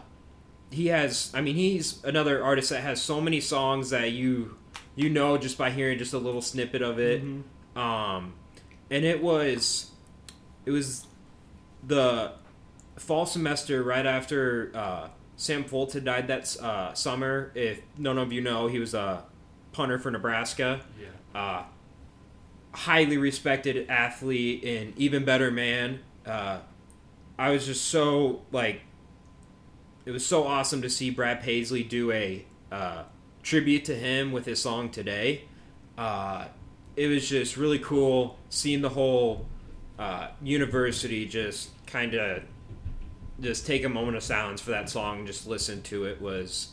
he 0.72 0.88
has. 0.88 1.32
I 1.34 1.42
mean, 1.42 1.56
he's 1.56 2.04
another 2.04 2.44
artist 2.44 2.70
that 2.70 2.82
has 2.82 3.02
so 3.02 3.20
many 3.22 3.40
songs 3.42 3.90
that 3.92 4.12
you 4.12 4.58
you 4.96 5.10
know 5.10 5.38
just 5.38 5.58
by 5.58 5.72
hearing 5.72 5.98
just 5.98 6.14
a 6.14 6.18
little 6.18 6.42
snippet 6.42 6.82
of 6.82 7.00
it. 7.00 7.24
Mhm. 7.24 7.44
Um, 7.78 8.34
and 8.90 9.04
it 9.06 9.22
was 9.24 9.92
it 10.66 10.72
was 10.72 11.08
the 11.86 12.34
fall 12.98 13.26
semester 13.26 13.84
right 13.84 14.06
after 14.06 14.72
uh, 14.74 15.08
Sam 15.36 15.64
Foltz 15.64 15.94
had 15.94 16.06
died 16.06 16.28
that 16.28 16.56
uh, 16.62 16.94
summer. 16.94 17.52
If 17.56 17.82
none 17.98 18.18
of 18.18 18.32
you 18.32 18.42
know, 18.42 18.68
he 18.68 18.80
was 18.80 18.94
a 18.94 19.24
punter 19.72 20.00
for 20.00 20.12
Nebraska. 20.12 20.82
yeah. 21.00 21.40
Uh, 21.40 21.64
highly 22.74 23.18
respected 23.18 23.90
athlete 23.90 24.64
and 24.64 24.98
even 24.98 25.26
better 25.26 25.52
man. 25.52 26.00
Uh, 26.26 26.60
I 27.38 27.52
was 27.52 27.66
just 27.66 27.86
so 27.86 28.44
like, 28.52 28.82
it 30.06 30.12
was 30.12 30.26
so 30.26 30.46
awesome 30.46 30.82
to 30.82 30.90
see 30.90 31.10
Brad 31.10 31.42
Paisley 31.42 31.84
do 31.84 32.12
a 32.12 32.46
uh, 32.72 33.04
tribute 33.42 33.86
to 33.86 33.96
him 33.96 34.32
with 34.32 34.46
his 34.46 34.62
song 34.62 34.90
today. 34.90 35.46
Uh, 35.98 36.48
it 36.96 37.08
was 37.08 37.28
just 37.28 37.58
really 37.58 37.80
cool 37.80 38.38
seeing 38.50 38.82
the 38.82 38.90
whole 38.90 39.48
uh, 39.98 40.28
university 40.42 41.26
just 41.26 41.70
kind 41.86 42.14
of 42.14 42.44
just 43.44 43.66
take 43.68 43.84
a 43.84 43.90
moment 43.90 44.18
of 44.18 44.24
silence 44.24 44.62
for 44.62 44.72
that 44.72 44.90
song 44.90 45.20
and 45.20 45.28
just 45.28 45.48
listen 45.48 45.82
to 45.84 46.06
it 46.06 46.22
was 46.22 46.70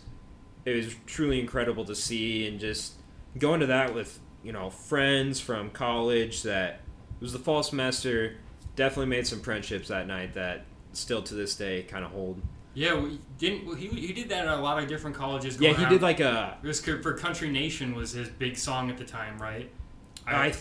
it 0.64 0.74
was 0.76 0.94
truly 1.06 1.40
incredible 1.40 1.84
to 1.84 1.94
see 1.94 2.46
and 2.46 2.60
just 2.60 2.94
go 3.38 3.54
into 3.54 3.66
that 3.66 3.94
with 3.94 4.18
you 4.42 4.52
know 4.52 4.70
friends 4.70 5.40
from 5.40 5.70
college 5.70 6.42
that 6.42 6.80
it 7.20 7.22
was 7.22 7.32
the 7.32 7.38
fall 7.38 7.62
semester 7.62 8.36
definitely 8.76 9.06
made 9.06 9.26
some 9.26 9.40
friendships 9.40 9.88
that 9.88 10.06
night 10.06 10.34
that 10.34 10.64
still 10.92 11.22
to 11.22 11.34
this 11.34 11.54
day 11.56 11.82
kind 11.82 12.04
of 12.04 12.10
hold 12.10 12.40
Yeah, 12.74 12.98
we 12.98 13.18
didn't 13.38 13.66
well, 13.66 13.74
he 13.76 13.88
he 13.88 14.12
did 14.12 14.28
that 14.30 14.46
at 14.46 14.58
a 14.58 14.60
lot 14.60 14.82
of 14.82 14.88
different 14.88 15.14
colleges. 15.16 15.60
yeah 15.60 15.70
he 15.70 15.82
around. 15.82 15.92
did 15.92 16.02
like 16.02 16.20
a 16.20 16.56
it 16.62 16.66
was 16.66 16.80
for 16.80 17.12
Country 17.14 17.50
Nation 17.50 17.94
was 17.94 18.12
his 18.12 18.28
big 18.28 18.56
song 18.56 18.90
at 18.90 18.96
the 18.98 19.04
time, 19.04 19.38
right? 19.38 19.70
i 20.26 20.52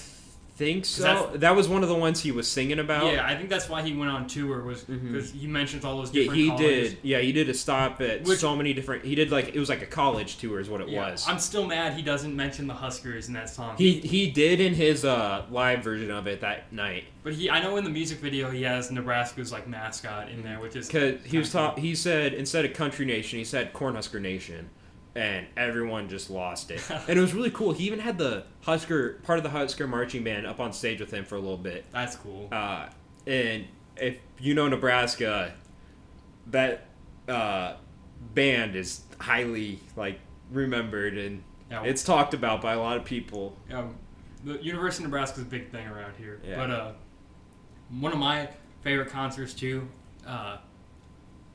think 0.59 0.83
so 0.85 1.31
that 1.35 1.55
was 1.55 1.69
one 1.69 1.83
of 1.83 1.89
the 1.89 1.95
ones 1.95 2.21
he 2.21 2.31
was 2.33 2.45
singing 2.47 2.79
about 2.79 3.13
yeah, 3.13 3.25
I 3.25 3.35
think 3.37 3.49
that's 3.49 3.69
why 3.69 3.81
he 3.81 3.95
went 3.95 4.11
on 4.11 4.27
tour 4.27 4.61
was 4.61 4.83
because 4.83 5.31
he 5.31 5.47
mentions 5.47 5.85
all 5.85 5.97
those 5.97 6.13
yeah, 6.13 6.23
different 6.23 6.39
he 6.41 6.47
colleges. 6.49 6.89
did. 6.95 6.97
Yeah, 7.01 7.19
he 7.19 7.31
did 7.31 7.47
a 7.47 7.53
stop 7.53 8.01
at 8.01 8.23
Which- 8.23 8.39
so 8.39 8.55
many 8.55 8.73
different. 8.73 9.05
He 9.05 9.15
did 9.15 9.31
like 9.31 9.55
it 9.55 9.59
was 9.59 9.69
like 9.69 9.81
a 9.81 9.85
college 9.85 10.37
tour, 10.37 10.59
is 10.59 10.69
what 10.69 10.81
it 10.81 10.89
Yeah, 10.89 11.11
was. 11.11 11.25
I'm 11.27 11.39
still 11.39 11.65
mad 11.65 11.93
he 11.93 12.01
doesn't 12.01 12.35
mention 12.35 12.67
the 12.67 12.73
Huskers 12.73 13.27
in 13.29 13.33
that 13.35 13.49
song. 13.49 13.77
he 13.77 13.99
he 14.01 14.29
did 14.29 14.59
in 14.59 14.73
his 14.73 15.05
uh, 15.05 15.45
live 15.49 15.81
version 15.83 16.11
of 16.11 16.27
it 16.27 16.41
that 16.41 16.71
night 16.73 17.05
but 17.23 17.33
he, 17.33 17.49
I 17.49 17.61
know 17.63 17.77
in 17.77 17.83
the 17.83 17.89
music 17.89 18.19
video 18.19 18.49
he 18.51 18.63
has 18.63 18.91
Nebraska's 18.91 19.51
like 19.51 19.67
mascot 19.67 20.29
in 20.29 20.43
there, 20.43 20.59
which 20.59 20.75
is 20.75 20.87
because 20.87 21.23
he 21.25 21.37
was 21.37 21.51
kinda 21.51 21.69
ta- 21.75 21.75
He 21.81 21.95
said 21.95 22.33
instead 22.33 22.65
of 22.65 22.73
Country 22.73 23.05
Nation, 23.05 23.39
he 23.39 23.45
said 23.45 23.71
Cornhusker 23.73 24.19
Nation, 24.21 24.69
and 25.15 25.47
everyone 25.57 26.09
just 26.09 26.29
lost 26.29 26.71
it. 26.71 26.81
and 27.07 27.17
it 27.17 27.21
was 27.21 27.33
really 27.33 27.51
cool. 27.51 27.71
He 27.71 27.85
even 27.85 27.99
had 27.99 28.17
the 28.17 28.43
Husker 28.61 29.19
part 29.23 29.39
of 29.39 29.43
the 29.43 29.49
Husker 29.49 29.87
marching 29.87 30.23
band 30.23 30.45
up 30.45 30.59
on 30.59 30.73
stage 30.73 30.99
with 30.99 31.11
him 31.11 31.25
for 31.25 31.35
a 31.35 31.39
little 31.39 31.57
bit. 31.57 31.85
That's 31.91 32.15
cool. 32.15 32.47
Uh, 32.51 32.89
and 33.27 33.65
if 33.97 34.19
you 34.39 34.53
know 34.53 34.67
Nebraska, 34.67 35.53
that 36.47 36.85
uh, 37.27 37.75
band 38.33 38.75
is 38.75 39.01
highly 39.19 39.79
like 39.95 40.19
remembered 40.51 41.17
and 41.17 41.43
Yeah, 41.69 41.83
it's 41.83 42.03
talked 42.03 42.33
about 42.33 42.61
by 42.61 42.73
a 42.73 42.79
lot 42.79 42.97
of 42.97 43.05
people. 43.05 43.55
Um, 43.71 43.95
the 44.43 44.61
University 44.63 45.03
of 45.03 45.09
Nebraska 45.09 45.41
is 45.41 45.45
a 45.45 45.49
big 45.49 45.71
thing 45.71 45.87
around 45.87 46.13
here. 46.17 46.39
Yeah. 46.47 46.55
But 46.55 46.71
uh, 46.71 46.91
one 47.89 48.11
of 48.11 48.19
my 48.19 48.49
favorite 48.81 49.09
concerts 49.09 49.53
too. 49.53 49.87
Uh, 50.25 50.57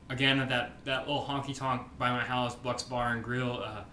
again, 0.09 0.39
at 0.39 0.49
that 0.49 0.83
that 0.85 1.07
little 1.07 1.23
honky 1.23 1.55
tonk 1.55 1.83
by 1.97 2.11
my 2.11 2.23
house, 2.23 2.55
Bucks 2.55 2.83
Bar 2.83 3.13
and 3.13 3.23
Grill. 3.23 3.63
Uh, 3.63 3.83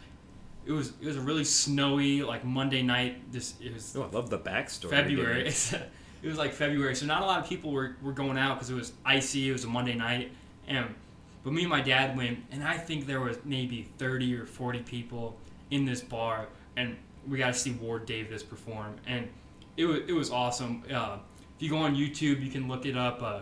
it 0.65 0.73
was 0.73 0.93
it 1.01 1.07
was 1.07 1.17
a 1.17 1.21
really 1.21 1.45
snowy 1.45 2.23
like 2.23 2.45
Monday 2.45 2.83
night. 2.83 3.33
This 3.33 3.55
it 3.61 3.73
was 3.73 3.97
Oh, 3.97 4.03
I 4.03 4.11
love 4.15 4.31
the 4.31 4.39
backstory. 4.39 4.91
February. 4.91 5.47
it 6.23 6.29
was 6.29 6.39
like 6.39 6.53
February, 6.53 6.95
so 6.95 7.07
not 7.07 7.23
a 7.23 7.25
lot 7.25 7.41
of 7.41 7.49
people 7.49 7.73
were, 7.73 7.97
were 8.03 8.13
going 8.13 8.39
out 8.39 8.57
because 8.57 8.71
it 8.71 8.75
was 8.75 8.93
icy. 9.05 9.49
It 9.49 9.53
was 9.53 9.65
a 9.65 9.69
Monday 9.69 9.95
night, 9.95 10.31
and 10.69 10.95
but 11.43 11.53
me 11.53 11.63
and 11.63 11.71
my 11.71 11.81
dad 11.81 12.17
went, 12.17 12.39
and 12.53 12.63
I 12.63 12.79
think 12.79 13.07
there 13.07 13.21
was 13.21 13.39
maybe 13.45 13.89
thirty 13.99 14.35
or 14.35 14.47
forty 14.47 14.81
people 14.81 15.37
in 15.71 15.85
this 15.85 16.01
bar, 16.01 16.47
and 16.77 16.97
we 17.29 17.39
got 17.39 17.49
to 17.49 17.59
see 17.59 17.73
Ward 17.73 18.07
Davis 18.07 18.43
perform, 18.43 18.97
and 19.07 19.29
it 19.77 19.87
was 19.87 20.01
it 20.07 20.13
was 20.13 20.31
awesome. 20.31 20.85
Uh, 20.93 21.19
if 21.57 21.63
you 21.63 21.71
go 21.71 21.79
on 21.79 21.97
YouTube, 21.97 22.43
you 22.43 22.51
can 22.51 22.69
look 22.69 22.87
it 22.87 22.97
up. 22.97 23.23
Uh, 23.23 23.41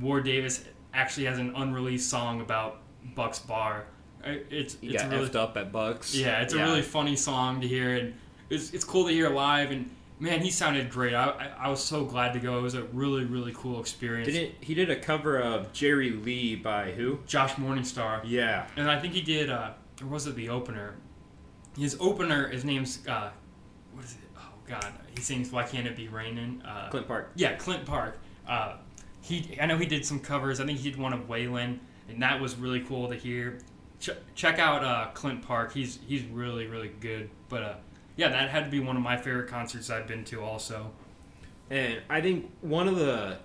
Ward 0.00 0.24
Davis 0.24 0.64
actually 0.94 1.26
has 1.26 1.38
an 1.38 1.54
unreleased 1.56 2.08
song 2.10 2.40
about 2.40 2.78
Bucks 3.14 3.38
Bar. 3.38 3.84
It- 4.24 4.46
It's 4.50 4.76
it's 4.82 5.02
got 5.02 5.10
really 5.10 5.28
effed 5.28 5.36
up 5.36 5.56
at 5.56 5.72
Bucks. 5.72 6.14
yeah, 6.14 6.40
it's 6.42 6.52
a 6.54 6.58
really 6.58 6.82
funny 6.82 7.16
song 7.16 7.60
to 7.62 7.68
hear, 7.68 7.96
and 7.96 8.14
it's, 8.50 8.72
it's 8.72 8.84
cool 8.84 9.06
to 9.06 9.12
hear 9.12 9.30
live. 9.30 9.70
And 9.70 9.90
man, 10.18 10.40
he 10.42 10.50
sounded 10.50 10.90
great. 10.90 11.14
I, 11.14 11.28
I, 11.30 11.64
I 11.66 11.68
was 11.68 11.82
so 11.82 12.04
glad 12.04 12.34
to 12.34 12.38
go. 12.40 12.58
It 12.58 12.62
was 12.62 12.74
a 12.74 12.82
really 12.84 13.24
really 13.24 13.52
cool 13.54 13.80
experience. 13.80 14.26
Did 14.26 14.36
it? 14.36 14.54
He 14.60 14.74
did 14.74 14.90
a 14.90 14.96
cover 14.96 15.38
of 15.38 15.72
Jerry 15.72 16.10
Lee 16.10 16.54
by 16.56 16.92
who? 16.92 17.18
Josh 17.26 17.52
Morningstar, 17.54 18.20
Yeah. 18.24 18.66
and 18.76 18.90
I 18.90 18.98
think 19.00 19.14
he 19.14 19.22
did. 19.22 19.48
Uh, 19.50 19.70
or 20.02 20.08
was 20.08 20.26
it 20.26 20.34
the 20.34 20.48
opener? 20.50 20.96
His 21.78 21.96
opener, 22.00 22.48
his 22.48 22.64
name's 22.64 23.06
uh, 23.06 23.30
what 23.94 24.04
is 24.04 24.12
it? 24.12 24.18
Oh 24.36 24.40
God, 24.68 24.92
he 25.14 25.22
sings 25.22 25.50
"Why 25.50 25.62
Can't 25.64 25.86
It 25.86 25.96
Be 25.96 26.08
Raining." 26.08 26.60
Uh, 26.62 26.88
Clint 26.90 27.08
Park. 27.08 27.30
Yeah, 27.36 27.54
Clint 27.54 27.86
Park. 27.86 28.18
Uh, 28.46 28.76
he, 29.22 29.58
I 29.60 29.66
know 29.66 29.76
he 29.78 29.86
did 29.86 30.04
some 30.04 30.20
covers. 30.20 30.60
I 30.60 30.66
think 30.66 30.78
he 30.78 30.90
did 30.90 30.98
one 30.98 31.12
of 31.12 31.28
Waylon, 31.28 31.78
and 32.08 32.22
that 32.22 32.40
was 32.40 32.56
really 32.56 32.80
cool 32.80 33.08
to 33.08 33.16
hear. 33.16 33.58
Ch- 34.00 34.10
check 34.34 34.58
out 34.58 34.82
uh, 34.82 35.08
Clint 35.14 35.42
Park. 35.42 35.72
He's 35.72 35.98
he's 36.06 36.24
really 36.24 36.66
really 36.66 36.90
good. 37.00 37.30
But 37.48 37.62
uh, 37.62 37.74
yeah, 38.16 38.28
that 38.28 38.50
had 38.50 38.64
to 38.64 38.70
be 38.70 38.80
one 38.80 38.96
of 38.96 39.02
my 39.02 39.16
favorite 39.16 39.48
concerts 39.48 39.90
I've 39.90 40.06
been 40.06 40.24
to. 40.26 40.42
Also, 40.42 40.90
And 41.70 42.00
I 42.08 42.20
think 42.20 42.50
one 42.60 42.88
of 42.88 42.96
the 42.96 43.38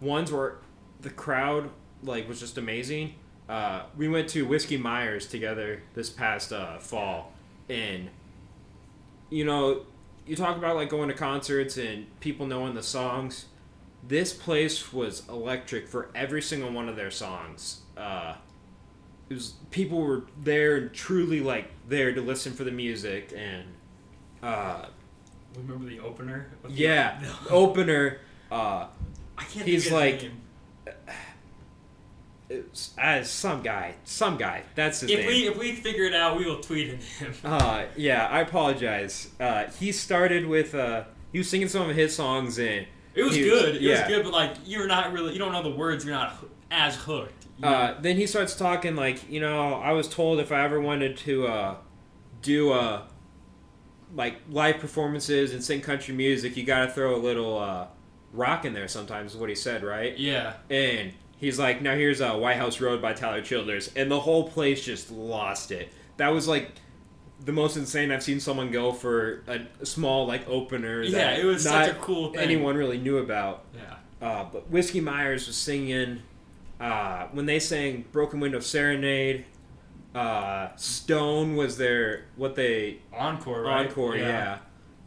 ones 0.00 0.32
where 0.32 0.56
the 1.00 1.10
crowd 1.10 1.70
like 2.02 2.28
was 2.28 2.40
just 2.40 2.58
amazing. 2.58 3.14
Uh, 3.48 3.82
we 3.96 4.08
went 4.08 4.28
to 4.30 4.46
Whiskey 4.46 4.76
Myers 4.76 5.26
together 5.26 5.82
this 5.94 6.08
past 6.08 6.52
uh, 6.52 6.78
fall, 6.78 7.32
and 7.68 8.08
you 9.30 9.44
know, 9.44 9.82
you 10.26 10.36
talk 10.36 10.56
about 10.56 10.76
like 10.76 10.88
going 10.88 11.08
to 11.08 11.14
concerts 11.14 11.76
and 11.76 12.06
people 12.20 12.46
knowing 12.46 12.74
the 12.74 12.82
songs. 12.82 13.46
This 14.02 14.32
place 14.32 14.92
was 14.92 15.28
electric 15.28 15.86
for 15.88 16.10
every 16.14 16.42
single 16.42 16.70
one 16.72 16.88
of 16.88 16.96
their 16.96 17.10
songs. 17.10 17.80
Uh, 17.96 18.34
it 19.30 19.34
was 19.34 19.54
people 19.70 20.00
were 20.02 20.24
there 20.42 20.88
truly 20.88 21.40
like 21.40 21.70
there 21.88 22.12
to 22.12 22.20
listen 22.20 22.52
for 22.52 22.64
the 22.64 22.72
music 22.72 23.32
and. 23.36 23.64
Uh, 24.42 24.86
remember 25.56 25.84
the 25.88 26.00
opener? 26.00 26.48
yeah, 26.68 27.22
opener. 27.50 28.18
Uh, 28.50 28.86
I 29.38 29.44
can't. 29.44 29.66
He's 29.66 29.84
think 29.84 29.94
like- 29.94 30.22
name. 30.22 30.40
it's- 32.48 32.90
as 32.98 33.30
some 33.30 33.62
guy, 33.62 33.94
some 34.04 34.36
guy. 34.36 34.62
That's 34.74 35.00
his 35.00 35.10
If 35.10 35.18
name. 35.20 35.26
we 35.28 35.46
if 35.48 35.58
we 35.58 35.72
figure 35.76 36.04
it 36.04 36.14
out, 36.14 36.36
we 36.36 36.44
will 36.44 36.60
tweet 36.60 36.90
at 36.90 37.02
him. 37.02 37.34
Uh, 37.44 37.84
yeah, 37.96 38.26
I 38.26 38.40
apologize. 38.40 39.30
Uh, 39.40 39.66
he 39.78 39.92
started 39.92 40.46
with 40.46 40.74
uh, 40.74 41.04
he 41.32 41.38
was 41.38 41.48
singing 41.48 41.68
some 41.68 41.88
of 41.88 41.94
his 41.96 42.14
songs 42.14 42.58
and 42.58 42.86
It 43.14 43.22
was 43.22 43.34
he 43.34 43.42
good. 43.42 43.76
It 43.76 43.82
yeah. 43.82 44.00
was 44.00 44.08
good, 44.08 44.24
but 44.24 44.32
like 44.32 44.56
you're 44.64 44.86
not 44.86 45.12
really 45.12 45.32
you 45.32 45.38
don't 45.38 45.52
know 45.52 45.62
the 45.62 45.76
words. 45.76 46.04
You're 46.04 46.14
not 46.14 46.44
as 46.70 46.96
hooked. 46.96 47.46
You 47.58 47.62
know? 47.62 47.68
Uh, 47.68 48.00
then 48.00 48.16
he 48.16 48.26
starts 48.26 48.56
talking 48.56 48.96
like, 48.96 49.30
you 49.30 49.40
know, 49.40 49.74
I 49.74 49.92
was 49.92 50.08
told 50.08 50.40
if 50.40 50.50
I 50.50 50.64
ever 50.64 50.80
wanted 50.80 51.16
to 51.18 51.46
uh, 51.46 51.76
do 52.40 52.72
uh, 52.72 53.02
like 54.14 54.36
live 54.48 54.78
performances 54.78 55.52
and 55.52 55.62
sing 55.62 55.80
country 55.80 56.14
music, 56.14 56.56
you 56.56 56.64
got 56.64 56.86
to 56.86 56.92
throw 56.92 57.14
a 57.14 57.18
little 57.18 57.58
uh, 57.58 57.86
rock 58.32 58.64
in 58.64 58.72
there. 58.72 58.88
Sometimes 58.88 59.32
is 59.32 59.38
what 59.38 59.48
he 59.48 59.54
said, 59.54 59.84
right? 59.84 60.16
yeah. 60.18 60.54
And 60.70 61.12
he's 61.36 61.58
like, 61.58 61.82
now 61.82 61.94
here's 61.94 62.20
uh, 62.20 62.34
White 62.34 62.56
House 62.56 62.80
Road 62.80 63.02
by 63.02 63.12
Tyler 63.12 63.42
Childers, 63.42 63.90
and 63.94 64.10
the 64.10 64.20
whole 64.20 64.48
place 64.48 64.84
just 64.84 65.10
lost 65.10 65.70
it. 65.70 65.92
That 66.16 66.28
was 66.28 66.48
like 66.48 66.72
the 67.44 67.52
most 67.52 67.76
insane 67.76 68.10
I've 68.12 68.22
seen 68.22 68.40
someone 68.40 68.70
go 68.70 68.92
for 68.92 69.42
a, 69.48 69.60
small 69.86 70.26
like 70.26 70.48
opener. 70.48 71.02
Yeah, 71.02 71.32
it 71.32 71.44
was 71.44 71.64
not 71.64 71.86
such 71.86 71.96
a 71.96 71.98
cool 71.98 72.30
thing. 72.30 72.40
Anyone 72.40 72.76
really 72.76 72.98
knew 72.98 73.18
about. 73.18 73.64
Yeah. 73.74 74.26
Uh, 74.26 74.44
but 74.52 74.70
Whiskey 74.70 75.00
Myers 75.00 75.46
was 75.48 75.56
singing 75.56 76.22
uh, 76.80 77.26
when 77.32 77.46
they 77.46 77.58
sang 77.58 78.04
"Broken 78.12 78.38
Window 78.40 78.60
Serenade." 78.60 79.44
Uh, 80.14 80.68
Stone 80.76 81.56
was 81.56 81.78
their 81.78 82.24
what 82.36 82.54
they 82.54 82.98
Encore, 83.12 83.62
right? 83.62 83.86
encore. 83.88 84.16
Yeah. 84.16 84.58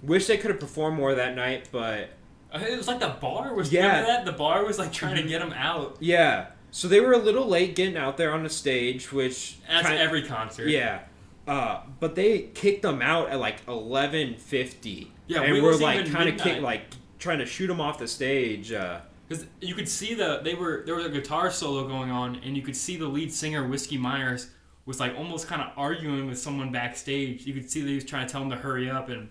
Wish 0.01 0.25
they 0.27 0.37
could 0.37 0.49
have 0.51 0.59
performed 0.59 0.97
more 0.97 1.13
that 1.15 1.35
night, 1.35 1.69
but 1.71 2.09
Uh, 2.51 2.59
It 2.59 2.75
was 2.77 2.87
like 2.87 2.99
the 2.99 3.09
bar 3.21 3.53
was. 3.53 3.71
Yeah. 3.71 4.01
That 4.03 4.25
the 4.25 4.31
bar 4.31 4.65
was 4.65 4.79
like 4.79 4.91
trying 4.91 5.15
Mm-hmm. 5.15 5.23
to 5.23 5.29
get 5.29 5.39
them 5.39 5.53
out. 5.53 5.97
yeah. 5.99 6.47
So 6.71 6.89
they 6.89 6.99
were 6.99 7.13
a 7.13 7.17
little 7.17 7.47
late 7.47 7.73
getting 7.75 7.95
out 7.95 8.17
there 8.17 8.33
on 8.33 8.43
the 8.43 8.49
stage, 8.49 9.13
which 9.13 9.57
That's 9.65 9.87
kind- 9.87 9.97
every 9.99 10.23
concert. 10.23 10.67
yeah. 10.67 11.01
Uh, 11.47 11.81
but 11.99 12.15
they 12.15 12.39
kicked 12.53 12.81
them 12.81 13.01
out 13.01 13.29
at 13.29 13.39
like 13.39 13.57
eleven 13.67 14.35
fifty. 14.35 15.11
Yeah, 15.27 15.41
and 15.41 15.53
we're 15.53 15.63
wasn't 15.63 15.83
like 15.83 16.11
kind 16.11 16.29
of 16.29 16.37
kick, 16.37 16.61
like 16.61 16.81
trying 17.19 17.39
to 17.39 17.45
shoot 17.45 17.67
them 17.67 17.79
off 17.81 17.99
the 17.99 18.07
stage. 18.07 18.71
Uh, 18.71 19.01
Because 19.27 19.45
you 19.61 19.75
could 19.75 19.87
see 19.89 20.13
the 20.13 20.41
they 20.43 20.55
were 20.55 20.83
there 20.85 20.95
was 20.95 21.05
a 21.05 21.09
guitar 21.09 21.51
solo 21.51 21.87
going 21.87 22.11
on, 22.11 22.37
and 22.43 22.55
you 22.55 22.63
could 22.63 22.75
see 22.75 22.97
the 22.97 23.07
lead 23.07 23.31
singer 23.31 23.67
Whiskey 23.67 23.97
Myers 23.97 24.49
was 24.85 24.99
like 24.99 25.15
almost 25.15 25.47
kind 25.47 25.61
of 25.61 25.71
arguing 25.77 26.27
with 26.27 26.37
someone 26.39 26.71
backstage. 26.71 27.45
You 27.45 27.53
could 27.53 27.69
see 27.69 27.81
that 27.81 27.87
he 27.87 27.95
was 27.95 28.05
trying 28.05 28.27
to 28.27 28.31
tell 28.31 28.41
him 28.41 28.49
to 28.51 28.55
hurry 28.55 28.89
up, 28.89 29.09
and 29.09 29.29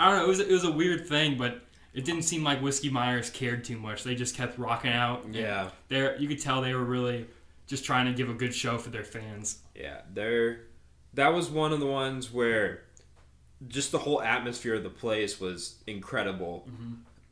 I 0.00 0.08
don't 0.10 0.18
know. 0.18 0.24
It 0.24 0.28
was 0.28 0.40
it 0.40 0.50
was 0.50 0.64
a 0.64 0.72
weird 0.72 1.06
thing, 1.08 1.36
but 1.36 1.62
it 1.94 2.04
didn't 2.04 2.22
seem 2.22 2.44
like 2.44 2.60
Whiskey 2.60 2.90
Myers 2.90 3.30
cared 3.30 3.64
too 3.64 3.78
much. 3.78 4.04
They 4.04 4.14
just 4.14 4.36
kept 4.36 4.58
rocking 4.58 4.92
out. 4.92 5.24
Yeah. 5.32 5.70
there 5.88 6.16
you 6.18 6.28
could 6.28 6.40
tell 6.40 6.62
they 6.62 6.74
were 6.74 6.84
really 6.84 7.26
just 7.66 7.84
trying 7.84 8.06
to 8.06 8.12
give 8.12 8.28
a 8.28 8.34
good 8.34 8.54
show 8.54 8.78
for 8.78 8.90
their 8.90 9.04
fans. 9.04 9.58
Yeah, 9.74 10.00
there. 10.14 10.60
That 11.14 11.32
was 11.34 11.50
one 11.50 11.72
of 11.72 11.80
the 11.80 11.86
ones 11.86 12.32
where 12.32 12.82
just 13.66 13.90
the 13.90 13.98
whole 13.98 14.22
atmosphere 14.22 14.74
of 14.74 14.82
the 14.82 14.90
place 14.90 15.40
was 15.40 15.76
incredible. 15.86 16.68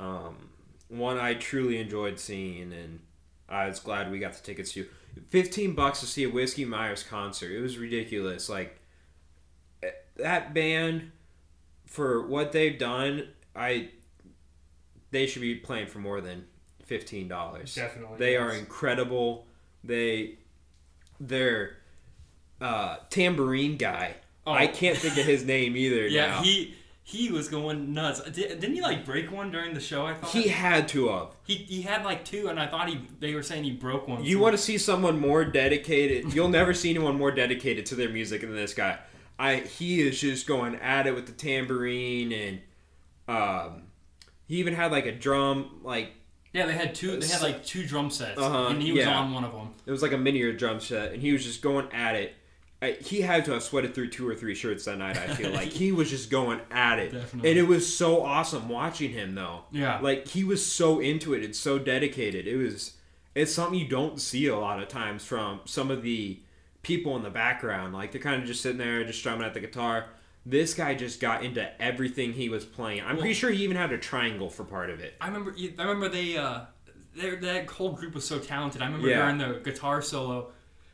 Um, 0.01 0.51
one 0.89 1.19
I 1.19 1.35
truly 1.35 1.79
enjoyed 1.79 2.19
seeing, 2.19 2.73
and 2.73 3.01
I 3.49 3.69
was 3.69 3.79
glad 3.79 4.11
we 4.11 4.19
got 4.19 4.35
the 4.35 4.43
tickets 4.43 4.73
to. 4.73 4.87
Fifteen 5.31 5.75
bucks 5.75 6.01
to 6.01 6.07
see 6.07 6.25
a 6.25 6.29
Whiskey 6.29 6.65
Myers 6.65 7.03
concert. 7.03 7.51
It 7.51 7.61
was 7.61 7.79
ridiculous. 7.79 8.49
Like 8.49 8.79
eh, 9.83 9.91
that 10.17 10.53
band, 10.53 11.13
for 11.87 12.27
what 12.27 12.53
they've 12.53 12.79
done, 12.79 13.29
I 13.55 13.91
they 15.11 15.27
should 15.27 15.43
be 15.43 15.55
playing 15.55 15.87
for 15.87 16.01
more 16.01 16.21
than 16.21 16.47
fifteen 16.85 17.29
dollars. 17.29 17.75
Definitely, 17.75 18.19
they 18.19 18.33
yes. 18.33 18.43
are 18.43 18.53
incredible. 18.53 19.47
They 19.83 20.39
their 21.19 21.79
uh, 22.61 22.97
tambourine 23.11 23.77
guy. 23.77 24.15
Oh. 24.47 24.53
I 24.53 24.67
can't 24.69 24.97
think 24.97 25.17
of 25.19 25.25
his 25.25 25.45
name 25.45 25.77
either. 25.77 26.07
Yeah, 26.09 26.27
now. 26.27 26.43
he 26.43 26.75
he 27.03 27.31
was 27.31 27.49
going 27.49 27.93
nuts. 27.95 28.21
Did, 28.23 28.61
didn't 28.61 28.75
he 28.75 28.81
like 28.81 29.05
break 29.05 29.31
one 29.31 29.51
during 29.51 29.75
the 29.75 29.81
show? 29.81 30.07
I 30.07 30.15
thought 30.15 30.31
he 30.31 30.49
had 30.49 30.89
to 30.89 31.09
have. 31.09 31.29
he, 31.45 31.55
he 31.55 31.83
had 31.83 32.05
like 32.05 32.25
two, 32.25 32.49
and 32.49 32.59
I 32.59 32.67
thought 32.67 32.89
he 32.89 33.01
they 33.21 33.35
were 33.35 33.43
saying 33.43 33.65
he 33.65 33.73
broke 33.73 34.09
one. 34.09 34.25
You 34.25 34.39
want 34.39 34.55
to 34.55 34.59
see 34.63 34.79
someone 34.79 35.19
more 35.21 35.45
dedicated? 35.45 36.33
You'll 36.35 36.49
never 36.49 36.75
see 36.75 36.91
anyone 36.91 37.17
more 37.17 37.31
dedicated 37.31 37.87
to 37.87 37.95
their 37.95 38.09
music 38.09 38.41
than 38.41 38.55
this 38.57 38.75
guy. 38.75 38.99
I 39.39 39.57
he 39.57 40.01
is 40.01 40.21
just 40.21 40.47
going 40.47 40.77
at 40.77 41.07
it 41.07 41.15
with 41.15 41.27
the 41.27 41.33
tambourine 41.33 42.33
and 42.33 42.61
um, 43.29 43.83
he 44.47 44.57
even 44.57 44.75
had 44.75 44.93
like 44.93 45.07
a 45.07 45.13
drum 45.13 45.81
like 45.83 46.13
Yeah, 46.53 46.67
they 46.67 46.73
had 46.75 46.95
two. 46.95 47.19
They 47.19 47.27
had 47.27 47.43
like 47.43 47.65
two 47.65 47.85
drum 47.87 48.11
sets, 48.11 48.41
Uh-huh, 48.41 48.69
and 48.69 48.83
he 48.83 48.93
was 48.93 49.05
yeah. 49.05 49.19
on 49.19 49.33
one 49.33 49.45
of 49.45 49.53
them. 49.53 49.75
it 49.85 49.91
was 49.91 50.03
like 50.03 50.13
a 50.13 50.19
mini 50.19 50.53
drum 50.53 50.81
set 50.81 51.13
and 51.13 51.21
he 51.23 51.33
was 51.33 51.45
just 51.45 51.63
going 51.63 51.91
at 51.93 52.15
it. 52.15 52.35
He 53.01 53.23
had 53.23 53.45
to 53.47 53.53
have 53.53 53.63
sweated 53.63 53.95
through 53.95 54.11
two 54.11 54.29
or 54.29 54.35
three 54.35 54.55
shirts 54.55 54.85
that 54.85 54.99
night. 54.99 55.17
I 55.17 55.29
feel 55.35 55.51
like 55.51 55.69
he 55.73 55.93
was 55.93 56.11
just 56.11 56.31
going 56.31 56.61
at 56.71 56.99
it, 56.99 57.13
Definitely. 57.13 57.51
and 57.51 57.59
it 57.59 57.63
was 57.67 57.97
so 57.97 58.23
awesome 58.23 58.69
watching 58.69 59.11
him 59.11 59.35
though. 59.35 59.63
Yeah. 59.73 59.99
like 60.01 60.29
he 60.29 60.45
was 60.45 60.65
so 60.65 61.01
into 61.01 61.33
it 61.35 61.43
and 61.45 61.57
so 61.57 61.79
dedicated. 61.79 62.47
It 62.47 62.57
was 62.57 62.93
it's 63.35 63.53
something 63.53 63.79
you 63.79 63.89
don't 63.89 64.21
see 64.21 64.47
a 64.47 64.57
lot 64.59 64.81
of 64.83 64.89
times 64.89 65.25
from 65.25 65.61
some 65.65 65.91
of 65.91 66.03
the 66.03 66.39
people 66.83 67.17
in 67.17 67.23
the 67.23 67.31
background. 67.31 67.93
Like 67.95 68.13
they're 68.13 68.21
kind 68.21 68.41
of 68.41 68.47
just 68.47 68.61
sitting 68.63 68.79
there, 68.79 69.03
just 69.05 69.19
strumming 69.19 69.47
at 69.47 69.55
the 69.55 69.61
guitar. 69.61 70.07
This 70.45 70.75
guy 70.75 70.95
just 70.95 71.19
got 71.19 71.43
into 71.45 71.69
everything 71.83 72.33
he 72.35 72.49
was 72.49 72.65
playing. 72.65 73.03
I'm 73.03 73.17
pretty 73.17 73.35
sure 73.35 73.51
he 73.51 73.65
even 73.65 73.77
had 73.77 73.91
a 73.91 73.99
triangle 73.99 74.49
for 74.49 74.63
part 74.65 74.91
of 74.91 75.01
it. 75.01 75.15
I 75.21 75.27
remember. 75.27 75.53
I 75.59 75.83
remember 75.83 76.09
they. 76.11 76.37
Uh, 76.37 76.61
their 77.17 77.37
that 77.37 77.67
whole 77.71 77.93
group 77.93 78.15
was 78.15 78.25
so 78.27 78.39
talented. 78.39 78.83
I 78.83 78.85
remember 78.87 79.09
Yeah. 79.09 79.23
during 79.23 79.39
the 79.39 79.61
guitar 79.65 80.03
solo, 80.03 80.53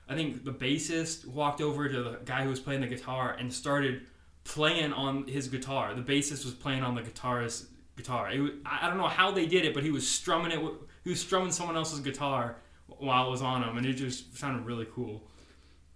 I 0.09 0.14
think 0.14 0.44
the 0.44 0.53
bassist 0.53 1.26
walked 1.26 1.61
over 1.61 1.88
to 1.88 2.03
the 2.03 2.18
guy 2.24 2.42
who 2.42 2.50
was 2.50 2.61
playing 2.61 2.80
the 2.80 2.86
guitar 2.86 3.36
and 3.38 3.53
started 3.53 4.03
playing 4.44 4.92
on 4.92 5.26
his 5.26 5.48
guitar. 5.48 5.94
The 5.94 6.03
bassist 6.03 6.44
was 6.44 6.55
playing 6.55 6.82
on 6.82 6.94
the 6.94 7.03
guitarist's 7.03 7.66
guitar. 7.96 8.30
It 8.30 8.40
was, 8.40 8.50
I 8.64 8.88
don't 8.88 8.98
know 8.98 9.09
how 9.09 9.30
they 9.30 9.46
did 9.46 9.64
it, 9.64 9.74
but 9.74 9.82
he 9.82 9.90
was 9.90 10.09
strumming 10.09 10.53
it. 10.53 10.61
He 11.05 11.11
was 11.11 11.20
strumming 11.20 11.53
someone 11.53 11.76
else's 11.76 12.00
guitar 12.00 12.57
while 12.86 13.28
it 13.28 13.30
was 13.30 13.42
on 13.42 13.62
him, 13.62 13.76
and 13.76 13.86
it 13.86 13.94
just 13.94 14.36
sounded 14.36 14.66
really 14.66 14.86
cool. 14.92 15.22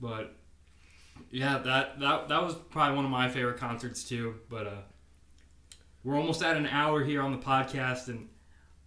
But 0.00 0.34
yeah, 1.30 1.58
that 1.58 2.00
that 2.00 2.28
that 2.28 2.42
was 2.42 2.54
probably 2.70 2.96
one 2.96 3.04
of 3.04 3.10
my 3.10 3.28
favorite 3.28 3.58
concerts 3.58 4.04
too. 4.04 4.36
But 4.48 4.66
uh, 4.66 4.82
we're 6.04 6.16
almost 6.16 6.42
at 6.42 6.56
an 6.56 6.66
hour 6.66 7.04
here 7.04 7.22
on 7.22 7.32
the 7.32 7.38
podcast, 7.38 8.08
and 8.08 8.28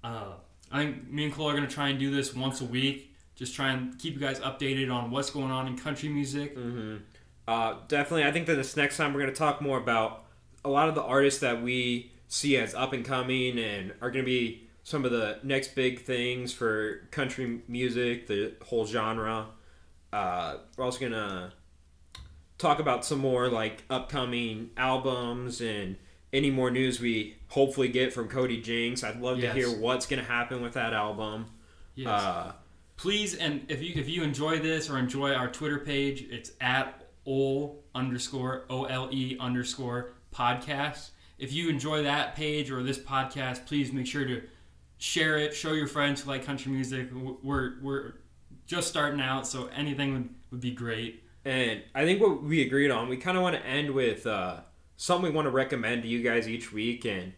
uh, 0.03 0.33
I 0.71 0.83
think 0.83 1.09
me 1.09 1.25
and 1.25 1.33
Cole 1.33 1.49
are 1.49 1.53
gonna 1.53 1.67
try 1.67 1.89
and 1.89 1.99
do 1.99 2.11
this 2.11 2.33
once 2.33 2.61
a 2.61 2.65
week. 2.65 3.08
Just 3.39 3.55
try 3.55 3.71
and 3.71 3.97
keep 3.97 4.13
you 4.15 4.19
guys 4.19 4.39
updated 4.41 4.93
on 4.93 5.11
what's 5.11 5.29
going 5.31 5.49
on 5.49 5.65
in 5.65 5.77
country 5.77 6.09
music. 6.09 6.57
Uh, 7.47 7.75
definitely, 7.87 8.25
I 8.25 8.31
think 8.33 8.45
that 8.47 8.55
this 8.55 8.75
next 8.75 8.97
time 8.97 9.13
we're 9.13 9.21
going 9.21 9.31
to 9.33 9.37
talk 9.39 9.61
more 9.61 9.77
about 9.77 10.25
a 10.65 10.69
lot 10.69 10.89
of 10.89 10.93
the 10.95 11.01
artists 11.01 11.39
that 11.39 11.61
we 11.63 12.11
see 12.27 12.57
as 12.57 12.75
up 12.75 12.91
and 12.91 13.03
coming 13.05 13.57
and 13.57 13.93
are 14.01 14.11
going 14.11 14.25
to 14.25 14.29
be 14.29 14.67
some 14.83 15.05
of 15.05 15.11
the 15.11 15.39
next 15.41 15.73
big 15.73 16.01
things 16.01 16.51
for 16.51 17.07
country 17.11 17.61
music, 17.69 18.27
the 18.27 18.53
whole 18.65 18.85
genre. 18.85 19.47
Uh, 20.11 20.57
we're 20.75 20.83
also 20.83 20.99
going 20.99 21.11
to 21.13 21.53
talk 22.57 22.79
about 22.79 23.05
some 23.05 23.19
more 23.19 23.47
like 23.47 23.83
upcoming 23.89 24.69
albums 24.75 25.61
and 25.61 25.95
any 26.33 26.51
more 26.51 26.69
news 26.69 26.99
we 26.99 27.37
hopefully 27.47 27.87
get 27.87 28.11
from 28.13 28.27
Cody 28.27 28.59
Jinks. 28.61 29.01
I'd 29.03 29.21
love 29.21 29.39
Yes. 29.39 29.53
to 29.55 29.59
hear 29.59 29.69
what's 29.79 30.05
going 30.05 30.21
to 30.21 30.29
happen 30.29 30.61
with 30.61 30.73
that 30.73 30.93
album. 30.93 31.45
Yes. 31.95 32.07
Uh, 32.09 32.51
Please, 32.99 33.33
and 33.33 33.65
if 33.69 33.81
you 33.81 33.93
if 33.95 34.09
you 34.09 34.23
enjoy 34.23 34.59
this 34.59 34.89
or 34.89 34.97
enjoy 34.97 35.33
our 35.33 35.47
Twitter 35.47 35.79
page, 35.79 36.25
it's 36.29 36.51
at 36.59 37.07
ol 37.25 37.81
underscore 37.95 38.65
o 38.69 38.83
l 38.83 39.07
e 39.09 39.37
underscore 39.39 40.15
podcast. 40.35 41.11
If 41.37 41.53
you 41.53 41.69
enjoy 41.69 42.03
that 42.03 42.35
page 42.35 42.69
or 42.69 42.83
this 42.83 42.99
podcast, 42.99 43.65
please 43.65 43.93
make 43.93 44.05
sure 44.05 44.25
to 44.25 44.41
share 44.97 45.37
it. 45.37 45.55
Show 45.55 45.71
your 45.71 45.87
friends 45.87 46.19
who 46.19 46.29
like 46.29 46.43
country 46.43 46.73
music. 46.73 47.07
We're 47.41 47.75
we're 47.81 48.15
just 48.65 48.89
starting 48.89 49.21
out, 49.21 49.47
so 49.47 49.67
anything 49.67 50.11
would, 50.11 50.29
would 50.51 50.59
be 50.59 50.71
great. 50.71 51.23
And 51.45 51.81
I 51.95 52.03
think 52.03 52.19
what 52.19 52.43
we 52.43 52.63
agreed 52.63 52.91
on, 52.91 53.07
we 53.07 53.15
kind 53.15 53.37
of 53.37 53.43
want 53.43 53.55
to 53.55 53.65
end 53.65 53.91
with 53.91 54.27
uh, 54.27 54.57
something 54.97 55.31
we 55.31 55.33
want 55.33 55.45
to 55.45 55.51
recommend 55.51 56.03
to 56.03 56.09
you 56.09 56.21
guys 56.21 56.49
each 56.49 56.73
week. 56.73 57.05
And 57.05 57.31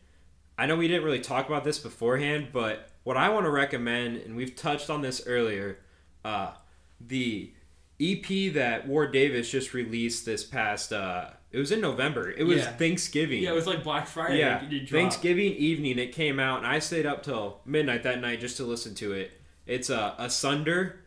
I 0.58 0.66
know 0.66 0.76
we 0.76 0.88
didn't 0.88 1.04
really 1.04 1.20
talk 1.20 1.48
about 1.48 1.64
this 1.64 1.78
beforehand, 1.78 2.48
but 2.52 2.91
what 3.04 3.18
I 3.18 3.30
want 3.30 3.46
to 3.46 3.50
recommend, 3.52 4.18
and 4.18 4.36
we've 4.36 4.56
touched 4.56 4.90
on 4.90 5.02
this 5.02 5.26
earlier, 5.26 5.80
uh, 6.24 6.52
the 7.00 7.52
EP 8.00 8.50
that 8.54 8.88
Ward 8.88 9.12
Davis 9.14 9.50
just 9.50 9.74
released 9.74 10.26
this 10.26 10.44
past, 10.44 10.92
uh, 10.94 11.30
it 11.52 11.58
was 11.58 11.72
in 11.72 11.82
November. 11.82 12.32
It 12.32 12.44
was 12.44 12.58
Yeah. 12.62 12.72
Thanksgiving. 12.72 13.44
Yeah, 13.44 13.52
it 13.52 13.56
was 13.56 13.68
like 13.68 13.84
Black 13.84 14.08
Friday. 14.08 14.40
Yeah, 14.40 14.64
it- 14.64 14.72
it 14.74 14.80
dropped. 14.86 14.92
Thanksgiving 14.92 15.54
evening 15.54 16.00
it 16.00 16.12
came 16.14 16.40
out, 16.40 16.60
and 16.60 16.68
I 16.68 16.80
stayed 16.80 17.06
up 17.06 17.24
till 17.24 17.62
midnight 17.66 18.04
that 18.04 18.22
night 18.22 18.40
just 18.40 18.58
to 18.58 18.64
listen 18.64 18.96
to 18.96 19.12
it. 19.14 19.32
It's 19.68 19.90
uh, 19.90 20.16
Asunder. 20.18 21.02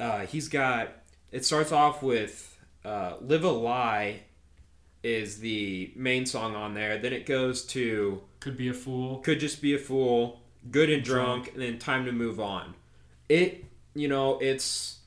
Uh, 0.00 0.26
he's 0.26 0.48
got. 0.48 1.02
It 1.30 1.44
starts 1.44 1.70
off 1.72 2.02
with 2.02 2.58
uh, 2.84 3.16
"Live 3.20 3.44
a 3.44 3.50
Lie," 3.50 4.22
is 5.02 5.38
the 5.40 5.92
main 5.96 6.26
song 6.26 6.54
on 6.54 6.74
there. 6.74 6.98
Then 6.98 7.12
it 7.12 7.26
goes 7.26 7.64
to 7.66 8.22
Could 8.40 8.56
be 8.56 8.68
a 8.68 8.74
fool. 8.74 9.18
"Could 9.18 9.40
Just 9.40 9.62
Be 9.62 9.74
a 9.74 9.78
Fool," 9.78 10.42
"Good 10.70 10.90
and 10.90 11.02
Drunk," 11.02 11.52
and 11.52 11.62
then 11.62 11.78
"Time 11.78 12.04
to 12.06 12.12
Move 12.12 12.40
On." 12.40 12.74
It, 13.28 13.64
you 13.94 14.08
know, 14.08 14.38
it's 14.38 14.98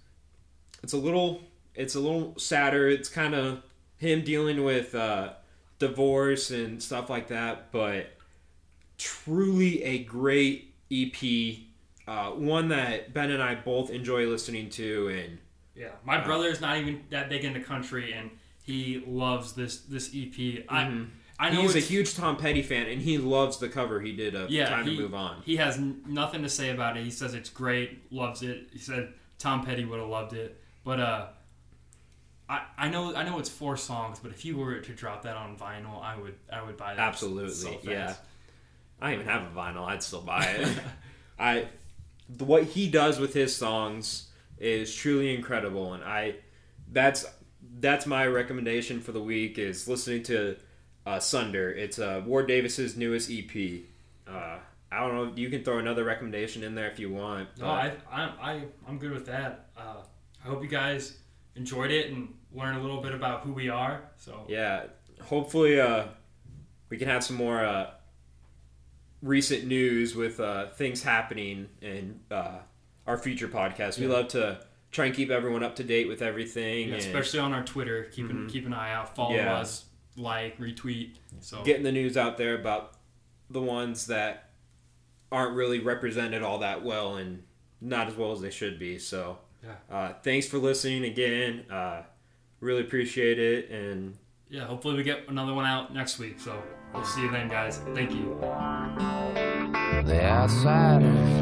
it's 0.84 0.94
a 0.94 0.98
little 0.98 1.42
it's 1.76 1.96
a 1.96 2.00
little 2.00 2.38
sadder. 2.38 2.88
It's 2.88 3.10
kind 3.10 3.36
of 3.36 3.62
him 3.98 4.24
dealing 4.24 4.64
with 4.64 4.96
uh, 4.96 5.34
divorce 5.80 6.52
and 6.52 6.82
stuff 6.82 7.10
like 7.10 7.28
that, 7.28 7.72
but 7.72 8.12
truly 8.98 9.84
a 9.84 10.04
great 10.04 10.74
EP. 10.92 11.58
Uh, 12.08 12.32
one 12.32 12.70
that 12.70 13.14
Ben 13.14 13.32
and 13.32 13.44
I 13.44 13.56
both 13.56 13.90
enjoy 13.90 14.28
listening 14.28 14.70
to, 14.72 15.10
and 15.10 15.38
Yeah, 15.76 15.92
my 16.06 16.24
brother 16.24 16.48
is 16.48 16.62
not 16.62 16.78
even 16.78 17.04
that 17.10 17.30
big 17.30 17.44
into 17.44 17.60
country, 17.60 18.14
and 18.14 18.32
he 18.64 19.04
loves 19.06 19.54
this 19.54 19.82
this 19.82 20.12
EP. 20.16 20.64
I 20.70 20.86
I 21.40 21.52
know 21.52 21.62
he's 21.62 21.76
a 21.76 21.80
huge 21.80 22.16
Tom 22.16 22.38
Petty 22.38 22.64
fan, 22.64 22.88
and 22.88 23.02
he 23.02 23.18
loves 23.18 23.60
the 23.60 23.70
cover 23.70 24.02
he 24.02 24.16
did 24.16 24.34
of 24.34 24.50
yeah. 24.50 24.70
"Time 24.70 24.86
he, 24.86 24.96
to 24.96 25.02
Move 25.04 25.14
On." 25.14 25.42
He 25.44 25.58
has 25.58 25.78
n- 25.78 26.02
nothing 26.08 26.42
to 26.44 26.50
say 26.50 26.72
about 26.72 26.98
it. 26.98 27.04
He 27.04 27.12
says 27.12 27.34
it's 27.34 27.50
great, 27.50 28.12
loves 28.12 28.42
it. 28.42 28.70
He 28.72 28.80
said 28.80 29.14
Tom 29.38 29.64
Petty 29.64 29.86
would 29.86 30.00
have 30.00 30.10
loved 30.10 30.34
it, 30.34 30.60
but 30.84 31.00
uh, 31.00 31.28
I 32.50 32.62
I 32.78 32.90
know 32.90 33.16
I 33.16 33.24
know 33.24 33.38
it's 33.40 33.50
four 33.50 33.78
songs, 33.78 34.20
but 34.20 34.32
if 34.32 34.46
you 34.46 34.58
were 34.58 34.80
to 34.80 34.94
drop 34.94 35.24
that 35.24 35.36
on 35.36 35.56
vinyl, 35.58 36.02
I 36.02 36.18
would 36.18 36.36
I 36.52 36.64
would 36.64 36.78
buy 36.78 36.96
that. 36.96 37.08
Absolutely, 37.08 37.54
so 37.54 37.78
yeah. 37.84 38.16
I 39.00 39.12
don't 39.12 39.22
even 39.22 39.32
have 39.32 39.44
a 39.44 39.56
vinyl. 39.56 39.86
I'd 39.86 40.02
still 40.02 40.22
buy 40.22 40.44
it. 40.44 40.70
I 41.40 41.68
what 42.40 42.64
he 42.64 42.90
does 42.90 43.20
with 43.20 43.34
his 43.34 43.56
songs 43.56 44.30
is 44.58 44.94
truly 44.94 45.36
incredible, 45.36 45.94
and 45.94 46.04
I 46.04 46.36
that's 46.92 47.26
that's 47.80 48.06
my 48.06 48.26
recommendation 48.26 49.02
for 49.02 49.12
the 49.12 49.22
week 49.22 49.60
is 49.60 49.88
listening 49.88 50.24
to 50.24 50.58
uh, 51.08 51.20
Sunder. 51.20 51.72
It's 51.72 52.00
uh, 52.00 52.22
Ward 52.26 52.48
Davis's 52.48 52.98
newest 52.98 53.32
EP. 53.32 53.82
Uh, 54.28 54.58
I 54.92 55.00
don't 55.00 55.16
know. 55.16 55.34
You 55.36 55.50
can 55.50 55.64
throw 55.64 55.80
another 55.80 56.04
recommendation 56.04 56.64
in 56.64 56.76
there 56.76 56.90
if 56.90 57.00
you 57.00 57.12
want. 57.12 57.50
No, 57.60 57.68
I, 57.68 57.94
I, 58.12 58.22
I, 58.42 58.62
I'm 58.88 58.98
good 59.00 59.12
with 59.12 59.26
that. 59.28 59.70
Uh, 59.78 60.02
I 60.44 60.48
hope 60.48 60.62
you 60.62 60.70
guys 60.70 61.18
enjoyed 61.56 61.92
it 61.92 62.12
and 62.12 62.34
learned 62.54 62.78
a 62.78 62.82
little 62.82 63.02
bit 63.02 63.14
about 63.14 63.42
who 63.42 63.54
we 63.54 63.70
are. 63.70 64.02
So 64.18 64.44
yeah, 64.48 64.84
hopefully 65.22 65.80
uh, 65.80 66.06
we 66.90 66.98
can 66.98 67.08
have 67.08 67.24
some 67.24 67.36
more 67.38 67.64
uh, 67.66 67.92
recent 69.22 69.66
news 69.66 70.16
with 70.16 70.40
uh, 70.40 70.68
things 70.72 71.04
happening 71.04 71.68
in 71.82 72.20
uh, 72.32 72.60
our 73.06 73.18
future 73.18 73.48
podcast. 73.48 74.00
We 74.00 74.08
love 74.08 74.30
to 74.30 74.60
try 74.92 75.06
and 75.08 75.16
keep 75.16 75.30
everyone 75.32 75.64
up 75.64 75.76
to 75.78 75.84
date 75.84 76.08
with 76.08 76.22
everything, 76.22 76.90
yeah, 76.90 76.96
and 76.96 77.04
especially 77.04 77.40
on 77.40 77.54
our 77.54 77.64
Twitter, 77.64 78.04
keep 78.06 78.30
an, 78.30 78.48
keep 78.50 78.66
an 78.66 78.74
eye 78.74 78.94
out, 78.94 79.16
follow 79.16 79.36
Yeah. 79.36 79.56
us, 79.58 79.86
like, 80.18 80.58
retweet. 80.60 81.12
So 81.40 81.64
getting 81.64 81.84
the 81.84 81.92
news 81.92 82.18
out 82.18 82.38
there 82.38 82.56
about 82.56 82.94
the 83.50 83.62
ones 83.62 84.08
that 84.08 84.50
aren't 85.32 85.56
really 85.56 85.80
represented 85.80 86.42
all 86.44 86.60
that 86.60 86.84
well 86.84 87.16
and 87.18 87.44
not 87.80 88.08
as 88.08 88.16
well 88.16 88.32
as 88.32 88.42
they 88.42 88.50
should 88.50 88.80
be. 88.80 88.98
So, 89.00 89.38
Yeah. 89.64 89.76
uh, 89.96 90.14
thanks 90.24 90.48
for 90.48 90.58
listening 90.58 91.04
again. 91.06 91.66
Uh, 91.70 92.02
really 92.60 92.82
appreciate 92.82 93.38
it, 93.40 93.70
and 93.70 94.18
yeah, 94.50 94.66
hopefully 94.66 94.96
we 94.96 95.04
get 95.04 95.28
another 95.30 95.54
one 95.54 95.66
out 95.66 95.94
next 95.94 96.18
week. 96.20 96.40
So 96.40 96.62
we'll 96.94 97.04
see 97.06 97.22
you 97.22 97.32
then, 97.32 97.48
guys. 97.50 97.78
Thank 97.94 98.12
you. 98.12 98.36
The 100.06 100.22
outsiders. 100.24 101.38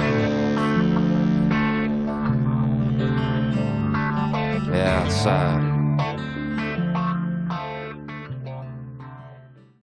The 4.67 4.83
outsiders. 4.83 6.24